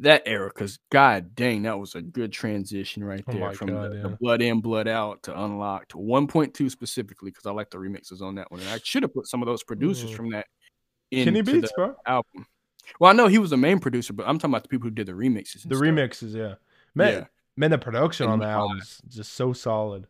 [0.00, 3.68] that era because god dang that was a good transition right Oh there my from
[3.68, 4.02] God, the, yeah.
[4.04, 8.22] the blood in blood out to unlock to 1.2 specifically because i like the remixes
[8.22, 10.16] on that one and i should have put some of those producers Mm.
[10.16, 10.46] from that
[11.10, 11.94] into Beats, the bro.
[12.06, 12.46] album
[12.98, 14.94] well i know he was the main producer but i'm talking about the people who
[14.94, 15.86] did the remixes and The stuff.
[15.86, 16.54] remixes, yeah.
[16.94, 17.24] Man, Yeah.
[17.56, 20.06] man, the production And on the album is just so solid.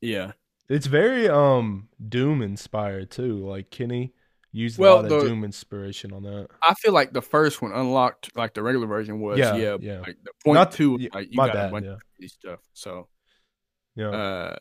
[0.00, 0.32] yeah
[0.68, 3.44] It's very um Doom inspired too.
[3.44, 4.12] Like Kenny
[4.56, 6.48] used a Well, lot of the- Doom inspiration on that.
[6.62, 10.00] i feel like the first one unlocked like the regular version was Yeah, yeah, yeah.
[10.00, 12.32] like the point Not- two yeah, like you My got a bunch Yeah, of these
[12.32, 13.08] stuff so
[13.94, 14.08] yeah.
[14.10, 14.56] uh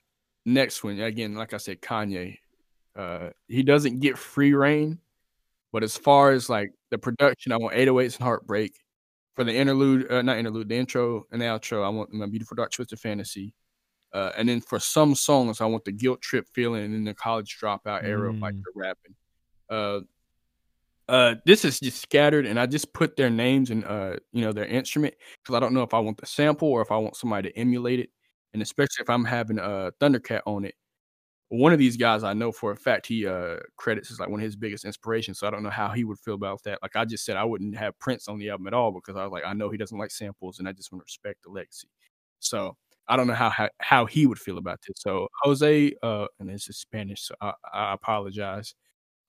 [0.46, 2.38] next one again like i said kanye
[2.96, 5.00] uh he doesn't get free reign
[5.74, 8.74] but as far as like the production i want 808s and heartbreak
[9.36, 12.56] for the interlude uh, not interlude the intro and the outro i want my beautiful
[12.56, 13.54] dark twisted fantasy
[14.14, 17.14] uh and then for some songs i want the guilt trip feeling and then the
[17.14, 18.64] college dropout era of like Mm.
[18.64, 19.16] the rapping
[19.70, 20.00] uh
[21.08, 24.52] uh this is just scattered and i just put their names and uh you know
[24.52, 25.14] their instrument
[25.44, 27.58] because i don't know if i want the sample or if i want somebody to
[27.58, 28.10] emulate it
[28.54, 30.76] and especially if i'm having a thundercat on it.
[31.50, 34.40] One of these guys i know for a fact he uh credits as like one
[34.40, 36.80] of his biggest inspirations so i don't know how he would feel about that.
[36.82, 39.24] Like i just said i wouldn't have prince on the album at all because i
[39.24, 41.52] was like i know he doesn't like samples and i just want to respect the
[41.52, 41.88] legacy.
[42.40, 42.76] So
[43.08, 44.96] i don't know how how, how he would feel about this.
[44.98, 48.74] So jose uh and this is spanish so i, I apologize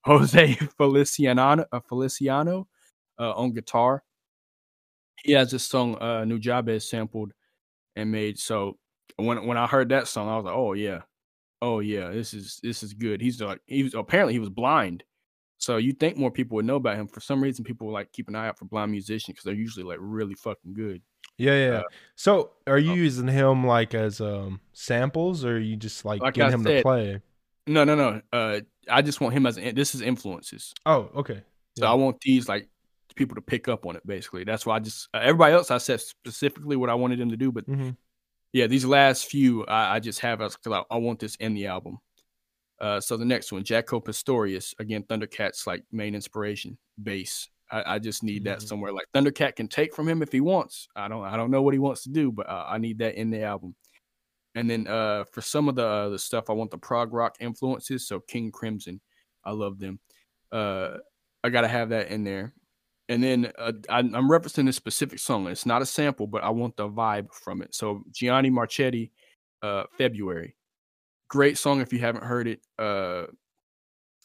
[0.06, 2.66] jose feliciano uh, feliciano
[3.18, 4.02] uh, on guitar
[5.22, 7.32] he has this song uh nujabe sampled
[7.96, 8.78] and made so
[9.16, 11.00] when when i heard that song i was like oh yeah
[11.62, 13.20] oh yeah, this is this is good.
[13.20, 15.04] He's like he was apparently he was blind.
[15.58, 17.08] So you think more people would know about him.
[17.08, 19.84] For some reason, people like keep an eye out for blind musicians because they're usually
[19.84, 21.00] like really fucking good.
[21.38, 21.78] Yeah, yeah.
[21.78, 21.82] Uh,
[22.14, 22.96] so, are you oh.
[22.96, 26.64] using him like as um samples, or are you just like, Like getting I him
[26.64, 27.20] to play?
[27.66, 28.20] No, no, no.
[28.32, 30.72] Uh, I just want him as an, this is influences.
[30.84, 31.42] Oh, okay.
[31.76, 31.90] So Yeah.
[31.90, 32.68] I want these like
[33.16, 34.06] people to pick up on it.
[34.06, 37.30] Basically, that's why I just uh, everybody else I said specifically what I wanted them
[37.30, 37.90] to do, but hmm
[38.52, 41.52] yeah, these last few I, I just have us because I, I want this in
[41.54, 41.98] the album.
[42.80, 47.48] Uh, so the next one, Jaco Pastorius, again, Thundercat's like main inspiration, bass.
[47.70, 48.68] I, I just need that Mhm.
[48.68, 48.92] somewhere.
[48.92, 50.86] Like Thundercat can take from him if he wants.
[50.94, 53.16] I don't, I don't know what he wants to do, but uh, I need that
[53.16, 53.74] in the album.
[54.56, 57.36] And then uh, for some of the uh, the stuff, I want the prog rock
[57.40, 58.08] influences.
[58.08, 59.00] So King Crimson,
[59.44, 60.00] I love them.
[60.50, 60.96] Uh,
[61.44, 62.54] I gotta have that in there.
[63.08, 65.46] And then uh, I, I'm referencing this specific song.
[65.46, 67.74] It's not a sample, but I want the vibe from it.
[67.74, 69.12] So Gianni Marchetti,
[69.62, 70.56] uh, February,
[71.28, 72.60] great song if you haven't heard it.
[72.78, 73.26] Uh,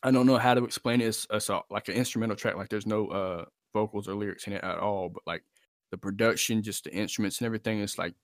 [0.01, 1.07] I don't know how to explain it.
[1.07, 2.55] It's, it's a, like an instrumental track.
[2.55, 5.09] Like there's no uh, vocals or lyrics in it at all.
[5.09, 5.43] But like
[5.91, 8.15] the production, just the instruments and everything, it's like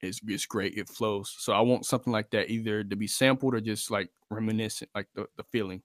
[0.00, 0.76] it's it's great.
[0.76, 1.34] It flows.
[1.38, 5.08] So I want something like that, either to be sampled or just like reminiscent, like
[5.14, 5.82] the, the feeling.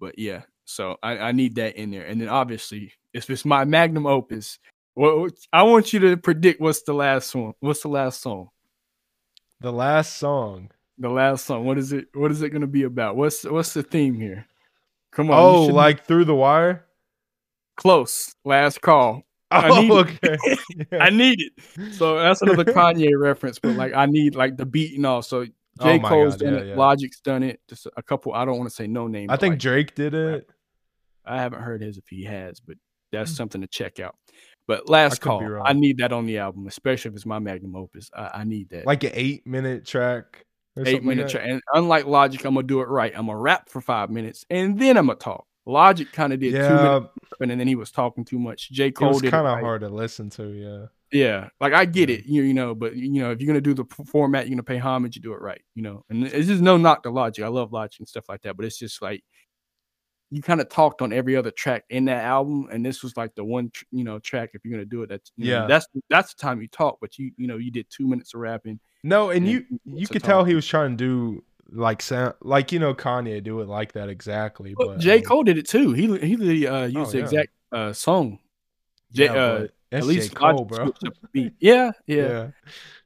[0.00, 2.04] But yeah, so I, I need that in there.
[2.04, 4.58] And then obviously, if it's my magnum opus,
[4.96, 7.54] well, I want you to predict what's the last one.
[7.60, 8.50] What's the last song?
[9.60, 10.70] The last song.
[10.98, 11.64] The last song.
[11.64, 12.06] What is it?
[12.14, 13.16] What is it going to be about?
[13.16, 14.46] What's what's the theme here?
[15.12, 15.38] Come on.
[15.38, 16.86] Oh, like through the wire.
[17.76, 18.34] close.
[18.44, 19.22] Last call.
[19.54, 20.38] I Oh, need okay.
[20.92, 20.98] Yeah.
[21.04, 21.94] I need it.
[21.94, 25.22] So that's another Kanye reference, but like I need like the beat and all.
[25.22, 25.52] So J.
[25.80, 26.66] Oh Cole's God, done yeah, it.
[26.68, 26.76] yeah.
[26.76, 27.60] Logic's done it.
[27.68, 28.32] Just a couple.
[28.32, 29.30] I don't want to say no name.
[29.30, 30.48] I think like, Drake did it.
[31.24, 32.76] I haven't heard his if he has, but
[33.12, 34.16] that's something to check out.
[34.66, 35.28] But last Hmm.
[35.38, 35.62] be call.
[35.64, 38.10] I need that on the album, especially if it's my magnum opus.
[38.14, 38.86] I, I need that.
[38.86, 40.44] Like an eight minute track.
[40.76, 41.44] eight something like minute track.
[41.46, 43.12] And unlike Logic, I'm gonna do it right.
[43.16, 45.46] I'm gonna rap for five minutes and then I'm gonna talk.
[45.66, 47.10] Logic kind of did Yeah, minutes
[47.40, 48.70] and then he was talking too much.
[48.70, 48.88] J.
[48.88, 49.62] it Cole was kind of right.
[49.64, 50.48] hard to listen to.
[50.48, 50.86] Yeah.
[51.12, 52.16] Yeah, like I get Yeah.
[52.16, 54.62] it, you, you know, but you know, if you're gonna do the format, you're gonna
[54.64, 56.04] pay homage, you do it right, you know.
[56.10, 57.44] And it's just no knock to Logic.
[57.44, 59.22] I love Logic and stuff like that, but it's just like
[60.30, 63.34] you kind of talked on every other track in that album, and this was like
[63.36, 64.50] the one, tr- you know, track.
[64.54, 65.66] If you're gonna do it, that's you know, Yeah.
[65.68, 66.98] that's that's the time you talk.
[67.00, 68.80] But you, you know, you did two minutes of rapping.
[69.04, 70.48] No, and Yeah, you you could tell talk.
[70.48, 74.08] he was trying to do like sound like you know Kanye do it like that
[74.08, 74.74] exactly.
[74.76, 75.18] Well, But J.
[75.18, 75.92] um, Cole did it too.
[75.92, 77.24] He he uh, used Oh, the yeah.
[77.24, 78.38] exact uh, song.
[79.12, 80.34] J, yeah, uh, at least J.
[80.34, 80.84] Cole, bro.
[80.86, 81.52] switched up the beat.
[81.60, 82.48] Yeah, yeah.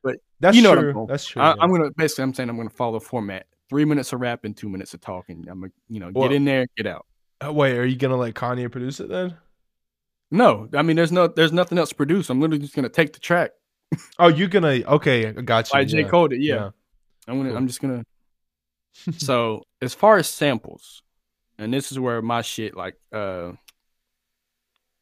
[0.03, 1.07] But that's you know true.
[1.09, 1.43] That's true.
[1.43, 1.55] I, yeah.
[1.61, 2.25] I'm gonna basically.
[2.25, 3.47] I'm saying I'm gonna follow the format.
[3.69, 5.45] Three minutes of rapping, two minutes of talking.
[5.51, 7.05] I'm gonna, you know, Well- get in there, get out.
[7.45, 9.37] Uh, Wait, are you gonna let Kanye produce it then?
[10.31, 12.29] No, I mean, there's no, there's nothing else to produce.
[12.31, 13.53] I'm literally just gonna take the track.
[14.19, 15.79] Oh, you're gonna okay, I got you.
[15.79, 16.01] Like J.
[16.03, 16.43] yeah, Cole did.
[16.43, 16.71] Yeah, yeah.
[17.29, 17.51] I'm gonna.
[17.51, 17.57] Cool.
[17.59, 18.05] I'm just gonna.
[19.19, 21.03] So as far as samples,
[21.59, 23.53] and this is where my shit like, uh,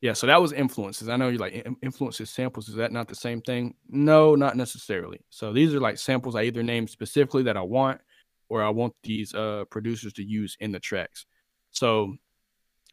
[0.01, 0.13] yeah.
[0.13, 1.09] So that was influences.
[1.09, 2.69] I know you're like influences, samples.
[2.69, 3.75] Is that not the same thing?
[3.89, 5.21] No, not necessarily.
[5.31, 8.01] So these are like samples I either name specifically that I want,
[8.49, 11.27] or I want these uh producers to use in the tracks.
[11.71, 12.15] So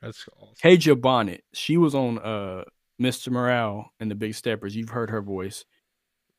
[0.01, 0.55] That's awesome.
[0.61, 2.63] Kaja Bonnet, she was on uh
[3.01, 3.29] Mr.
[3.29, 4.75] Morale and the Big Steppers.
[4.75, 5.65] You've heard her voice.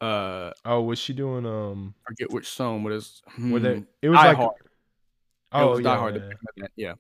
[0.01, 1.95] Uh, oh, was she doing um?
[2.07, 3.77] I forget which song, but it's Were they?
[3.77, 4.37] hmm, It was Die like.
[4.37, 4.53] Hard.
[5.53, 6.15] Oh it was yeah, Die Hard.
[6.17, 6.29] yeah, yeah.
[6.29, 6.95] picked up that, Yeah.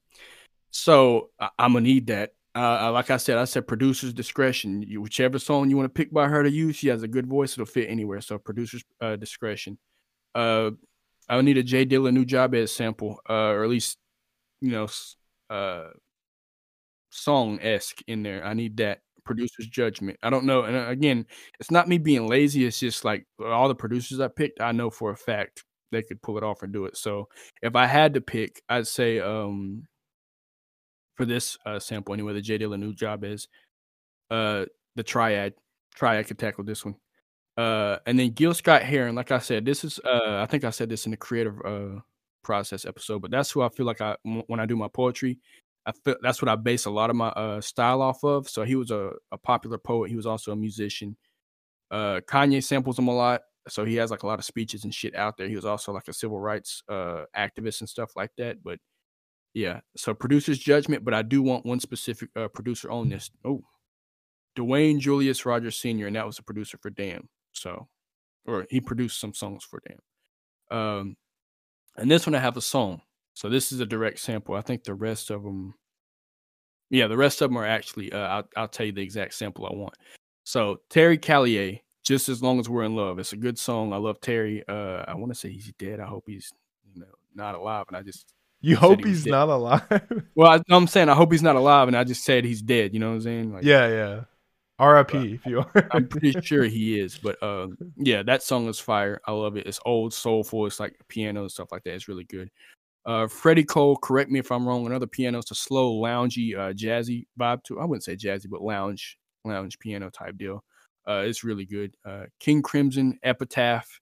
[0.70, 2.32] So I, I'm gonna need that.
[2.56, 4.82] Uh, like I said, I said producer's discretion.
[4.82, 7.26] You, whichever song you want to pick by her to use, she has a good
[7.26, 7.52] voice.
[7.54, 8.20] It'll fit anywhere.
[8.20, 9.76] So producer's uh, discretion.
[10.36, 10.70] Uh,
[11.28, 13.98] I would need a J Dilla Nujabes sample, uh, or at least
[14.60, 14.86] you know,
[15.50, 15.88] uh,
[17.10, 18.44] song esque in there.
[18.44, 20.18] I need that producer's judgment.
[20.22, 20.62] I don't know.
[20.62, 21.26] And uh, again,
[21.60, 22.64] it's not me being lazy.
[22.64, 26.20] It's just like all the producers I picked, I know for a fact they could
[26.22, 26.96] pull it off and do it.
[26.96, 27.28] So
[27.62, 29.86] if I had to pick, I'd say um
[31.16, 33.46] for this uh sample anyway, the J Dilla Nujabes
[34.30, 34.66] uh
[34.96, 35.54] the triad.
[35.94, 36.96] Triad could tackle this one.
[37.56, 40.70] Uh and then Gil Scott Heron, like I said, this is uh I think I
[40.70, 42.00] said this in the creative uh
[42.42, 45.38] process episode, but that's who I feel like I when I do my poetry,
[45.86, 48.48] I feel that's what I base a lot of my uh style off of.
[48.48, 51.16] So he was a, a popular poet, he was also a musician.
[51.90, 53.42] Uh Kanye samples him a lot.
[53.68, 55.48] So he has like a lot of speeches and shit out there.
[55.48, 58.62] He was also like a civil rights uh activist and stuff like that.
[58.62, 58.78] But
[59.54, 63.30] yeah, so producer's judgment, but I do want one specific uh, producer on this.
[63.44, 63.62] Oh,
[64.56, 67.28] Dwayne Julius Rogers Sr., and that was a producer for Damn.
[67.52, 67.86] So,
[68.46, 70.76] or he produced some songs for Damn.
[70.76, 71.16] Um,
[71.96, 73.02] and this one I have a song.
[73.34, 74.54] So this is a direct sample.
[74.54, 75.74] I think the rest of them,
[76.90, 78.12] yeah, the rest of them are actually.
[78.12, 79.94] Uh, I'll I'll tell you the exact sample I want.
[80.44, 83.18] So Terry Callier, just as long as we're in love.
[83.18, 83.92] It's a good song.
[83.92, 84.62] I love Terry.
[84.68, 86.00] Uh, I want to say he's dead.
[86.00, 86.52] I hope he's
[86.94, 87.86] you know not alive.
[87.88, 89.30] And I just You hope he he's dead.
[89.30, 89.82] not alive.
[90.36, 92.94] well, I, I'm saying I hope he's not alive, and I just said he's dead.
[92.94, 93.52] You know what I'm saying?
[93.52, 94.20] Like, yeah, yeah.
[94.78, 95.34] R.I.P.
[95.34, 95.88] If you are.
[95.92, 97.16] I'm pretty sure he is.
[97.18, 99.20] But um, yeah, that song is fire.
[99.26, 99.66] I love it.
[99.66, 100.66] It's old, soulful.
[100.66, 101.94] It's like piano and stuff like that.
[101.94, 102.50] It's really good.
[103.06, 104.86] Uh, Freddie Cole, correct me if I'm wrong.
[104.86, 105.38] Another piano.
[105.38, 107.80] It's a slow, loungy, uh, jazzy vibe to.
[107.80, 110.64] I wouldn't say jazzy, but lounge, lounge piano type deal.
[111.06, 111.94] Uh, it's really good.
[112.04, 114.00] Uh, King Crimson, Epitaph.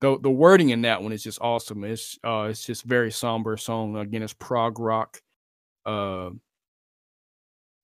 [0.00, 1.84] The the wording in that one is just awesome.
[1.84, 3.96] It's uh, it's just very somber song.
[3.96, 5.22] Again, it's prog rock.
[5.86, 6.30] Uh,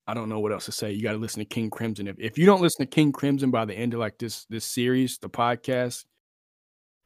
[0.06, 0.92] I don't know what else to say.
[0.92, 2.08] You got to listen to King Crimson.
[2.08, 4.64] If if you don't listen to King Crimson by the end of like this this
[4.64, 6.04] series, the podcast,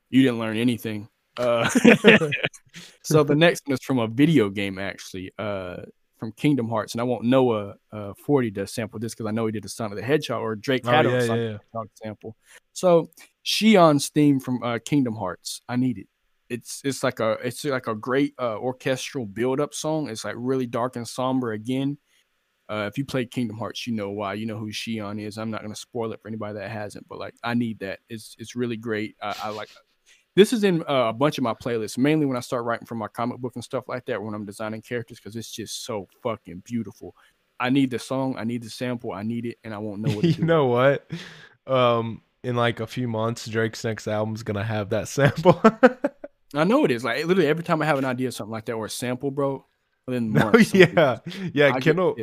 [0.09, 1.09] you didn't learn anything.
[1.37, 1.69] Uh,
[3.03, 5.77] so the next one is from a video game actually, uh,
[6.19, 9.47] from Kingdom Hearts, and I want Noah uh, Forty to sample this because I know
[9.47, 11.59] he did the of the Hedgehog or Drake Oh, had yeah, a Sonic yeah, yeah.
[11.73, 12.37] Hedgehog sample.
[12.73, 13.11] So
[13.45, 16.07] Xion's theme from uh, Kingdom Hearts, I need it.
[16.49, 20.09] It's it's like a it's like a great uh, orchestral build up song.
[20.09, 21.99] It's like really dark and somber again.
[22.69, 24.35] Uh, if you played Kingdom Hearts, you know why.
[24.35, 25.39] You know who Xion is.
[25.39, 27.99] I'm not gonna spoil it for anybody that hasn't, but like I need that.
[28.09, 29.17] It's it's really great.
[29.21, 29.71] I, I like.
[30.35, 32.95] This is in uh, a bunch of my playlists, mainly when I start writing for
[32.95, 36.09] my comic book and stuff like that, when I'm designing characters, because it's just so
[36.23, 37.15] fucking beautiful.
[37.61, 40.11] I need the song, I need the sample, I need it, and I won't know
[40.11, 40.45] what to you do.
[40.45, 41.11] know what?
[41.67, 45.61] Um, in like a few months, Drake's next album's gonna have that sample.
[46.55, 47.05] I know it is.
[47.05, 49.31] Like literally every time I have an idea of something like that or a sample,
[49.31, 49.65] bro,
[50.07, 50.75] within no, months.
[50.75, 51.19] yeah,
[51.53, 51.73] yeah.
[51.75, 52.17] I Kendall.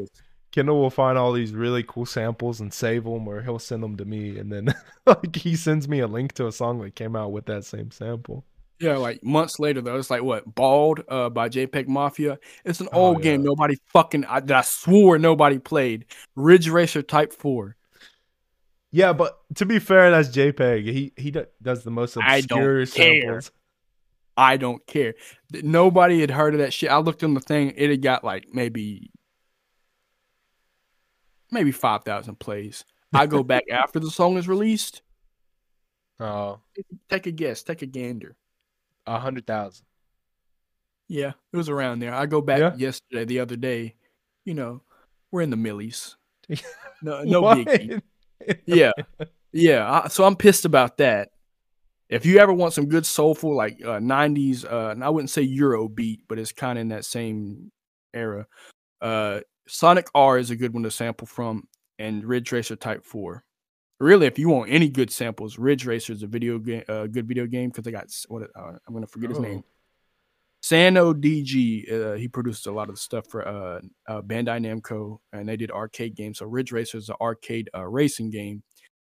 [0.52, 3.98] Kendall will find all these really cool samples and save them, or he'll send them
[3.98, 4.74] to me, and then
[5.06, 7.92] like he sends me a link to a song that came out with that same
[7.92, 8.46] sample.
[8.80, 12.40] Yeah, like months later though, it's like what Bald uh, by JPEG Mafia.
[12.64, 16.06] It's an Oh, old game nobody fucking I, that I swore nobody played.
[16.36, 17.76] Ridge Racer Type Four.
[18.92, 20.86] Yeah, but to be fair, that's JPEG.
[20.92, 21.32] He he
[21.62, 23.42] does the most I obscure care.
[23.42, 23.52] samples.
[24.38, 25.16] I don't care.
[25.52, 26.90] Nobody had heard of that shit.
[26.90, 29.12] I looked on the thing; it had got like maybe
[31.52, 32.86] maybe five thousand plays.
[33.14, 35.02] I go back after the song is released.
[36.20, 36.60] Oh,
[37.10, 37.64] Take a guess.
[37.64, 38.36] Take a gander.
[39.08, 39.86] a hundred thousand.
[41.08, 42.14] Yeah, it was around there.
[42.14, 42.76] I go back Yeah.
[42.76, 43.96] yesterday, the other day.
[44.46, 44.82] You know,
[45.32, 46.16] we're in the millies.
[47.02, 48.02] No, no biggie.
[48.66, 48.92] yeah
[49.54, 51.30] yeah I, so i'm pissed about that
[52.10, 55.42] if you ever want some good soulful like uh 90s uh and i wouldn't say
[55.44, 57.72] euro beat but it's kind of in that same
[58.14, 58.46] era
[59.02, 59.40] uh
[59.70, 61.68] sonic r is a good one to sample from
[62.00, 63.44] and ridge racer type 4
[64.00, 67.28] really if you want any good samples ridge racer is a video game uh, good
[67.28, 69.44] video game because they got what uh, i'm gonna forget his Oh.
[69.44, 69.64] name
[70.62, 75.20] Sano DG, uh, he produced a lot of the stuff for uh, uh, Bandai Namco,
[75.32, 76.40] and they did arcade games.
[76.40, 78.62] So Ridge Racer is an arcade uh, racing game.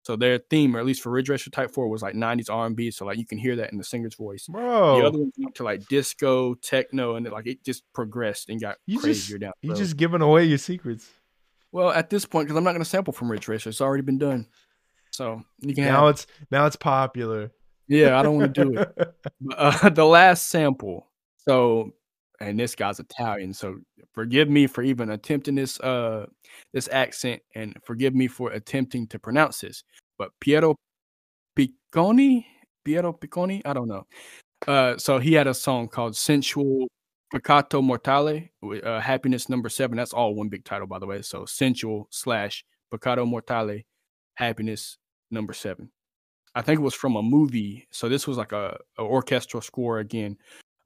[0.09, 2.89] So their theme, or at least for Ridge Racer Type Four, was like '90s R&B.
[2.89, 4.47] So like you can hear that in the singer's voice.
[4.47, 8.49] Bro, The other ones went to like disco, techno, and it, like it just progressed
[8.49, 9.53] and got You crazier just- down.
[9.61, 11.07] you just giving away your secrets.
[11.71, 13.69] well at this point because I'm not going to sample from Ridge Racer.
[13.69, 14.47] It's already been done.
[15.11, 16.15] So you can Now have.
[16.15, 17.51] it's now it's popular.
[17.87, 19.15] Yeah, I don't want to do it.
[19.55, 21.07] Uh, the last sample.
[21.47, 21.91] So
[22.41, 23.77] and this guy's Italian, so
[24.13, 26.25] forgive me for even attempting this uh
[26.73, 29.83] this accent, and forgive me for attempting to pronounce this.
[30.19, 30.75] But Piero
[31.57, 32.45] Piccioni,
[32.85, 34.05] Piero Piccioni, I don't know.
[34.67, 36.87] Uh, so he had a song called "Sensual
[37.33, 38.49] Peccato Mortale,"
[38.83, 39.97] uh, happiness number seven.
[39.97, 41.21] That's all one big title, by the way.
[41.21, 42.63] So sensual slash
[42.93, 43.81] Peccato Mortale,
[44.35, 44.97] happiness
[45.31, 45.89] number seven.
[46.55, 47.87] I think it was from a movie.
[47.91, 50.37] So this was like a, a orchestral score again.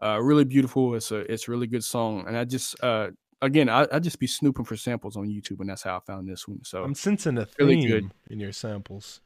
[0.03, 0.95] Uh, really beautiful.
[0.95, 3.09] It's a it's a really good song, and I just uh
[3.41, 6.29] again I I just be snooping for samples on YouTube, and that's how I found
[6.29, 6.63] this one.
[6.63, 8.11] So I'm sensing a theme really good.
[8.29, 9.21] in your samples.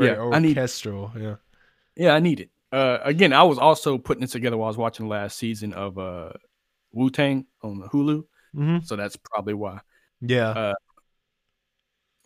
[0.00, 1.12] Right, yeah, orchestral.
[1.14, 1.34] I need, yeah,
[1.96, 2.50] yeah, I need it.
[2.72, 5.74] Uh, again, I was also putting it together while I was watching the last season
[5.74, 6.30] of uh
[6.92, 8.24] Wu Tang on Hulu,
[8.56, 8.78] mm-hmm.
[8.84, 9.80] so that's probably why.
[10.20, 10.48] Yeah.
[10.50, 10.74] Uh,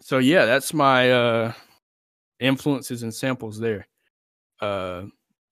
[0.01, 1.53] so yeah, that's my uh
[2.39, 3.89] influences and samples there.
[4.61, 5.07] Uh,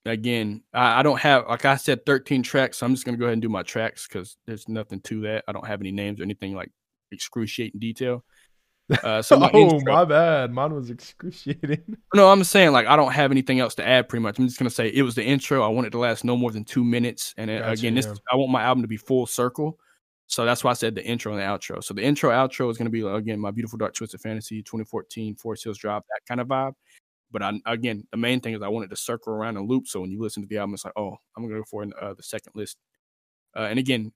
[0.04, 2.78] again, I, I, don't have like I said, 13 tracks.
[2.78, 5.44] So I'm just gonna go ahead and do my tracks because there's nothing to that.
[5.48, 6.70] I don't have any names or anything like
[7.10, 8.24] excruciating detail.
[9.02, 11.96] Uh, so my oh intro, my bad, mine was excruciating.
[12.14, 14.08] No, I'm saying like I don't have anything else to add.
[14.08, 15.62] Pretty much, I'm just gonna say it was the intro.
[15.62, 17.34] I want it to last no more than two minutes.
[17.36, 18.14] And uh, gotcha, again, this yeah.
[18.32, 19.78] I want my album to be full circle.
[20.26, 21.84] So that's why I said the intro and the outro.
[21.84, 25.36] So the intro outro is going to be again my beautiful dark twisted fantasy 2014
[25.36, 26.72] Forest Hills Drive that kind of vibe.
[27.30, 29.86] But I, again, the main thing is I wanted to circle around and loop.
[29.88, 32.14] So when you listen to the album, it's like, oh, I'm gonna go for uh,
[32.14, 32.76] the second list.
[33.56, 34.12] Uh, and again,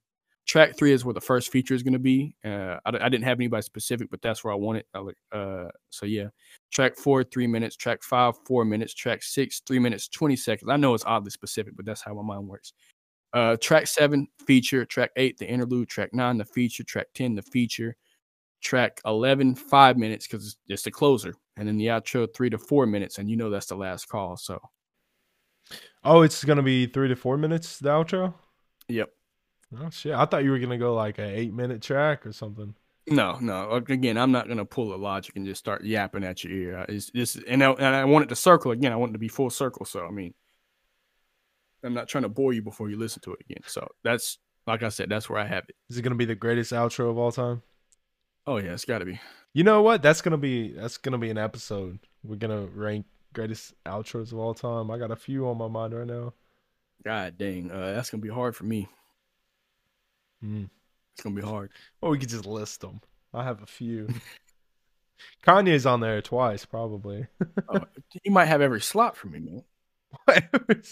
[0.46, 2.34] track three is where the first feature is going to be.
[2.44, 4.86] Uh, I, I, didn't have anybody specific, but that's where I want it.
[5.32, 6.28] Uh, so yeah,
[6.72, 7.76] track four, three minutes.
[7.76, 8.94] Track five, four minutes.
[8.94, 10.70] Track six, three minutes, twenty seconds.
[10.70, 12.72] I know it's oddly specific, but that's how my mind works.
[13.32, 14.84] Uh, track seven, feature.
[14.84, 15.88] Track eight, the interlude.
[15.88, 16.84] Track nine, the feature.
[16.84, 17.96] Track ten, the feature.
[18.62, 22.58] Track 11, five minutes because it's just a closer and then the outro three to
[22.58, 24.36] four minutes, and you know that's the last call.
[24.36, 24.60] So,
[26.04, 27.78] oh, it's gonna be three to four minutes.
[27.78, 28.34] The outro.
[28.88, 29.10] Yep.
[29.74, 30.14] Oh shit!
[30.14, 32.74] I thought you were gonna go like an eight minute track or something.
[33.08, 33.70] No, no.
[33.70, 36.86] Again, I'm not gonna pull a logic and just start yapping at your ear.
[36.88, 38.92] It's just and I, and I want it to circle again.
[38.92, 39.86] I want it to be full circle.
[39.86, 40.34] So I mean,
[41.82, 43.62] I'm not trying to bore you before you listen to it again.
[43.66, 45.76] So that's like I said, that's where I have it.
[45.88, 47.62] Is it gonna be the greatest outro of all time?
[48.46, 49.20] Oh yeah, it's got to be.
[49.52, 50.02] You know what?
[50.02, 51.98] That's gonna be that's gonna be an episode.
[52.22, 54.90] We're gonna rank greatest outros of all time.
[54.90, 56.32] I got a few on my mind right now.
[57.04, 58.88] God dang, uh, that's gonna be hard for me.
[60.44, 60.68] Mm.
[61.14, 61.70] It's gonna be hard.
[62.00, 63.00] Or we could just list them.
[63.32, 64.08] I have a few.
[65.46, 67.26] Kanye's on there twice, probably.
[67.68, 67.80] oh,
[68.22, 69.62] you might have every slot for me, man.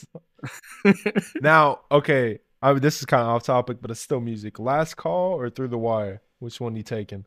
[1.40, 4.58] now, okay, I, this is kind of off topic, but it's still music.
[4.58, 6.22] Last call or through the wire?
[6.38, 7.24] Which one you taking?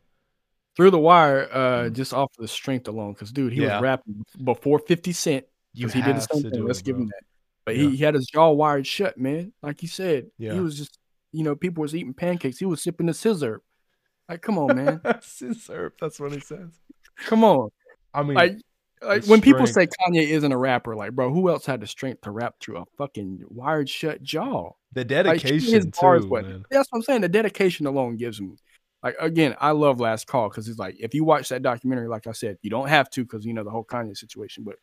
[0.78, 1.92] through the wire, uh, mm.
[1.92, 3.12] just off of the strength alone.
[3.12, 3.74] Because dude, he yeah.
[3.74, 5.44] was rapping before Fifty Cent.
[5.74, 6.64] Because he did the same thing.
[6.64, 7.22] Let's it, give him that.
[7.64, 7.90] But yeah.
[7.90, 9.52] he, he had his jaw wired shut, man.
[9.60, 10.54] Like you said, yeah.
[10.54, 10.97] he was just,
[11.32, 12.58] you know, people was eating pancakes.
[12.58, 13.62] He was sipping the scissor.
[14.28, 15.00] Like, come on, man.
[15.22, 15.94] scissor.
[16.00, 16.80] That's what he says.
[17.26, 17.70] Come on.
[18.14, 18.58] I mean, like,
[19.02, 22.22] like when people say Kanye isn't a rapper, like, bro, who else had the strength
[22.22, 24.72] to rap through a fucking wired shut jaw?
[24.92, 26.64] The dedication, like, too, man.
[26.70, 27.20] That's what I'm saying.
[27.20, 28.56] The dedication alone gives him
[29.02, 32.26] like again, I love Last Call because it's like if you watch that documentary, like
[32.26, 34.64] I said, you don't have to because you know the whole Kanye situation.
[34.64, 34.76] But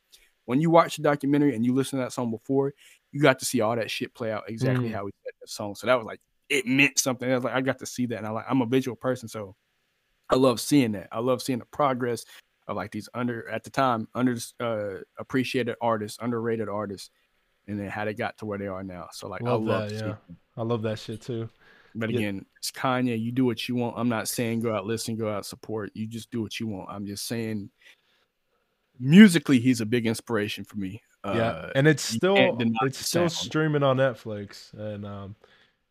[0.45, 2.73] when you watch the documentary and you listen to that song before,
[3.11, 4.93] you got to see all that shit play out exactly mm.
[4.93, 5.75] how he said that song.
[5.75, 7.29] So that was like it meant something.
[7.31, 9.27] I was like I got to see that, and I like I'm a visual person,
[9.27, 9.55] so
[10.29, 11.07] I love seeing that.
[11.11, 12.25] I love seeing the progress
[12.67, 17.09] of like these under at the time under uh, appreciated artists, underrated artists,
[17.67, 19.07] and then how they got to where they are now.
[19.11, 20.15] So like love I love that, yeah.
[20.57, 21.49] I love that shit too.
[21.97, 22.41] But again, yeah.
[22.57, 23.19] it's Kanye.
[23.19, 23.95] You do what you want.
[23.97, 25.91] I'm not saying go out listen, go out support.
[25.93, 26.89] You just do what you want.
[26.91, 27.69] I'm just saying
[28.99, 31.01] musically, he's a big inspiration for me.
[31.23, 35.35] Yeah, uh, and it's still it's still streaming on Netflix, and um,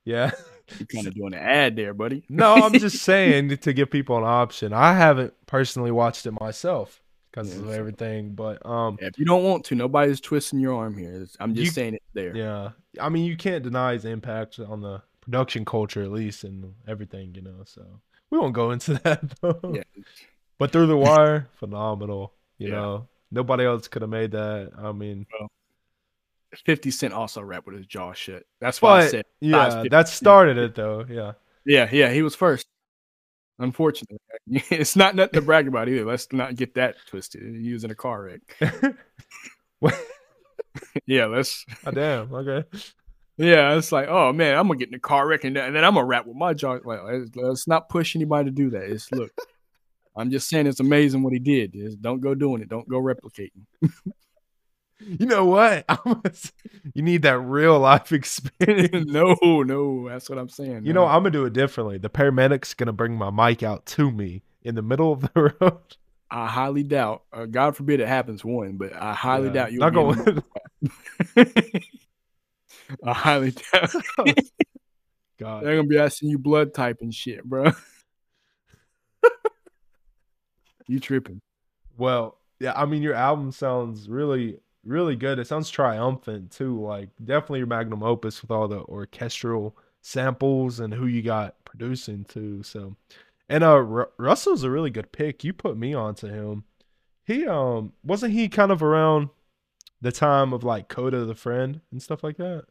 [0.04, 0.30] yeah.
[0.78, 2.24] You're kind of doing an ad there, buddy.
[2.28, 4.72] no, I'm just saying to give people an option.
[4.72, 9.26] I haven't personally watched it myself because yeah, of everything, but um, yeah, if you
[9.26, 11.26] don't want to, nobody's twisting your arm here.
[11.38, 12.34] I'm just you, saying it there.
[12.34, 16.74] Yeah, I mean, you can't deny his impact on the production culture at least and
[16.86, 17.62] everything, you know.
[17.64, 17.84] So
[18.30, 19.60] we won't go into that though.
[19.74, 19.82] Yeah.
[20.58, 22.32] But through the wire, phenomenal.
[22.58, 22.74] You yeah.
[22.74, 24.70] know, nobody else could have made that.
[24.78, 25.50] I mean, well,
[26.64, 28.44] Fifty Cent also rapped with his jaw shut.
[28.60, 29.24] That's why but, I said.
[29.40, 31.04] Yeah, that started it though.
[31.08, 31.32] Yeah.
[31.66, 32.66] Yeah, yeah, he was first.
[33.58, 36.04] Unfortunately, it's not nothing to brag about either.
[36.04, 37.42] Let's not get that twisted.
[37.42, 38.94] He was in a car wreck.
[41.06, 41.64] yeah, let's.
[41.86, 42.34] Oh, damn.
[42.34, 42.64] Okay.
[43.36, 45.94] Yeah, it's like, oh man, I'm gonna get in the car wreck and then I'm
[45.94, 46.78] gonna rap with my jaw.
[46.84, 47.00] Like,
[47.34, 48.84] let's not push anybody to do that.
[48.84, 49.32] It's look,
[50.16, 51.72] I'm just saying it's amazing what he did.
[51.72, 52.68] Just don't go doing it.
[52.68, 53.62] Don't go replicating.
[55.00, 55.84] You know what?
[56.94, 59.06] you need that real life experience.
[59.12, 60.86] no, no, that's what I'm saying.
[60.86, 61.98] You know, I'm gonna do it differently.
[61.98, 65.96] The paramedic's gonna bring my mic out to me in the middle of the road.
[66.30, 67.22] I highly doubt.
[67.32, 69.52] Uh, God forbid it happens one, but I highly Yeah.
[69.52, 69.78] doubt you.
[69.80, 70.42] Not going.
[73.02, 73.90] I highly doubt.
[75.38, 75.64] God.
[75.64, 77.70] They're gonna be asking you blood type and shit, bro.
[80.86, 81.40] you tripping?
[81.96, 82.72] Well, yeah.
[82.74, 85.38] I mean, your album sounds really, really good.
[85.38, 86.80] It sounds triumphant too.
[86.80, 92.24] Like definitely your magnum opus with all the orchestral samples and who you got producing
[92.24, 92.62] too.
[92.62, 92.96] So,
[93.48, 95.44] and uh, Ru- Russell's a really good pick.
[95.44, 96.64] You put me onto him.
[97.26, 99.30] He um wasn't he kind of around
[100.00, 102.64] the time of like Kota the Friend and stuff like that.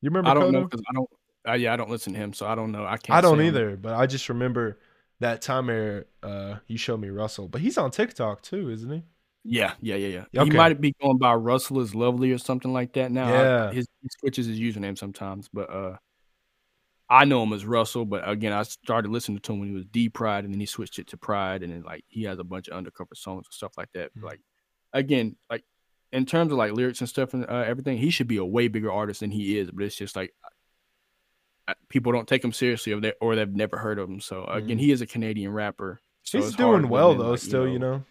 [0.00, 0.30] You remember?
[0.30, 0.52] I don't Kota?
[0.52, 1.10] know because I don't.
[1.46, 2.84] Uh, yeah, I don't listen to him, so I don't know.
[2.86, 3.16] I can't.
[3.18, 4.78] I don't either, but I just remember
[5.20, 9.02] that time where uh you showed me Russell, but he's on TikTok too, isn't he?
[9.44, 10.40] Yeah, yeah, yeah, yeah.
[10.40, 10.50] Okay.
[10.50, 13.26] He might be going by Russell is lovely or something like that now.
[13.28, 13.72] I- Yeah.
[13.72, 15.96] his he switches his username sometimes, but uh,
[17.10, 18.06] I know him as Russell.
[18.06, 20.98] But again, I started listening to him when he was D-Pryde, and then he switched
[20.98, 23.72] it to Pride, and then like he has a bunch of undercover songs and stuff
[23.76, 24.14] like that.
[24.16, 24.22] Mhm.
[24.22, 24.40] Like
[24.94, 25.64] again, like
[26.10, 28.68] in terms of like lyrics and stuff and uh, everything, he should be a way
[28.68, 29.70] bigger artist than he is.
[29.70, 30.32] But it's just like
[31.88, 34.20] people don't take him seriously, or they or they've never heard of him.
[34.20, 34.80] So again, Mhm.
[34.80, 36.00] he is a Canadian rapper.
[36.22, 38.04] So he's doing well though, like, still, you know.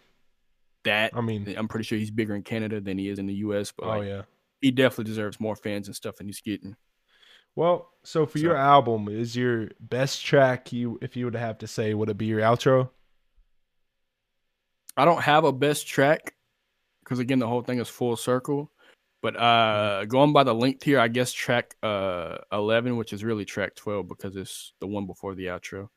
[0.84, 3.36] That I mean, I'm pretty sure he's bigger in Canada than he is in the
[3.36, 4.22] US, but oh like, yeah.
[4.62, 6.76] he definitely deserves more fans and stuff than he's getting.
[7.56, 11.68] Well, so for your album, is your best track you if you would have to
[11.68, 12.90] say, would it be your outro?
[14.98, 16.36] I don't have a best track
[17.04, 18.72] because again the whole thing is full circle.
[19.22, 23.46] But uh going by the length here, I guess track uh 11, which is really
[23.46, 25.90] track 12 because it's the one before the outro,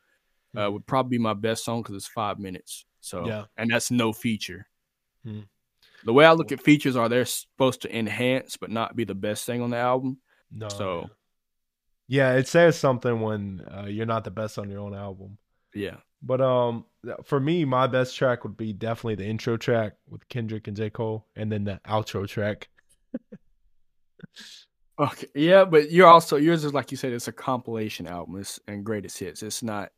[0.55, 0.73] uh, Mhm.
[0.73, 2.85] would probably be my best song because it's five minutes.
[3.01, 3.45] So Yeah.
[3.57, 4.67] and that's no feature.
[5.27, 5.41] Hmm.
[6.05, 9.15] The way I look at features are they're supposed to enhance but not be the
[9.15, 10.19] best thing on the album.
[10.51, 10.69] No.
[10.69, 11.09] So-
[12.07, 15.37] yeah, it says something when uh, you're not the best on your own album.
[15.73, 15.97] Yeah.
[16.23, 16.85] But um,
[17.25, 20.89] for me, my best track would be definitely the intro track with Kendrick and J
[20.89, 22.69] Cole, and then the outro track.
[24.99, 28.39] Okay, yeah, but you're also yours is like you said, it's a compilation album.
[28.39, 29.43] It's and greatest hits.
[29.43, 29.91] It's not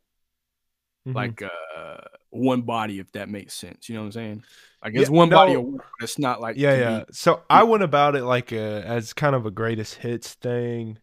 [1.06, 1.14] Mhm.
[1.14, 1.96] like uh
[2.30, 3.88] one body, if that makes sense.
[3.88, 4.42] You know what I'm saying?
[4.84, 6.98] Like Yeah, it's one body of work, it's not like yeah, yeah.
[7.00, 10.98] be- So I went about it like a, as kind of a greatest hits thing,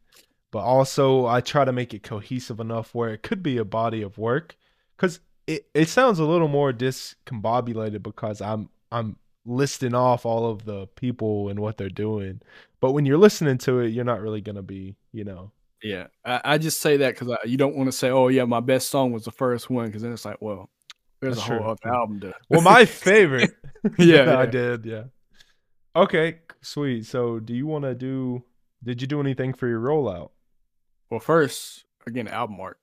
[0.52, 4.02] but also I try to make it cohesive enough where it could be a body
[4.02, 4.56] of work,
[4.96, 10.66] because it, it sounds a little more discombobulated because I'm I'm listing off all of
[10.66, 12.42] the people and what they're doing,
[12.80, 15.52] but when you're listening to it, you're not really gonna be, you know,
[15.84, 16.08] yeah.
[16.26, 18.90] I, I just say that because you don't want to say, "Oh yeah, my best
[18.90, 20.70] song was the first one," because then it's like, well,
[21.22, 22.34] there's That's a whole other album to.
[22.50, 23.52] well, my favorite.
[23.98, 24.86] Yeah, I did.
[24.86, 25.04] Yeah.
[25.96, 27.06] Okay, sweet.
[27.06, 28.44] So, do you want to do?
[28.84, 30.32] Did you do anything for your rollout?
[31.10, 32.80] Well, first again, album art.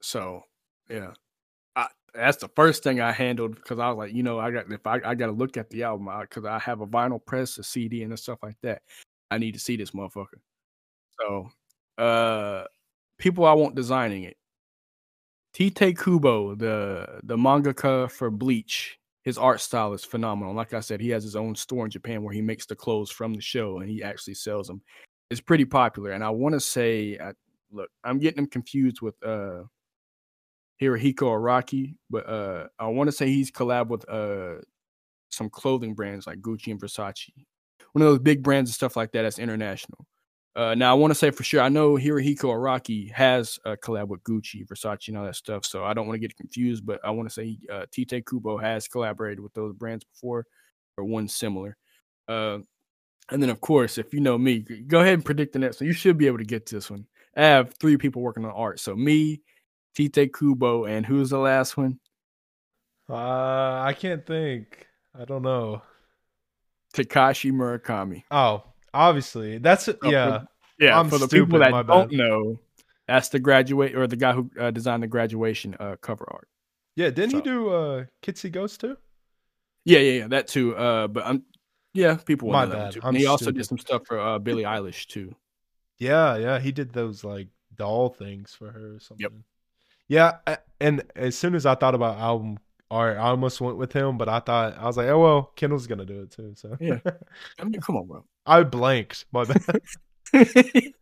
[0.00, 0.42] So
[0.88, 1.12] yeah,
[1.74, 4.70] I, that's the first thing I handled because I was like, you know, I got
[4.70, 7.58] if I, I got to look at the album because I have a vinyl press,
[7.58, 8.82] a CD, and stuff like that.
[9.30, 10.40] I need to see this motherfucker.
[11.18, 11.50] So,
[11.98, 12.64] uh,
[13.18, 14.36] people I want designing it.
[15.54, 20.54] Tite Kubo, the the mangaka for Bleach, his art style is phenomenal.
[20.54, 23.10] Like I said, he has his own store in Japan where he makes the clothes
[23.10, 24.82] from the show and he actually sells them.
[25.30, 27.32] It's pretty popular, and I want to say, I,
[27.72, 29.62] look, I'm getting him confused with uh
[30.80, 34.60] Hirohiko Araki, but uh I want to say he's collab with uh
[35.30, 37.30] some clothing brands like Gucci and Versace.
[37.92, 40.06] One of those big brands and stuff like that that's international.
[40.56, 44.08] Uh now I want to say for sure I know Hirohiko Araki has a collab
[44.08, 45.66] with Gucci, Versace, and all that stuff.
[45.66, 48.56] So I don't want to get confused, but I want to say uh Tite Kubo
[48.56, 50.46] has collaborated with those brands before
[50.96, 51.76] or one similar.
[52.26, 52.58] Uh
[53.30, 55.88] and then of course, if you know me, go ahead and predict the next one.
[55.88, 57.06] You should be able to get this one.
[57.36, 58.80] I have three people working on art.
[58.80, 59.42] So me,
[59.94, 61.98] Tite Kubo, and who's the last one?
[63.08, 64.86] Uh, I can't think.
[65.18, 65.82] I don't know.
[66.94, 68.22] Takashi Murakami.
[68.30, 68.64] Oh,
[68.94, 70.42] obviously, that's for- yeah.
[70.78, 72.18] Yeah, I'm for the stupid, people that my don't bad.
[72.18, 72.60] know,
[73.08, 76.48] that's the graduate or the guy who uh, designed the graduation uh, cover art.
[76.96, 78.98] Yeah, didn't he do uh Kids See Ghost too?
[79.86, 80.76] Yeah, yeah, yeah, that too.
[80.76, 81.44] Uh, but I'm
[81.94, 83.00] yeah, people My know that bad, too.
[83.04, 83.56] And he also stupid.
[83.58, 85.34] did some stuff for uh, Billie Eilish too.
[85.98, 89.44] Yeah, yeah, he did those like doll things for her or something.
[90.08, 92.58] Yeah, a- and as soon as I thought about album
[92.90, 95.86] art, I almost went with him, but I thought I was like, oh well, Kendall's
[95.86, 96.52] gonna do it too.
[96.54, 96.98] So Yeah.
[97.58, 98.24] I mean, come on, bro.
[98.46, 99.26] I blanked.
[99.32, 99.62] My bad.
[100.32, 100.94] it,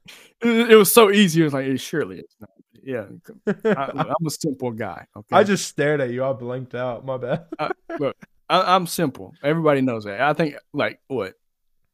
[0.42, 1.40] it was so easy.
[1.40, 2.50] It was like, it surely it's not.
[2.82, 3.06] Yeah,
[3.46, 3.90] I,
[4.20, 5.06] I'm a simple guy.
[5.16, 6.22] Okay, I just stared at you.
[6.22, 7.04] I blinked out.
[7.04, 7.46] My bad.
[7.58, 7.70] I,
[8.50, 9.32] I'm simple.
[9.42, 10.20] Everybody knows that.
[10.20, 11.32] I think like what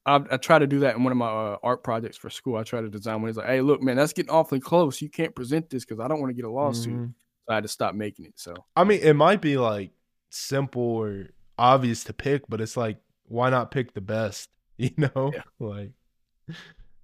[0.05, 2.57] I, I try to do that in one of my uh, art projects for school.
[2.57, 3.29] I try to design one.
[3.29, 5.01] He's like, "Hey, look, man, that's getting awfully close.
[5.01, 7.15] You can't present this because I don't want to get a lawsuit." Mhm.
[7.47, 8.33] So I had to stop making it.
[8.37, 9.93] So I mean, it might be like
[10.31, 14.49] simple or obvious to pick, but it's like, why not pick the best?
[14.99, 15.43] You know, Yeah.
[15.59, 15.91] like,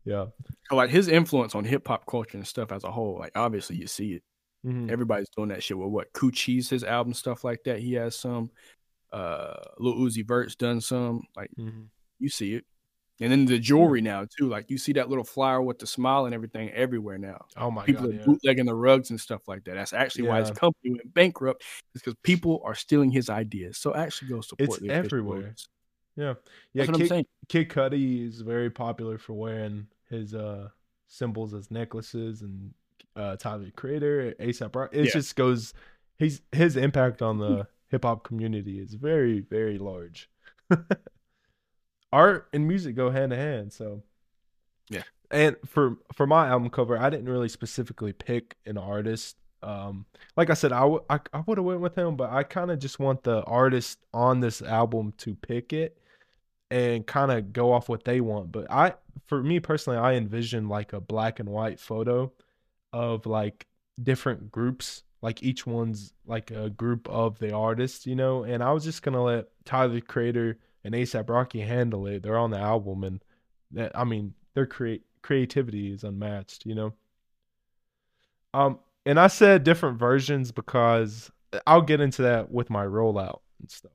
[0.05, 0.27] yeah.
[0.71, 3.87] like his influence on hip hop culture and stuff as a whole, like obviously you
[3.87, 4.23] see it.
[4.65, 4.91] Mhm.
[4.91, 7.79] Everybody's doing that shit with what Coochie's his album stuff like that.
[7.81, 8.51] He has some.
[9.13, 11.23] Uh, Lil Uzi Vert's done some.
[11.37, 11.89] Like Mhm.
[12.19, 12.65] you see it,
[13.21, 14.49] and then the jewelry now too.
[14.49, 17.45] Like you see that little flower with the smile and everything everywhere now.
[17.57, 18.25] Oh my people god, are yeah.
[18.27, 19.75] bootlegging the rugs and stuff like that.
[19.75, 21.63] That's actually why his company went bankrupt.
[21.95, 23.79] Is because people are stealing his ideas.
[23.79, 24.81] So actually go support.
[24.83, 25.43] It's everywhere.
[25.43, 25.69] ones.
[26.17, 26.35] Yeah,
[26.73, 26.85] yeah.
[26.85, 27.27] That's what I'm Kid, saying.
[27.49, 30.69] Kid Cudi is very popular for wearing his uh
[31.09, 32.73] symbols as necklaces, and
[33.15, 34.91] uh Tyler the Creator, ASAP Rock.
[34.93, 35.11] It Yeah.
[35.13, 35.75] just goes.
[36.19, 40.31] He's his impact on the hip hop community is very very large.
[42.13, 44.03] Art and music go hand in hand, so
[44.89, 45.03] Yeah.
[45.31, 49.37] And for for my album cover, I didn't really specifically pick an artist.
[49.63, 50.07] Um,
[50.37, 52.79] like I said, I I, I would have went with him, but I kind of
[52.79, 55.99] just want the artist on this album to pick it
[56.71, 58.53] and kind of go off what they want.
[58.53, 58.95] But I,
[59.27, 62.33] for me personally, I envision like a black and white photo
[62.93, 63.67] of like
[64.03, 68.45] different groups, like each one's like a group of the artists, you know.
[68.45, 72.23] And I was just gonna let Tyler the Creator and ASAP Rocky handle it.
[72.23, 73.25] They're on the album, and
[73.73, 76.95] that I mean, their create creativity is unmatched, you know.
[78.55, 81.31] Um, and I said different versions because
[81.67, 83.93] I'll get into that with my rollout and stuff.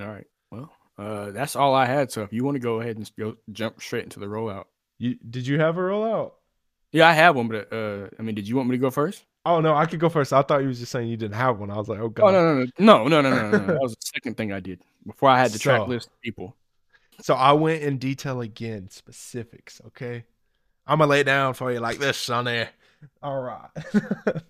[0.00, 0.26] All right.
[0.98, 2.10] Uh, that's all I had.
[2.10, 4.64] So if you want to go ahead and go jump straight into the rollout.
[4.98, 6.32] You did you have a rollout?
[6.90, 9.24] Yeah, I have one, but uh, I mean, did you want me to go first?
[9.44, 10.32] Oh no, I could go first.
[10.32, 11.70] I thought you was just saying you didn't have one.
[11.70, 12.28] I was like, oh god.
[12.28, 13.66] Oh no, no, no, no, no, no, no, no.
[13.74, 16.56] That was the second thing I did before I had the track list of people.
[17.20, 19.80] So I went in detail again, specifics.
[19.88, 20.24] Okay,
[20.86, 22.64] I'm gonna lay it down for you like this, Sonny.
[23.22, 23.70] All right.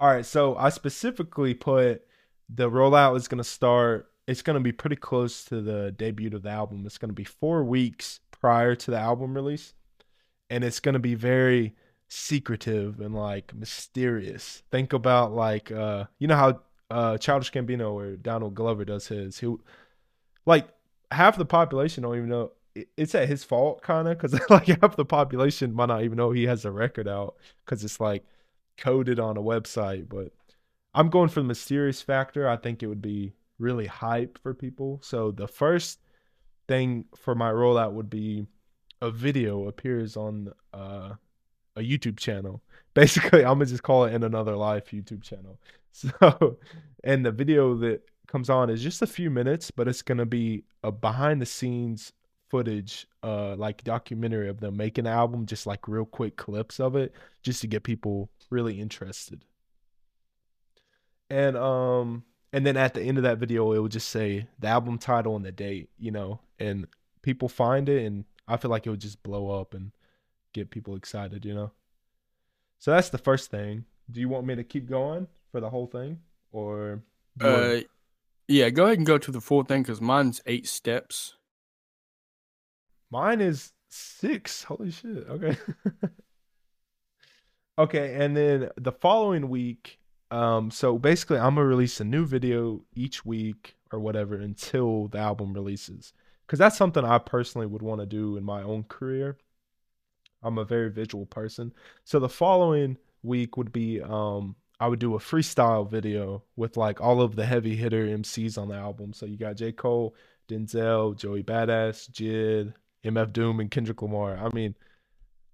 [0.00, 0.24] All right.
[0.24, 2.02] So I specifically put
[2.48, 4.10] the rollout is gonna start.
[4.28, 6.84] It's gonna be pretty close to the debut of the album.
[6.84, 9.72] It's gonna be four weeks prior to the album release,
[10.50, 11.74] and it's gonna be very
[12.08, 14.62] secretive and like mysterious.
[14.70, 16.60] Think about like uh, you know how
[16.90, 19.38] uh, Childish Gambino or Donald Glover does his.
[19.38, 19.50] He
[20.44, 20.68] like
[21.10, 22.52] half the population don't even know
[22.96, 26.32] it's at his fault kind of because like half the population might not even know
[26.32, 27.34] he has a record out
[27.64, 28.24] because it's like
[28.76, 30.32] coded on a website but
[30.94, 35.00] i'm going for the mysterious factor i think it would be really hype for people.
[35.02, 36.00] So the first
[36.66, 38.46] thing for my rollout would be
[39.00, 41.14] a video appears on uh,
[41.76, 42.62] a youtube channel.
[42.94, 45.58] Basically i'm gonna just call it in another life youtube channel.
[45.90, 46.58] So
[47.02, 50.62] and the video that comes on is just a few minutes, but it's gonna be
[50.84, 52.12] a behind the scenes
[52.48, 56.94] footage, uh, like documentary of them making the album, just like real quick clips of
[56.94, 57.12] it,
[57.42, 59.44] just to get people really interested.
[61.30, 64.68] And um, and then at the end of that video, it would just say the
[64.68, 66.86] album title and the date, you know, and
[67.22, 69.92] people find it, and I feel like it would just blow up and
[70.52, 71.72] get people excited, you know.
[72.78, 73.84] So that's the first thing.
[74.10, 76.20] Do you want me to keep going for the whole thing,
[76.52, 77.02] or?
[77.36, 77.80] do you wanna- Uh,
[78.48, 81.34] yeah, go ahead and go to the full thing because mine's eight steps.
[83.10, 84.64] Mine is six.
[84.64, 85.26] Holy shit.
[85.28, 85.56] Okay.
[87.78, 89.97] okay, and then the following week,
[90.30, 95.18] um, so basically I'm gonna release a new video each week or whatever until the
[95.18, 96.12] album releases.
[96.46, 99.36] Cause that's something I personally would want to do in my own career.
[100.42, 101.74] I'm a very visual person.
[102.04, 107.00] So the following week would be um I would do a freestyle video with like
[107.00, 109.12] all of the heavy hitter MCs on the album.
[109.12, 109.72] So you got J.
[109.72, 110.14] Cole,
[110.48, 112.72] Denzel, Joey Badass, JID,
[113.04, 114.36] MF Doom, and Kendrick Lamar.
[114.36, 114.74] I mean,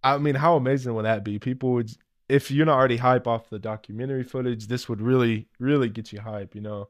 [0.02, 1.38] I mean, how amazing would that be?
[1.38, 1.90] People would,
[2.28, 6.20] if you're not already hype off the documentary footage, this would really, really get you
[6.20, 6.88] hype, you know.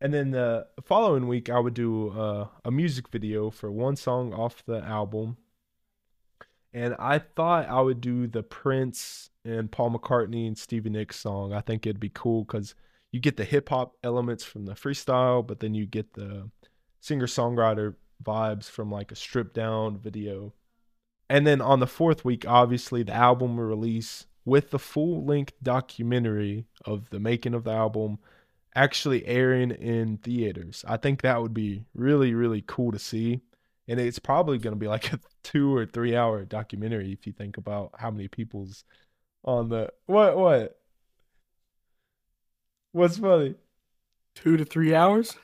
[0.00, 4.32] And then the following week, I would do uh, a music video for one song
[4.32, 5.36] off the album.
[6.72, 11.52] And I thought I would do the Prince and Paul McCartney and Stevie Nicks song.
[11.52, 12.74] I think it'd be cool because
[13.12, 16.48] you get the hip hop elements from the freestyle, but then you get the
[17.00, 20.54] singer songwriter vibes from like a stripped down video.
[21.30, 25.52] And then on the fourth week, obviously, the album will release with the full length
[25.62, 28.18] documentary of the making of the album
[28.74, 30.84] actually airing in theaters.
[30.88, 33.42] I think that would be really, really cool to see.
[33.86, 37.32] And it's probably going to be like a two or three hour documentary if you
[37.32, 38.82] think about how many people's
[39.44, 39.92] on the.
[40.06, 40.36] What?
[40.36, 40.80] What?
[42.90, 43.54] What's funny?
[44.34, 45.36] Two to three hours.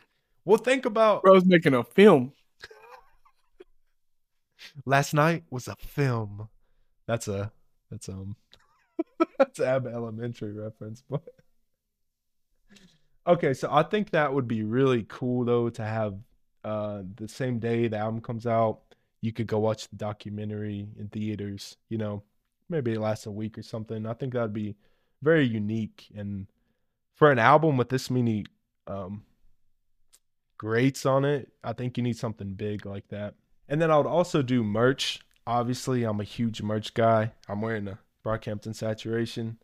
[0.44, 2.32] Well, think about Bro's making a film.
[4.84, 6.48] Last night was a film.
[7.06, 7.52] That's a
[7.90, 8.36] that's um
[9.38, 11.22] that's Abbott Elementary reference, but
[13.26, 13.54] okay.
[13.54, 16.14] So I think that would be really cool though to have
[16.64, 18.80] uh the same day the album comes out,
[19.20, 21.76] you could go watch the documentary in theaters.
[21.88, 22.22] You know,
[22.68, 24.06] maybe it lasts a week or something.
[24.06, 24.76] I think that'd be
[25.22, 26.46] very unique and
[27.14, 28.44] for an album with this many
[28.86, 29.22] um
[30.58, 33.34] greats on it, I think you need something big like that.
[33.68, 35.20] And then I would also do merch.
[35.46, 37.32] Obviously, I'm a huge merch guy.
[37.48, 39.58] I'm wearing a Brockhampton Saturation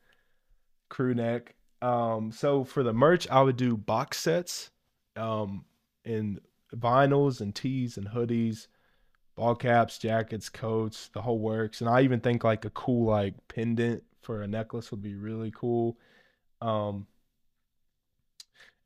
[0.89, 1.55] crew neck.
[1.81, 4.71] Um, so for the merch, I would do box sets,
[5.17, 5.65] um,
[6.05, 6.41] in
[6.75, 8.69] vinyls and tees and hoodies,
[9.35, 11.81] ball caps, jackets, coats, the whole works.
[11.81, 15.51] And I even think like a cool like pendant for a necklace would be really
[15.51, 15.97] cool.
[16.61, 17.07] Um,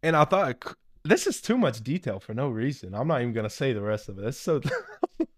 [0.03, 0.65] and I thought
[1.09, 2.95] this is too much detail for no reason.
[2.95, 4.27] I'm not even gonna say the rest of it.
[4.27, 4.61] It's so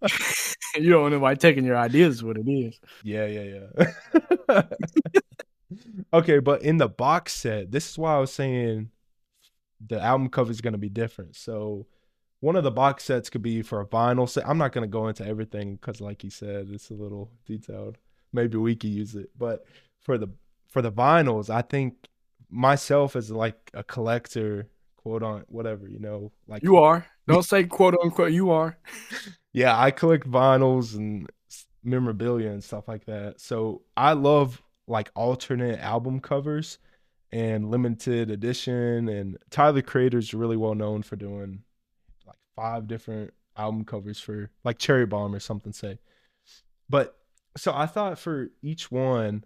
[0.77, 2.79] you don't know why taking your ideas what it is.
[3.03, 3.67] Yeah, yeah,
[4.49, 4.63] yeah.
[6.13, 8.91] okay, but in the box set, this is why I was saying
[9.87, 11.37] the album cover is gonna be different.
[11.37, 11.87] So
[12.41, 14.49] one of the box sets could be for a vinyl set.
[14.49, 17.99] I'm not gonna go into everything because, like you said, it's a little detailed.
[18.33, 19.65] Maybe we could use it, but
[20.01, 20.29] for the
[20.69, 22.09] for the vinyls, I think
[22.51, 24.69] myself as like a collector
[25.09, 27.07] quote on whatever you know like you are.
[27.27, 28.79] Don't say quote unquote you are.
[29.55, 31.27] Yeah i collect vinyls and
[31.83, 33.41] memorabilia and stuff like that.
[33.41, 36.79] So i love like alternate album covers
[37.33, 41.63] and limited edition and tyler creator's really well known for doing
[42.27, 45.99] like five different album covers for like cherry bomb or something say.
[46.91, 47.17] But
[47.57, 49.45] so i thought for each one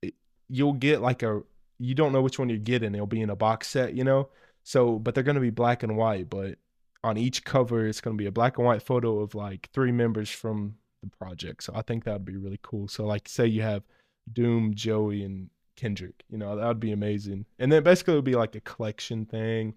[0.00, 0.14] it,
[0.48, 1.42] you'll get like a
[1.78, 2.94] you don't know which one you're getting.
[2.94, 4.28] It'll be in a box set you know
[4.70, 6.56] so, but they're going to be black and white, but
[7.02, 9.90] on each cover, it's going to be a black and white photo of like three
[9.90, 11.64] members from the project.
[11.64, 12.86] So I think that would be really cool.
[12.86, 13.82] So, like, say you have
[14.32, 17.46] Doom, Joey, and Kendrick, you know, that would be amazing.
[17.58, 19.74] And then basically it would be like a collection thing.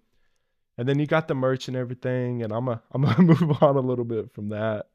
[0.78, 2.44] And then you got the merch and everything.
[2.44, 4.90] And I'm a, I'm gonna move on a little bit from that.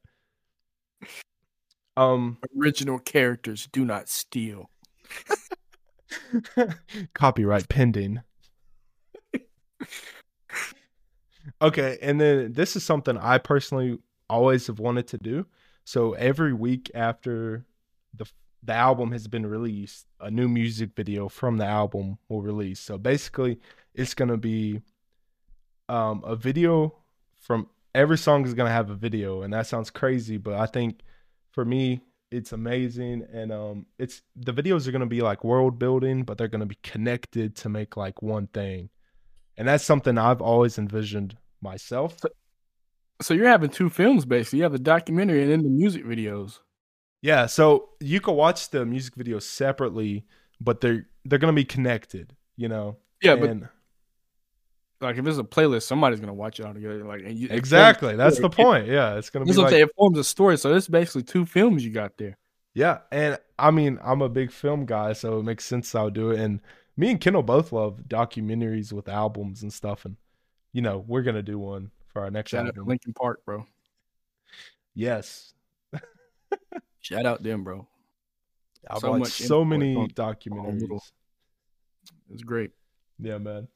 [1.96, 4.70] Um, original characters do not steal.
[7.14, 8.20] Copyright pending.
[11.62, 13.98] Okay, and then this is something I personally
[14.28, 15.46] always have wanted to do.
[15.84, 17.64] So every week after
[18.14, 18.26] the
[18.62, 22.80] the album has been released, a new music video from the album will release.
[22.80, 23.60] So basically,
[23.94, 24.82] it's gonna be
[25.88, 26.94] um, a video
[27.40, 31.02] from every song is gonna have a video, and that sounds crazy, but I think
[31.52, 35.78] for me it's amazing and um it's the videos are going to be like world
[35.78, 38.90] building but they're going to be connected to make like one thing
[39.58, 42.16] and that's something I've always envisioned myself.
[42.20, 42.28] So,
[43.20, 44.60] so you're having two films basically.
[44.60, 46.60] You have the documentary and then the music videos.
[47.20, 50.24] Yeah, so you can watch the music videos separately,
[50.60, 52.96] but they're they're gonna be connected, you know.
[53.20, 53.68] Yeah, and,
[55.00, 57.04] but like if it's a playlist, somebody's gonna watch it all together.
[57.04, 58.86] Like you, exactly, that's the point.
[58.86, 59.52] Yeah, it's gonna be.
[59.52, 62.38] Like, it forms a story, so it's basically two films you got there.
[62.74, 66.14] Yeah, and I mean I'm a big film guy, so it makes sense I would
[66.14, 66.38] do it.
[66.38, 66.60] And
[66.98, 70.16] me and Kendall both love documentaries with albums and stuff, and
[70.72, 72.82] you know we're gonna do one for our next Shout album.
[72.82, 73.64] Out Linkin Park, bro.
[74.94, 75.54] Yes.
[77.00, 77.86] Shout out them, bro.
[78.90, 81.12] I've so watched so many documentaries.
[82.30, 82.72] It's great.
[83.20, 83.68] Yeah, man.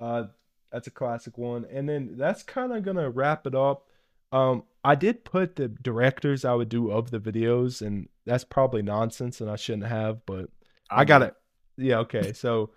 [0.00, 0.24] Uh,
[0.70, 1.66] that's a classic one.
[1.70, 3.88] And then that's kind of gonna wrap it up.
[4.30, 8.82] Um, I did put the directors I would do of the videos, and that's probably
[8.82, 10.48] nonsense, and I shouldn't have, but
[10.90, 11.34] I, I got it.
[11.76, 12.32] Yeah, okay.
[12.32, 12.70] So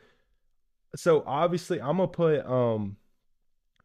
[0.95, 2.97] so obviously I'm gonna put um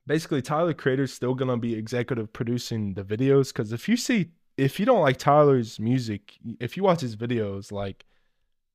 [0.06, 4.78] basically Tyler Creator's still gonna be executive producing the videos because if you see if
[4.78, 8.04] you don't like Tyler's music, if you watch his videos, like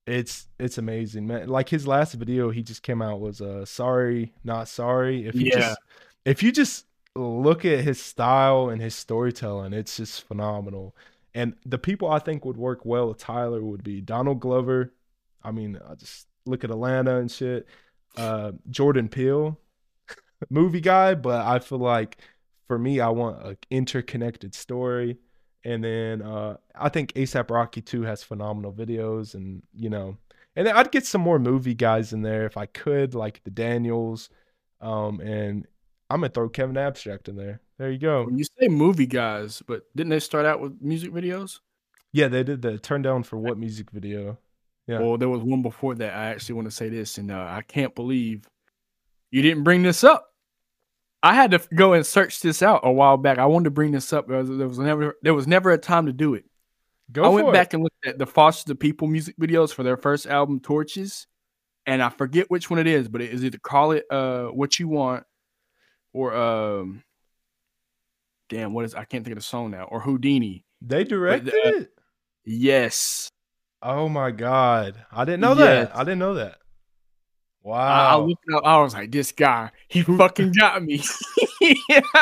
[0.07, 1.47] it's it's amazing, man.
[1.47, 5.27] Like his last video he just came out was uh sorry, not sorry.
[5.27, 5.59] If you yeah.
[5.59, 5.79] just
[6.25, 6.85] if you just
[7.15, 10.95] look at his style and his storytelling, it's just phenomenal.
[11.33, 14.93] And the people I think would work well with Tyler would be Donald Glover,
[15.45, 17.67] I mean, I just look at Atlanta and shit.
[18.17, 19.59] Uh, Jordan Peele,
[20.49, 22.17] movie guy, but I feel like
[22.67, 25.17] for me, I want an interconnected story.
[25.63, 30.17] And then uh, I think ASAP Rocky too has phenomenal videos, and you know,
[30.55, 33.49] and then I'd get some more movie guys in there if I could, like the
[33.49, 34.29] Daniels,
[34.79, 35.67] um, and
[36.09, 37.61] I'm gonna throw Kevin Abstract in there.
[37.79, 38.25] There you go.
[38.25, 41.59] When you say movie guys, but didn't they start out with music videos?
[42.13, 44.37] Yeah, they did the turn down for what music video?
[44.87, 44.99] Yeah.
[44.99, 46.13] Well, there was one before that.
[46.13, 48.47] I actually want to say this, and uh, I can't believe
[49.31, 50.27] you didn't bring this up.
[51.23, 53.39] I had to go and search this out a while back.
[53.39, 54.27] I wanted to bring this up.
[54.27, 56.45] There was, there was never there was never a time to do it.
[57.11, 57.53] Go I went it.
[57.53, 61.25] back and looked at the Foster the People music videos for their first album, Torches,
[61.87, 64.79] and I forget which one it is, but it is either call it uh what
[64.79, 65.23] you want
[66.13, 67.03] or um
[68.49, 70.63] damn what is I can't think of the song now or Houdini.
[70.81, 71.89] They directed uh, it.
[72.43, 73.31] Yes,
[73.87, 75.95] Oh my god, I didn't know that.
[75.95, 76.57] I didn't know that.
[77.65, 77.69] I,
[78.13, 78.63] I looked up.
[78.65, 81.03] I was like, this guy, he fucking got me.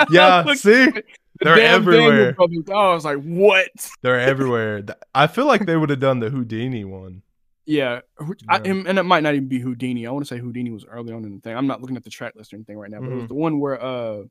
[0.10, 1.04] Yeah, looked see, the
[1.42, 2.34] they're everywhere.
[2.34, 2.64] Brothers.
[2.70, 3.70] I was like, what?
[4.02, 4.84] They're everywhere.
[5.14, 7.24] I feel like they would have done the Houdini one.
[7.66, 8.02] Yeah,
[8.48, 10.06] I, and it might not even be Houdini.
[10.08, 11.56] I want to say Houdini was early on in the thing.
[11.58, 13.30] I'm not looking at the track list or anything right now, but it was Mhm.
[13.30, 14.24] the one where uh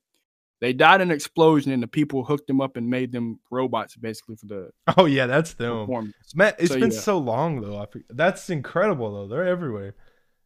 [0.62, 3.97] they died in an explosion and the people hooked them up and made them robots
[3.97, 5.80] basically for the Oh yeah, that's them.
[5.80, 6.14] performance.
[6.36, 6.98] Man, it's So, been yeah.
[7.01, 7.78] so long though.
[7.82, 9.26] I that's incredible though.
[9.26, 9.97] They're everywhere.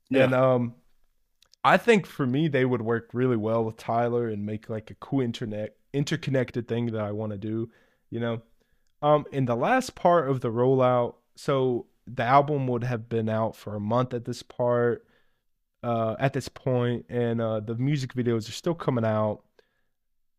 [0.08, 0.24] Yeah.
[0.24, 0.74] And um
[1.62, 4.94] I think for me they would work really well with Tyler and make like a
[4.94, 7.70] cool internet interconnected thing that I want to do,
[8.10, 8.40] you know.
[9.02, 13.54] Um in the last part of the rollout, so the album would have been out
[13.54, 15.04] for a month at this part
[15.82, 19.42] uh at this point and uh the music videos are still coming out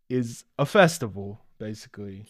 [0.09, 2.25] is a festival basically.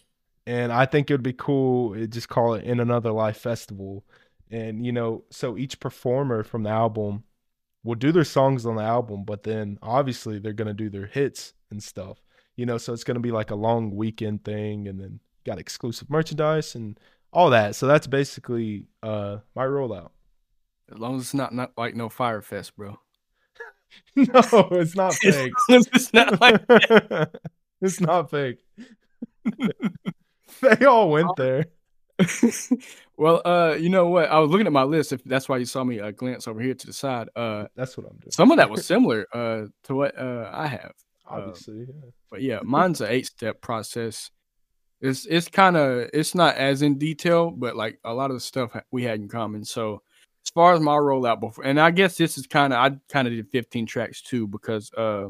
[0.45, 4.05] And I think it would be cool to just call it in another life festival.
[4.49, 7.23] And you know so each performer from the album
[7.83, 11.05] will do their songs on the album but then obviously they're going to do their
[11.05, 12.21] hits and stuff
[12.57, 12.77] you know?
[12.77, 16.75] So it's going to be like a long weekend thing and then got exclusive merchandise
[16.75, 16.99] and
[17.31, 17.75] all that.
[17.75, 20.09] So that's basically uh my rollout.
[20.91, 22.99] As long as it's not not like no Fyre Fest, bro.
[24.15, 26.61] no it's not fake it's not like
[27.81, 28.63] it's not fake
[30.61, 31.65] they all went there
[33.17, 34.29] well, uh, you know what?
[34.29, 35.13] I was looking at my list.
[35.13, 37.29] If that's why you saw me uh, glance over here to the side.
[37.35, 40.67] Uh, that's what i'm doing some of that was similar uh to what uh I
[40.67, 40.93] have.
[41.27, 42.09] obviously yeah.
[42.29, 44.31] But yeah, mine's an eight step process.
[44.99, 48.41] It's it's kind of it's not as in detail, but like a lot of the
[48.41, 49.63] stuff we had in common.
[49.63, 50.01] So
[50.43, 53.27] as far as my rollout before, and I guess this is kind of I kind
[53.27, 55.27] of did 15 tracks too because uh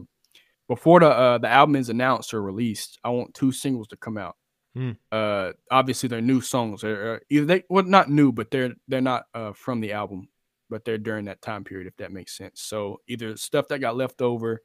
[0.68, 4.18] before the uh the album is announced or released, I want two singles to come
[4.18, 4.36] out.
[4.76, 4.92] Hmm.
[5.12, 6.82] Uh, obviously they're new songs.
[6.82, 10.28] They're uh, either they well not new, but they're they're not uh from the album,
[10.70, 12.62] but they're during that time period if that makes sense.
[12.62, 14.62] So either stuff that got left over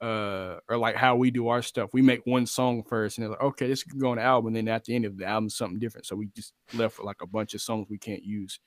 [0.00, 3.30] uh or like how we do our stuff we make one song first and they're
[3.30, 5.24] like okay this can go on the album and then at the end of the
[5.24, 8.58] album something different so we just left like a bunch of songs we can't use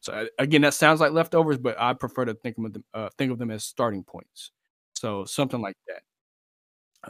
[0.00, 3.10] so uh, again that sounds like leftovers but i prefer to think of them uh,
[3.18, 4.52] think of them as starting points
[5.00, 6.02] so something like that.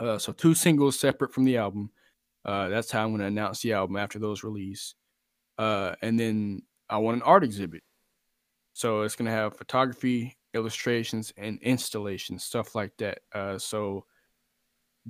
[0.01, 1.91] Uh so two singles separate from the album.
[2.45, 4.95] Uh that's how i'm going to announce the album after those release.
[5.59, 7.83] Uh and then i want an art exhibit.
[8.75, 13.19] So it's going to have photography illustrations and installations stuff like that.
[13.35, 14.05] Uh so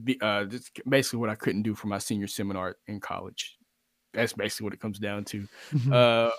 [0.03, 3.59] be, uh that's basically what i couldn't do for my senior seminar in college.
[4.15, 5.47] That's basically what it comes down to.
[5.93, 6.31] Uh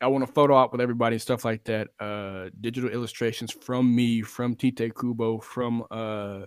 [0.00, 3.94] i want a photo op with everybody and stuff like that uh digital illustrations from
[3.94, 6.42] me from tite kubo from uh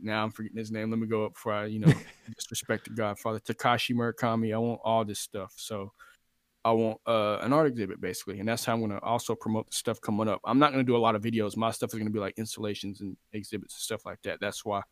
[0.00, 1.92] now i'm forgetting his name let me go up before i you know
[2.36, 5.92] disrespect the godfather takashi murakami i want all this stuff so
[6.64, 9.68] I want uh, an art exhibit basically, and that's how I'm going to also promote
[9.68, 10.40] the stuff coming up.
[10.44, 11.56] I'm not going to do a lot of videos.
[11.56, 14.38] My stuff is going to be like installations and exhibits and stuff like that.
[14.40, 14.82] That's why.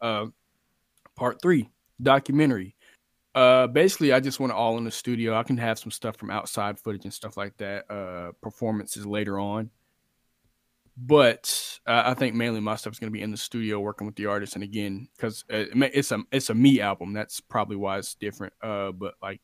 [0.00, 0.26] Uh,
[1.16, 1.68] part three,
[2.00, 2.75] documentary.
[3.36, 5.36] Uh, basically, I just want it all in the studio.
[5.36, 7.90] I can have some stuff from outside footage and stuff like that.
[7.90, 9.70] Uh, performances later on,
[10.96, 14.06] but uh, I think mainly my stuff is going to be in the studio working
[14.06, 14.54] with the artist.
[14.54, 18.54] And again, because it's a it's a me album, that's probably why it's different.
[18.62, 19.42] Uh, but like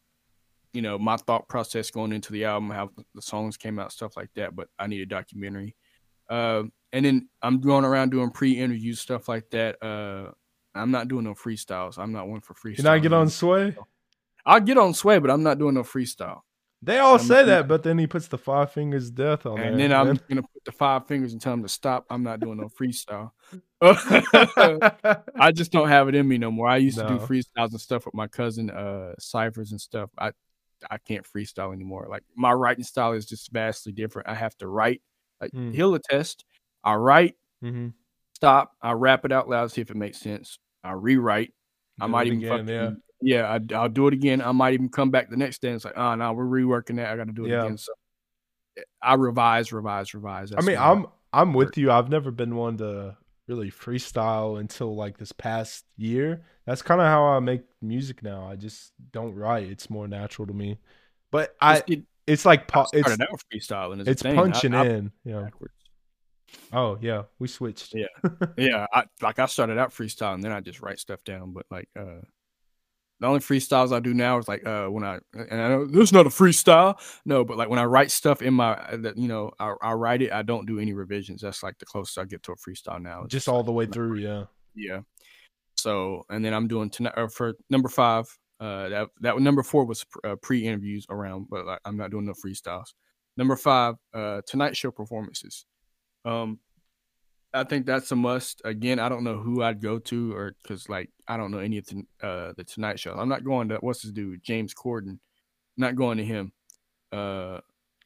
[0.73, 4.17] you know my thought process going into the album how the songs came out stuff
[4.17, 5.77] like that but i need a documentary
[6.31, 6.63] uh,
[6.93, 10.31] and then i'm going around doing pre-interview stuff like that uh,
[10.75, 13.77] i'm not doing no freestyles i'm not one for freestyle you not get on sway
[14.47, 16.41] i'll get on sway but i'm not doing no freestyle
[16.83, 19.63] they all I'm say that but then he puts the five fingers death on and
[19.63, 20.21] there And then i'm man.
[20.29, 23.33] gonna put the five fingers and tell him to stop i'm not doing no freestyle
[23.85, 26.69] I just don't have it in me no more.
[26.69, 30.09] I used to do freestyles and stuff with my cousin, uh, ciphers and stuff.
[30.17, 30.31] I
[30.89, 32.07] I can't freestyle anymore.
[32.09, 34.29] Like my writing style is just vastly different.
[34.29, 35.03] I have to write.
[35.41, 35.75] Like Mm.
[35.75, 36.45] he'll attest.
[36.85, 37.95] I write, Mhm.
[38.35, 38.77] stop.
[38.81, 40.59] I rap it out loud, see if it makes sense.
[40.85, 41.53] I rewrite.
[42.01, 44.41] I might even again, fucking, yeah, I, I'll do it again.
[44.43, 46.97] I might even come back the next day and it's like, oh no, we're reworking
[46.97, 47.13] that.
[47.13, 47.65] I got to do it Yeah.
[47.65, 47.79] again.
[47.79, 47.93] So
[48.79, 50.53] eh, I revise, revise, revise.
[50.57, 51.91] I mean, I- I'm I'm with you.
[51.91, 53.17] I've never been one to
[53.49, 56.43] really freestyle until like this past year.
[56.67, 58.47] That's kind of how I make music now.
[58.47, 59.69] I just don't write.
[59.69, 60.79] It's more natural to me.
[61.31, 64.07] But I, it, it's like I it's out freestyling.
[64.07, 65.13] It's punching I, I, in.
[65.25, 65.41] Yeah.
[65.41, 65.75] backwards.
[66.73, 67.95] Oh yeah, we switched.
[67.95, 68.07] Yeah.
[68.57, 71.53] yeah, I like I started out freestyle and then I just write stuff down.
[71.53, 72.23] But like uh
[73.21, 76.05] the only freestyles I do now is like uh when I and I know this
[76.05, 79.19] is not a freestyle, no, but like when I write stuff in my uh, that
[79.19, 81.43] you know I, I write it, I don't do any revisions.
[81.43, 83.27] That's like the closest I get to a freestyle now.
[83.29, 84.45] Just all the way through, yeah.
[84.75, 85.01] Yeah.
[85.77, 88.27] So and then I'm doing tonight uh, for number five.
[88.61, 92.33] Uh, that that number four was uh, pre-interviews around, but like, I'm not doing no
[92.33, 92.95] freestyles.
[93.37, 95.67] Number five, uh, Tonight Show performances.
[96.25, 96.59] Um,
[97.55, 98.63] I think that's a must.
[98.65, 101.79] Again, I don't know who I'd go to, or because like I don't know any
[101.79, 103.13] of the uh, the Tonight Show.
[103.15, 105.19] I'm not going to what's his dude, James Corden.
[105.77, 106.53] not going to him.
[107.13, 107.61] Uh,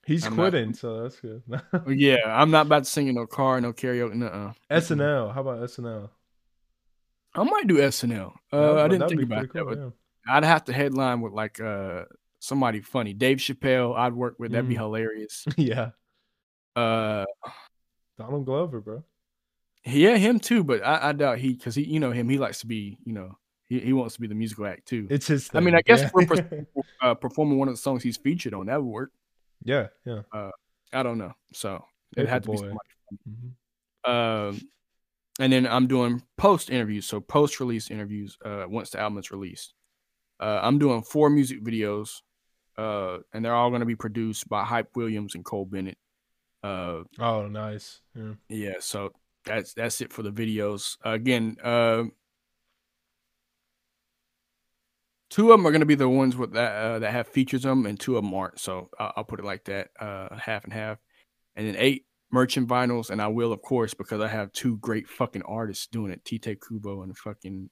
[0.05, 1.43] He's I'm quitting, not- so that's good.
[1.89, 4.15] yeah, I'm not about to sing in no car, no karaoke.
[4.15, 4.53] Nuh-uh.
[4.71, 5.35] SNL.
[5.35, 6.09] How about SNL?
[7.35, 8.33] I might do SNL.
[8.53, 9.77] Uh, That- I didn't think about pretty that.
[9.77, 9.93] cool,
[10.25, 12.05] But I'd have to headline with like uh
[12.39, 13.15] somebody funny.
[13.15, 14.53] Dave Chappelle, I'd work with.
[14.53, 14.79] That'd be Mm.
[14.79, 15.45] hilarious.
[15.57, 15.91] yeah.
[16.77, 16.83] yeah.
[16.83, 17.25] Uh,
[18.19, 19.05] Donald Glover, bro.
[19.85, 20.65] yeah, him too.
[20.65, 22.29] But I, I doubt he, because he, you know, him.
[22.29, 23.37] He likes to be, you know,
[23.69, 25.07] he, he wants to be the musical act too.
[25.11, 25.51] It's his.
[25.55, 26.11] I mean, I guess yeah.
[26.13, 26.67] we're
[27.03, 29.13] uh, performing one of the songs he's featured on, that would work.
[29.65, 30.23] yeah, yeah.
[30.93, 31.33] I don't know.
[31.53, 31.85] So
[32.17, 32.63] it Paper had to be boy.
[32.63, 32.89] somebody.
[33.29, 34.51] Mhm.
[34.51, 34.61] Um,
[35.39, 38.39] and then I'm doing post interviews, so post release interviews.
[38.45, 39.75] Uh, once the album is released,
[40.41, 42.23] uh, I'm doing four music videos,
[42.79, 45.99] uh, and they're all going to be produced by Hype Williams and Cole Bennett.
[46.67, 48.01] Uh, Oh, nice.
[48.15, 48.33] Yeah.
[48.49, 49.13] yeah, so
[49.45, 50.97] that's that's it for the videos.
[51.05, 52.05] again, uh,
[55.31, 57.65] two of them are going to be the ones with that uh, that have features
[57.67, 58.59] on them, and two of them aren't.
[58.59, 60.99] So I'll, I'll put it like that, uh, half and half.
[61.55, 65.09] And then eight merchant vinyls, and I will, of course, because I have two great
[65.09, 67.71] fucking artists doing it, Tite Kubo and fucking.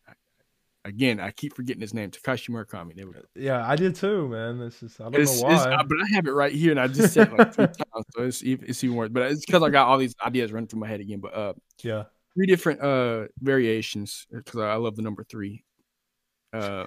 [0.87, 2.95] Again, I keep forgetting his name, Takashi Murakami.
[2.95, 3.21] There we go.
[3.35, 4.59] Yeah, I did too, man.
[4.59, 5.55] This is I don't It's, know why.
[5.55, 8.23] uh, but I have it right here, and I just said like three times, so
[8.25, 9.09] it's, it's even worse.
[9.11, 11.21] But it's because I got all these ideas running through my head again.
[11.21, 12.05] But uh, yeah.
[12.35, 15.65] three different uh variations because I love the number three.
[16.53, 16.85] Uh,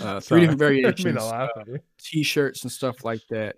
[0.00, 1.78] uh three different I didn't mean variations, to laugh at you.
[1.98, 3.56] t-shirts and stuff like that.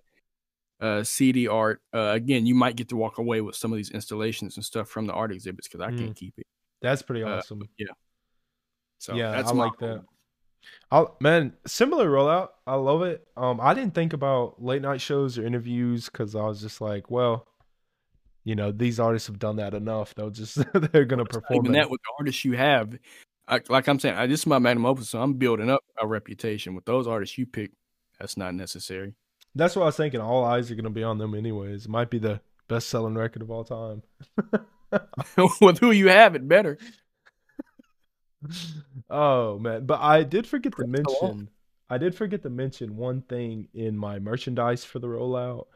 [0.81, 1.81] Uh, CD art.
[1.95, 4.89] Uh, again, you might get to walk away with some of these installations and stuff
[4.89, 5.99] from the art exhibits because I Mm.
[5.99, 6.47] can't keep it.
[6.83, 7.63] That's pretty uh, awesome.
[8.99, 10.03] So Yeah, that's I like that.
[10.91, 12.49] I'll, man, similar rollout.
[12.67, 13.27] I love it.
[13.37, 17.11] Um, I didn't think about late night shows or interviews because I was just like,
[17.11, 17.47] well,
[18.45, 20.15] you know, these artists have done that enough.
[20.15, 20.57] They'll just
[20.93, 21.65] they're gonna It's perform.
[21.65, 21.79] Even it.
[21.79, 22.97] that with the artists you have,
[23.49, 26.07] I, like I'm saying, I, this is my magnum opus, so I'm building up a
[26.07, 27.73] reputation with those artists you pick.
[28.19, 29.15] That's not necessary.
[29.55, 30.21] That's what I was thinking.
[30.21, 31.87] All eyes are gonna be on them anyways.
[31.87, 34.03] It might be the best selling record of all time.
[35.61, 36.79] with who you have, it better.
[39.11, 41.35] Oh man, but I did forget to Press the wall.
[41.35, 41.51] mention.
[41.89, 45.67] I did forget to mention one thing in my merchandise for the rollout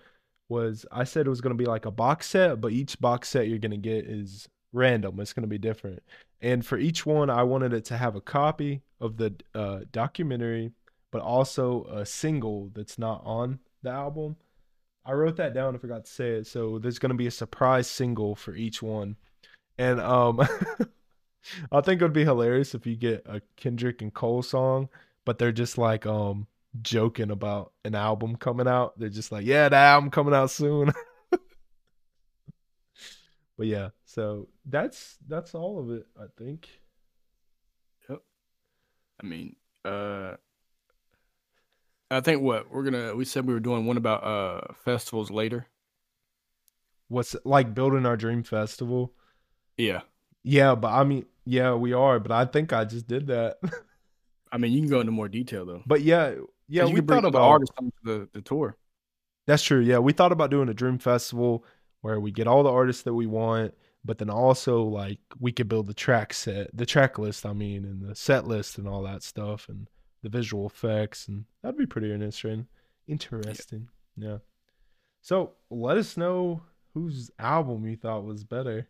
[0.48, 3.28] was I said it was going to be like a box set, but each box
[3.28, 5.20] set you're going to get is random.
[5.20, 6.02] It's going to be different.
[6.40, 10.72] And for each one, I wanted it to have a copy of the uh, documentary,
[11.12, 14.36] but also a single that's not on the album.
[15.04, 15.74] I wrote that down.
[15.74, 16.46] I forgot to say it.
[16.46, 19.16] So there's going to be a surprise single for each one.
[19.78, 20.40] And um
[21.72, 24.88] I think it would be hilarious if you get a Kendrick and Cole song,
[25.24, 26.46] but they're just like um
[26.82, 28.98] joking about an album coming out.
[28.98, 30.92] They're just like, "Yeah, the album coming out soon."
[33.56, 36.68] but yeah, so that's that's all of it, I think.
[38.08, 38.22] Yep.
[39.22, 40.34] I mean, uh,
[42.10, 45.66] I think what we're gonna we said we were doing one about uh festivals later.
[47.08, 49.12] What's like building our dream festival?
[49.76, 50.02] Yeah,
[50.42, 53.58] Yeah, but I mean, yeah, we are, but I think I just did that.
[54.52, 55.82] I mean you can go into more detail though.
[55.86, 56.34] but yeah,
[56.68, 58.76] yeah, we thought about artists onto the, the tour.
[59.46, 59.80] That's true.
[59.80, 61.64] Yeah, we thought about doing a dream festival
[62.00, 65.68] where we get all the artists that we want, but then also like we could
[65.68, 69.02] build the track set, the track list, I mean, and the set list and all
[69.02, 69.88] that stuff and
[70.22, 72.66] the visual effects and that'd be pretty interesting.
[73.06, 73.88] Interesting.
[74.16, 74.38] Yeah.
[75.22, 76.62] So, let us know
[76.94, 78.88] whose album you thought was better.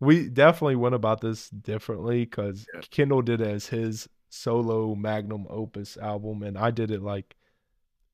[0.00, 2.80] We definitely went about this differently cuz Yeah.
[2.90, 7.36] Kendall did it as his solo magnum opus album and I did it like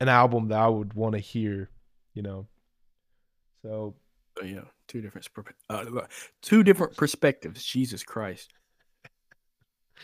[0.00, 1.70] an album that I would want to hear,
[2.14, 2.48] you know.
[3.62, 3.94] So
[4.38, 5.26] So, yeah, two different
[5.70, 5.84] uh,
[6.42, 7.64] two different perspectives.
[7.64, 8.52] Jesus Christ,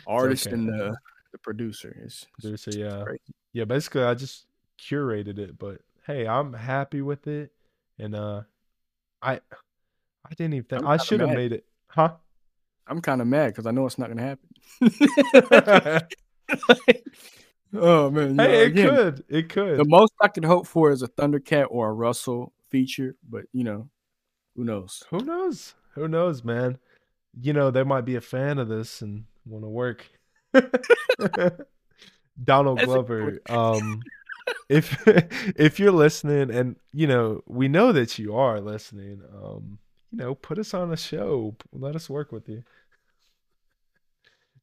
[0.07, 0.55] artist okay.
[0.55, 0.97] and the
[1.33, 3.21] the producer is a yeah, crazy.
[3.53, 3.65] yeah.
[3.65, 4.47] Basically, I just
[4.79, 7.53] curated it, but hey, I'm happy with it,
[7.99, 8.43] and uh,
[9.23, 9.41] I
[10.25, 12.15] I didn't even think I'm I should have made it, huh?
[12.87, 14.49] I'm kind of mad because I know it's not gonna happen.
[17.75, 19.79] oh man, you know, hey, it again, could, it could.
[19.79, 23.65] The most I could hope for is a Thundercat or a Russell feature, but you
[23.65, 23.89] know,
[24.57, 25.05] Who knows?
[25.11, 25.75] Who knows?
[25.95, 26.79] Who knows, man?
[27.41, 30.07] You know, they might be a fan of this and want to work.
[32.43, 34.03] Donald That's Glover, um,
[34.69, 39.79] if if you're listening, and you know, we know that you are listening, um,
[40.11, 41.57] you know, put us on a show.
[41.73, 42.65] Let us work with you.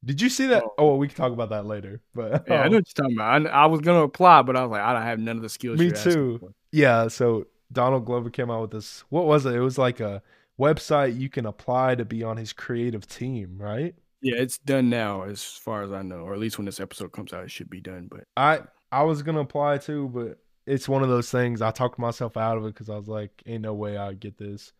[0.03, 0.63] Did you see that?
[0.63, 0.73] Oh.
[0.77, 2.01] Oh, well, we can talk about that later.
[2.13, 3.47] But Yeah, I know what you're talking about.
[3.47, 5.49] I, I was gonna apply, but I was like, I don't have none of the
[5.49, 5.79] skills.
[5.79, 6.53] Me too.
[6.71, 9.03] Yeah, so Donald Glover came out with this.
[9.09, 9.55] What was it?
[9.55, 10.21] It was like a
[10.59, 13.95] website you can apply to be on his creative team, right?
[14.21, 17.11] Yeah, it's done now, as far as I know, or at least when this episode
[17.11, 18.07] comes out, it should be done.
[18.09, 18.61] But I
[18.91, 21.61] I was gonna apply too, but it's one of those things.
[21.61, 24.37] I talked myself out of it because I was like, "Ain't no way I get
[24.37, 24.73] this."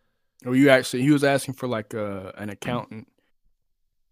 [0.45, 3.07] Or you actually, he was asking for like uh, an accountant,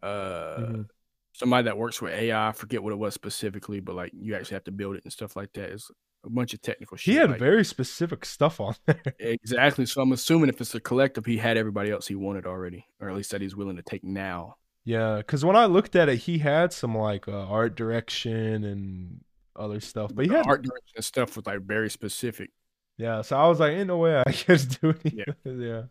[0.01, 0.87] uh, Mhm.
[1.33, 2.49] somebody that works with AI.
[2.49, 5.13] I forget what it was specifically, but like you actually have to build it and
[5.13, 5.71] stuff like that.
[5.71, 5.89] It's
[6.25, 7.13] a bunch of technical shit.
[7.13, 9.01] He had like- very specific stuff on there.
[9.19, 9.85] exactly.
[9.85, 13.09] So I'm assuming if it's a collective, he had everybody else he wanted already, or
[13.09, 14.57] at least that he's willing to take now.
[14.83, 19.21] yeah, because when I looked at it, he had some like uh, art direction and
[19.55, 22.51] other stuff, but he had art direction and stuff was like very specific.
[22.97, 23.21] yeah.
[23.21, 25.33] So I was like, "Ain't no way I can do it." Yeah.
[25.45, 25.81] yeah.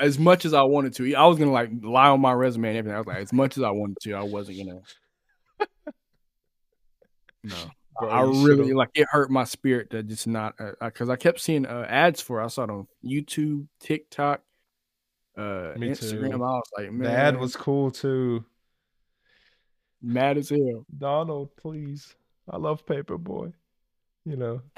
[0.00, 2.78] As much as I wanted to, I was gonna like lie on my resume and
[2.78, 2.94] everything.
[2.96, 4.80] I was like, as much as I wanted to, I wasn't gonna.
[7.46, 7.56] No,
[8.00, 11.40] Bro, I really should've- like it hurt my spirit to just not because I kept
[11.40, 12.40] seeing uh, ads for.
[12.40, 12.44] it.
[12.44, 14.40] I saw it on YouTube, TikTok,
[15.36, 16.30] uh, Me Instagram.
[16.30, 16.34] too.
[16.34, 18.44] I was like, man, The ad was cool too.
[20.00, 20.86] mad as hell.
[20.96, 22.14] Donald, please.
[22.48, 23.52] I love Paper Boi.
[24.24, 24.62] You know.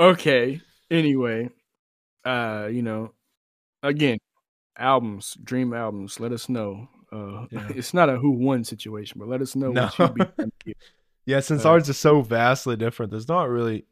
[0.00, 0.60] Okay.
[0.92, 1.50] Anyway,
[2.24, 3.12] uh, you know,
[3.82, 4.18] again,
[4.76, 6.20] albums, dream albums.
[6.20, 6.88] Let us know.
[7.12, 7.68] Uh, Yeah.
[7.74, 10.04] it's not a who won situation, but let us know what No.
[10.06, 10.76] you'd be trying to get.
[11.26, 13.84] Yeah, since Uh, ours is so vastly different, there's not really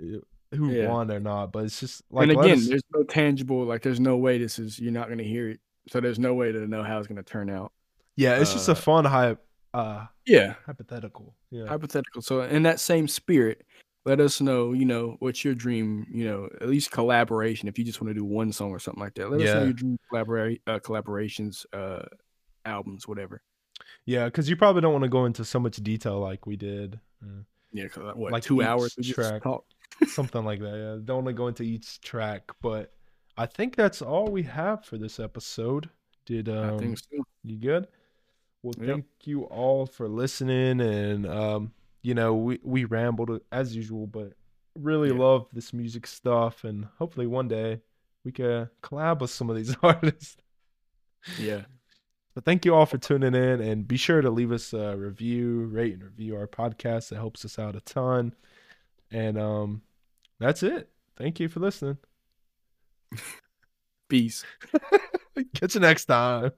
[0.00, 0.18] uh,
[0.52, 0.88] who Yeah.
[0.90, 4.00] won or not, but it's just like and again, us- there's no tangible, like, there's
[4.00, 5.60] no way this is, you're not going to hear it.
[5.88, 7.72] So there's no way to know how it's going to turn out.
[8.16, 9.40] yeah, it's just uh, a fun hype
[9.74, 10.54] uh Yeah.
[10.66, 11.34] hypothetical.
[11.50, 11.66] Yeah.
[11.66, 12.22] Hypothetical.
[12.22, 13.64] So in that same spirit,
[14.04, 17.68] let us know, you know, what's your dream, you know, at least collaboration.
[17.68, 19.64] If you just want to do one song or something like that, let us know
[19.64, 22.02] your dream collaborate, uh, collaborations, uh,
[22.66, 23.42] albums, whatever.
[24.06, 27.00] Yeah, because you probably don't want to go into so much detail like we did.
[27.22, 27.28] Yeah.
[27.72, 27.88] Yeah.
[27.88, 29.42] 'cause, uh, what, Like two hours track.
[30.06, 30.76] Something like that.
[30.76, 31.00] Yeah.
[31.04, 32.92] Don't want to go into each track, but
[33.36, 35.88] I think that's all we have for this episode.
[36.26, 37.24] Did um I think so.
[37.42, 37.88] You good?
[38.62, 38.86] Well, Yep.
[38.86, 41.72] thank you all for listening, and um,
[42.04, 44.34] you know, we we rambled as usual, but
[44.78, 45.18] really Yeah.
[45.18, 47.80] love this music stuff, and hopefully one day
[48.24, 50.36] we can collab with some of these artists.
[51.40, 51.62] Yeah.
[52.34, 55.64] But thank you all for tuning in, and be sure to leave us a review,
[55.66, 57.10] rate and review our podcast.
[57.12, 58.34] It helps us out a ton.
[59.10, 59.82] And um,
[60.40, 60.90] that's it.
[61.16, 61.98] Thank you for listening.
[64.08, 64.44] Peace.
[65.54, 66.50] Catch you next time.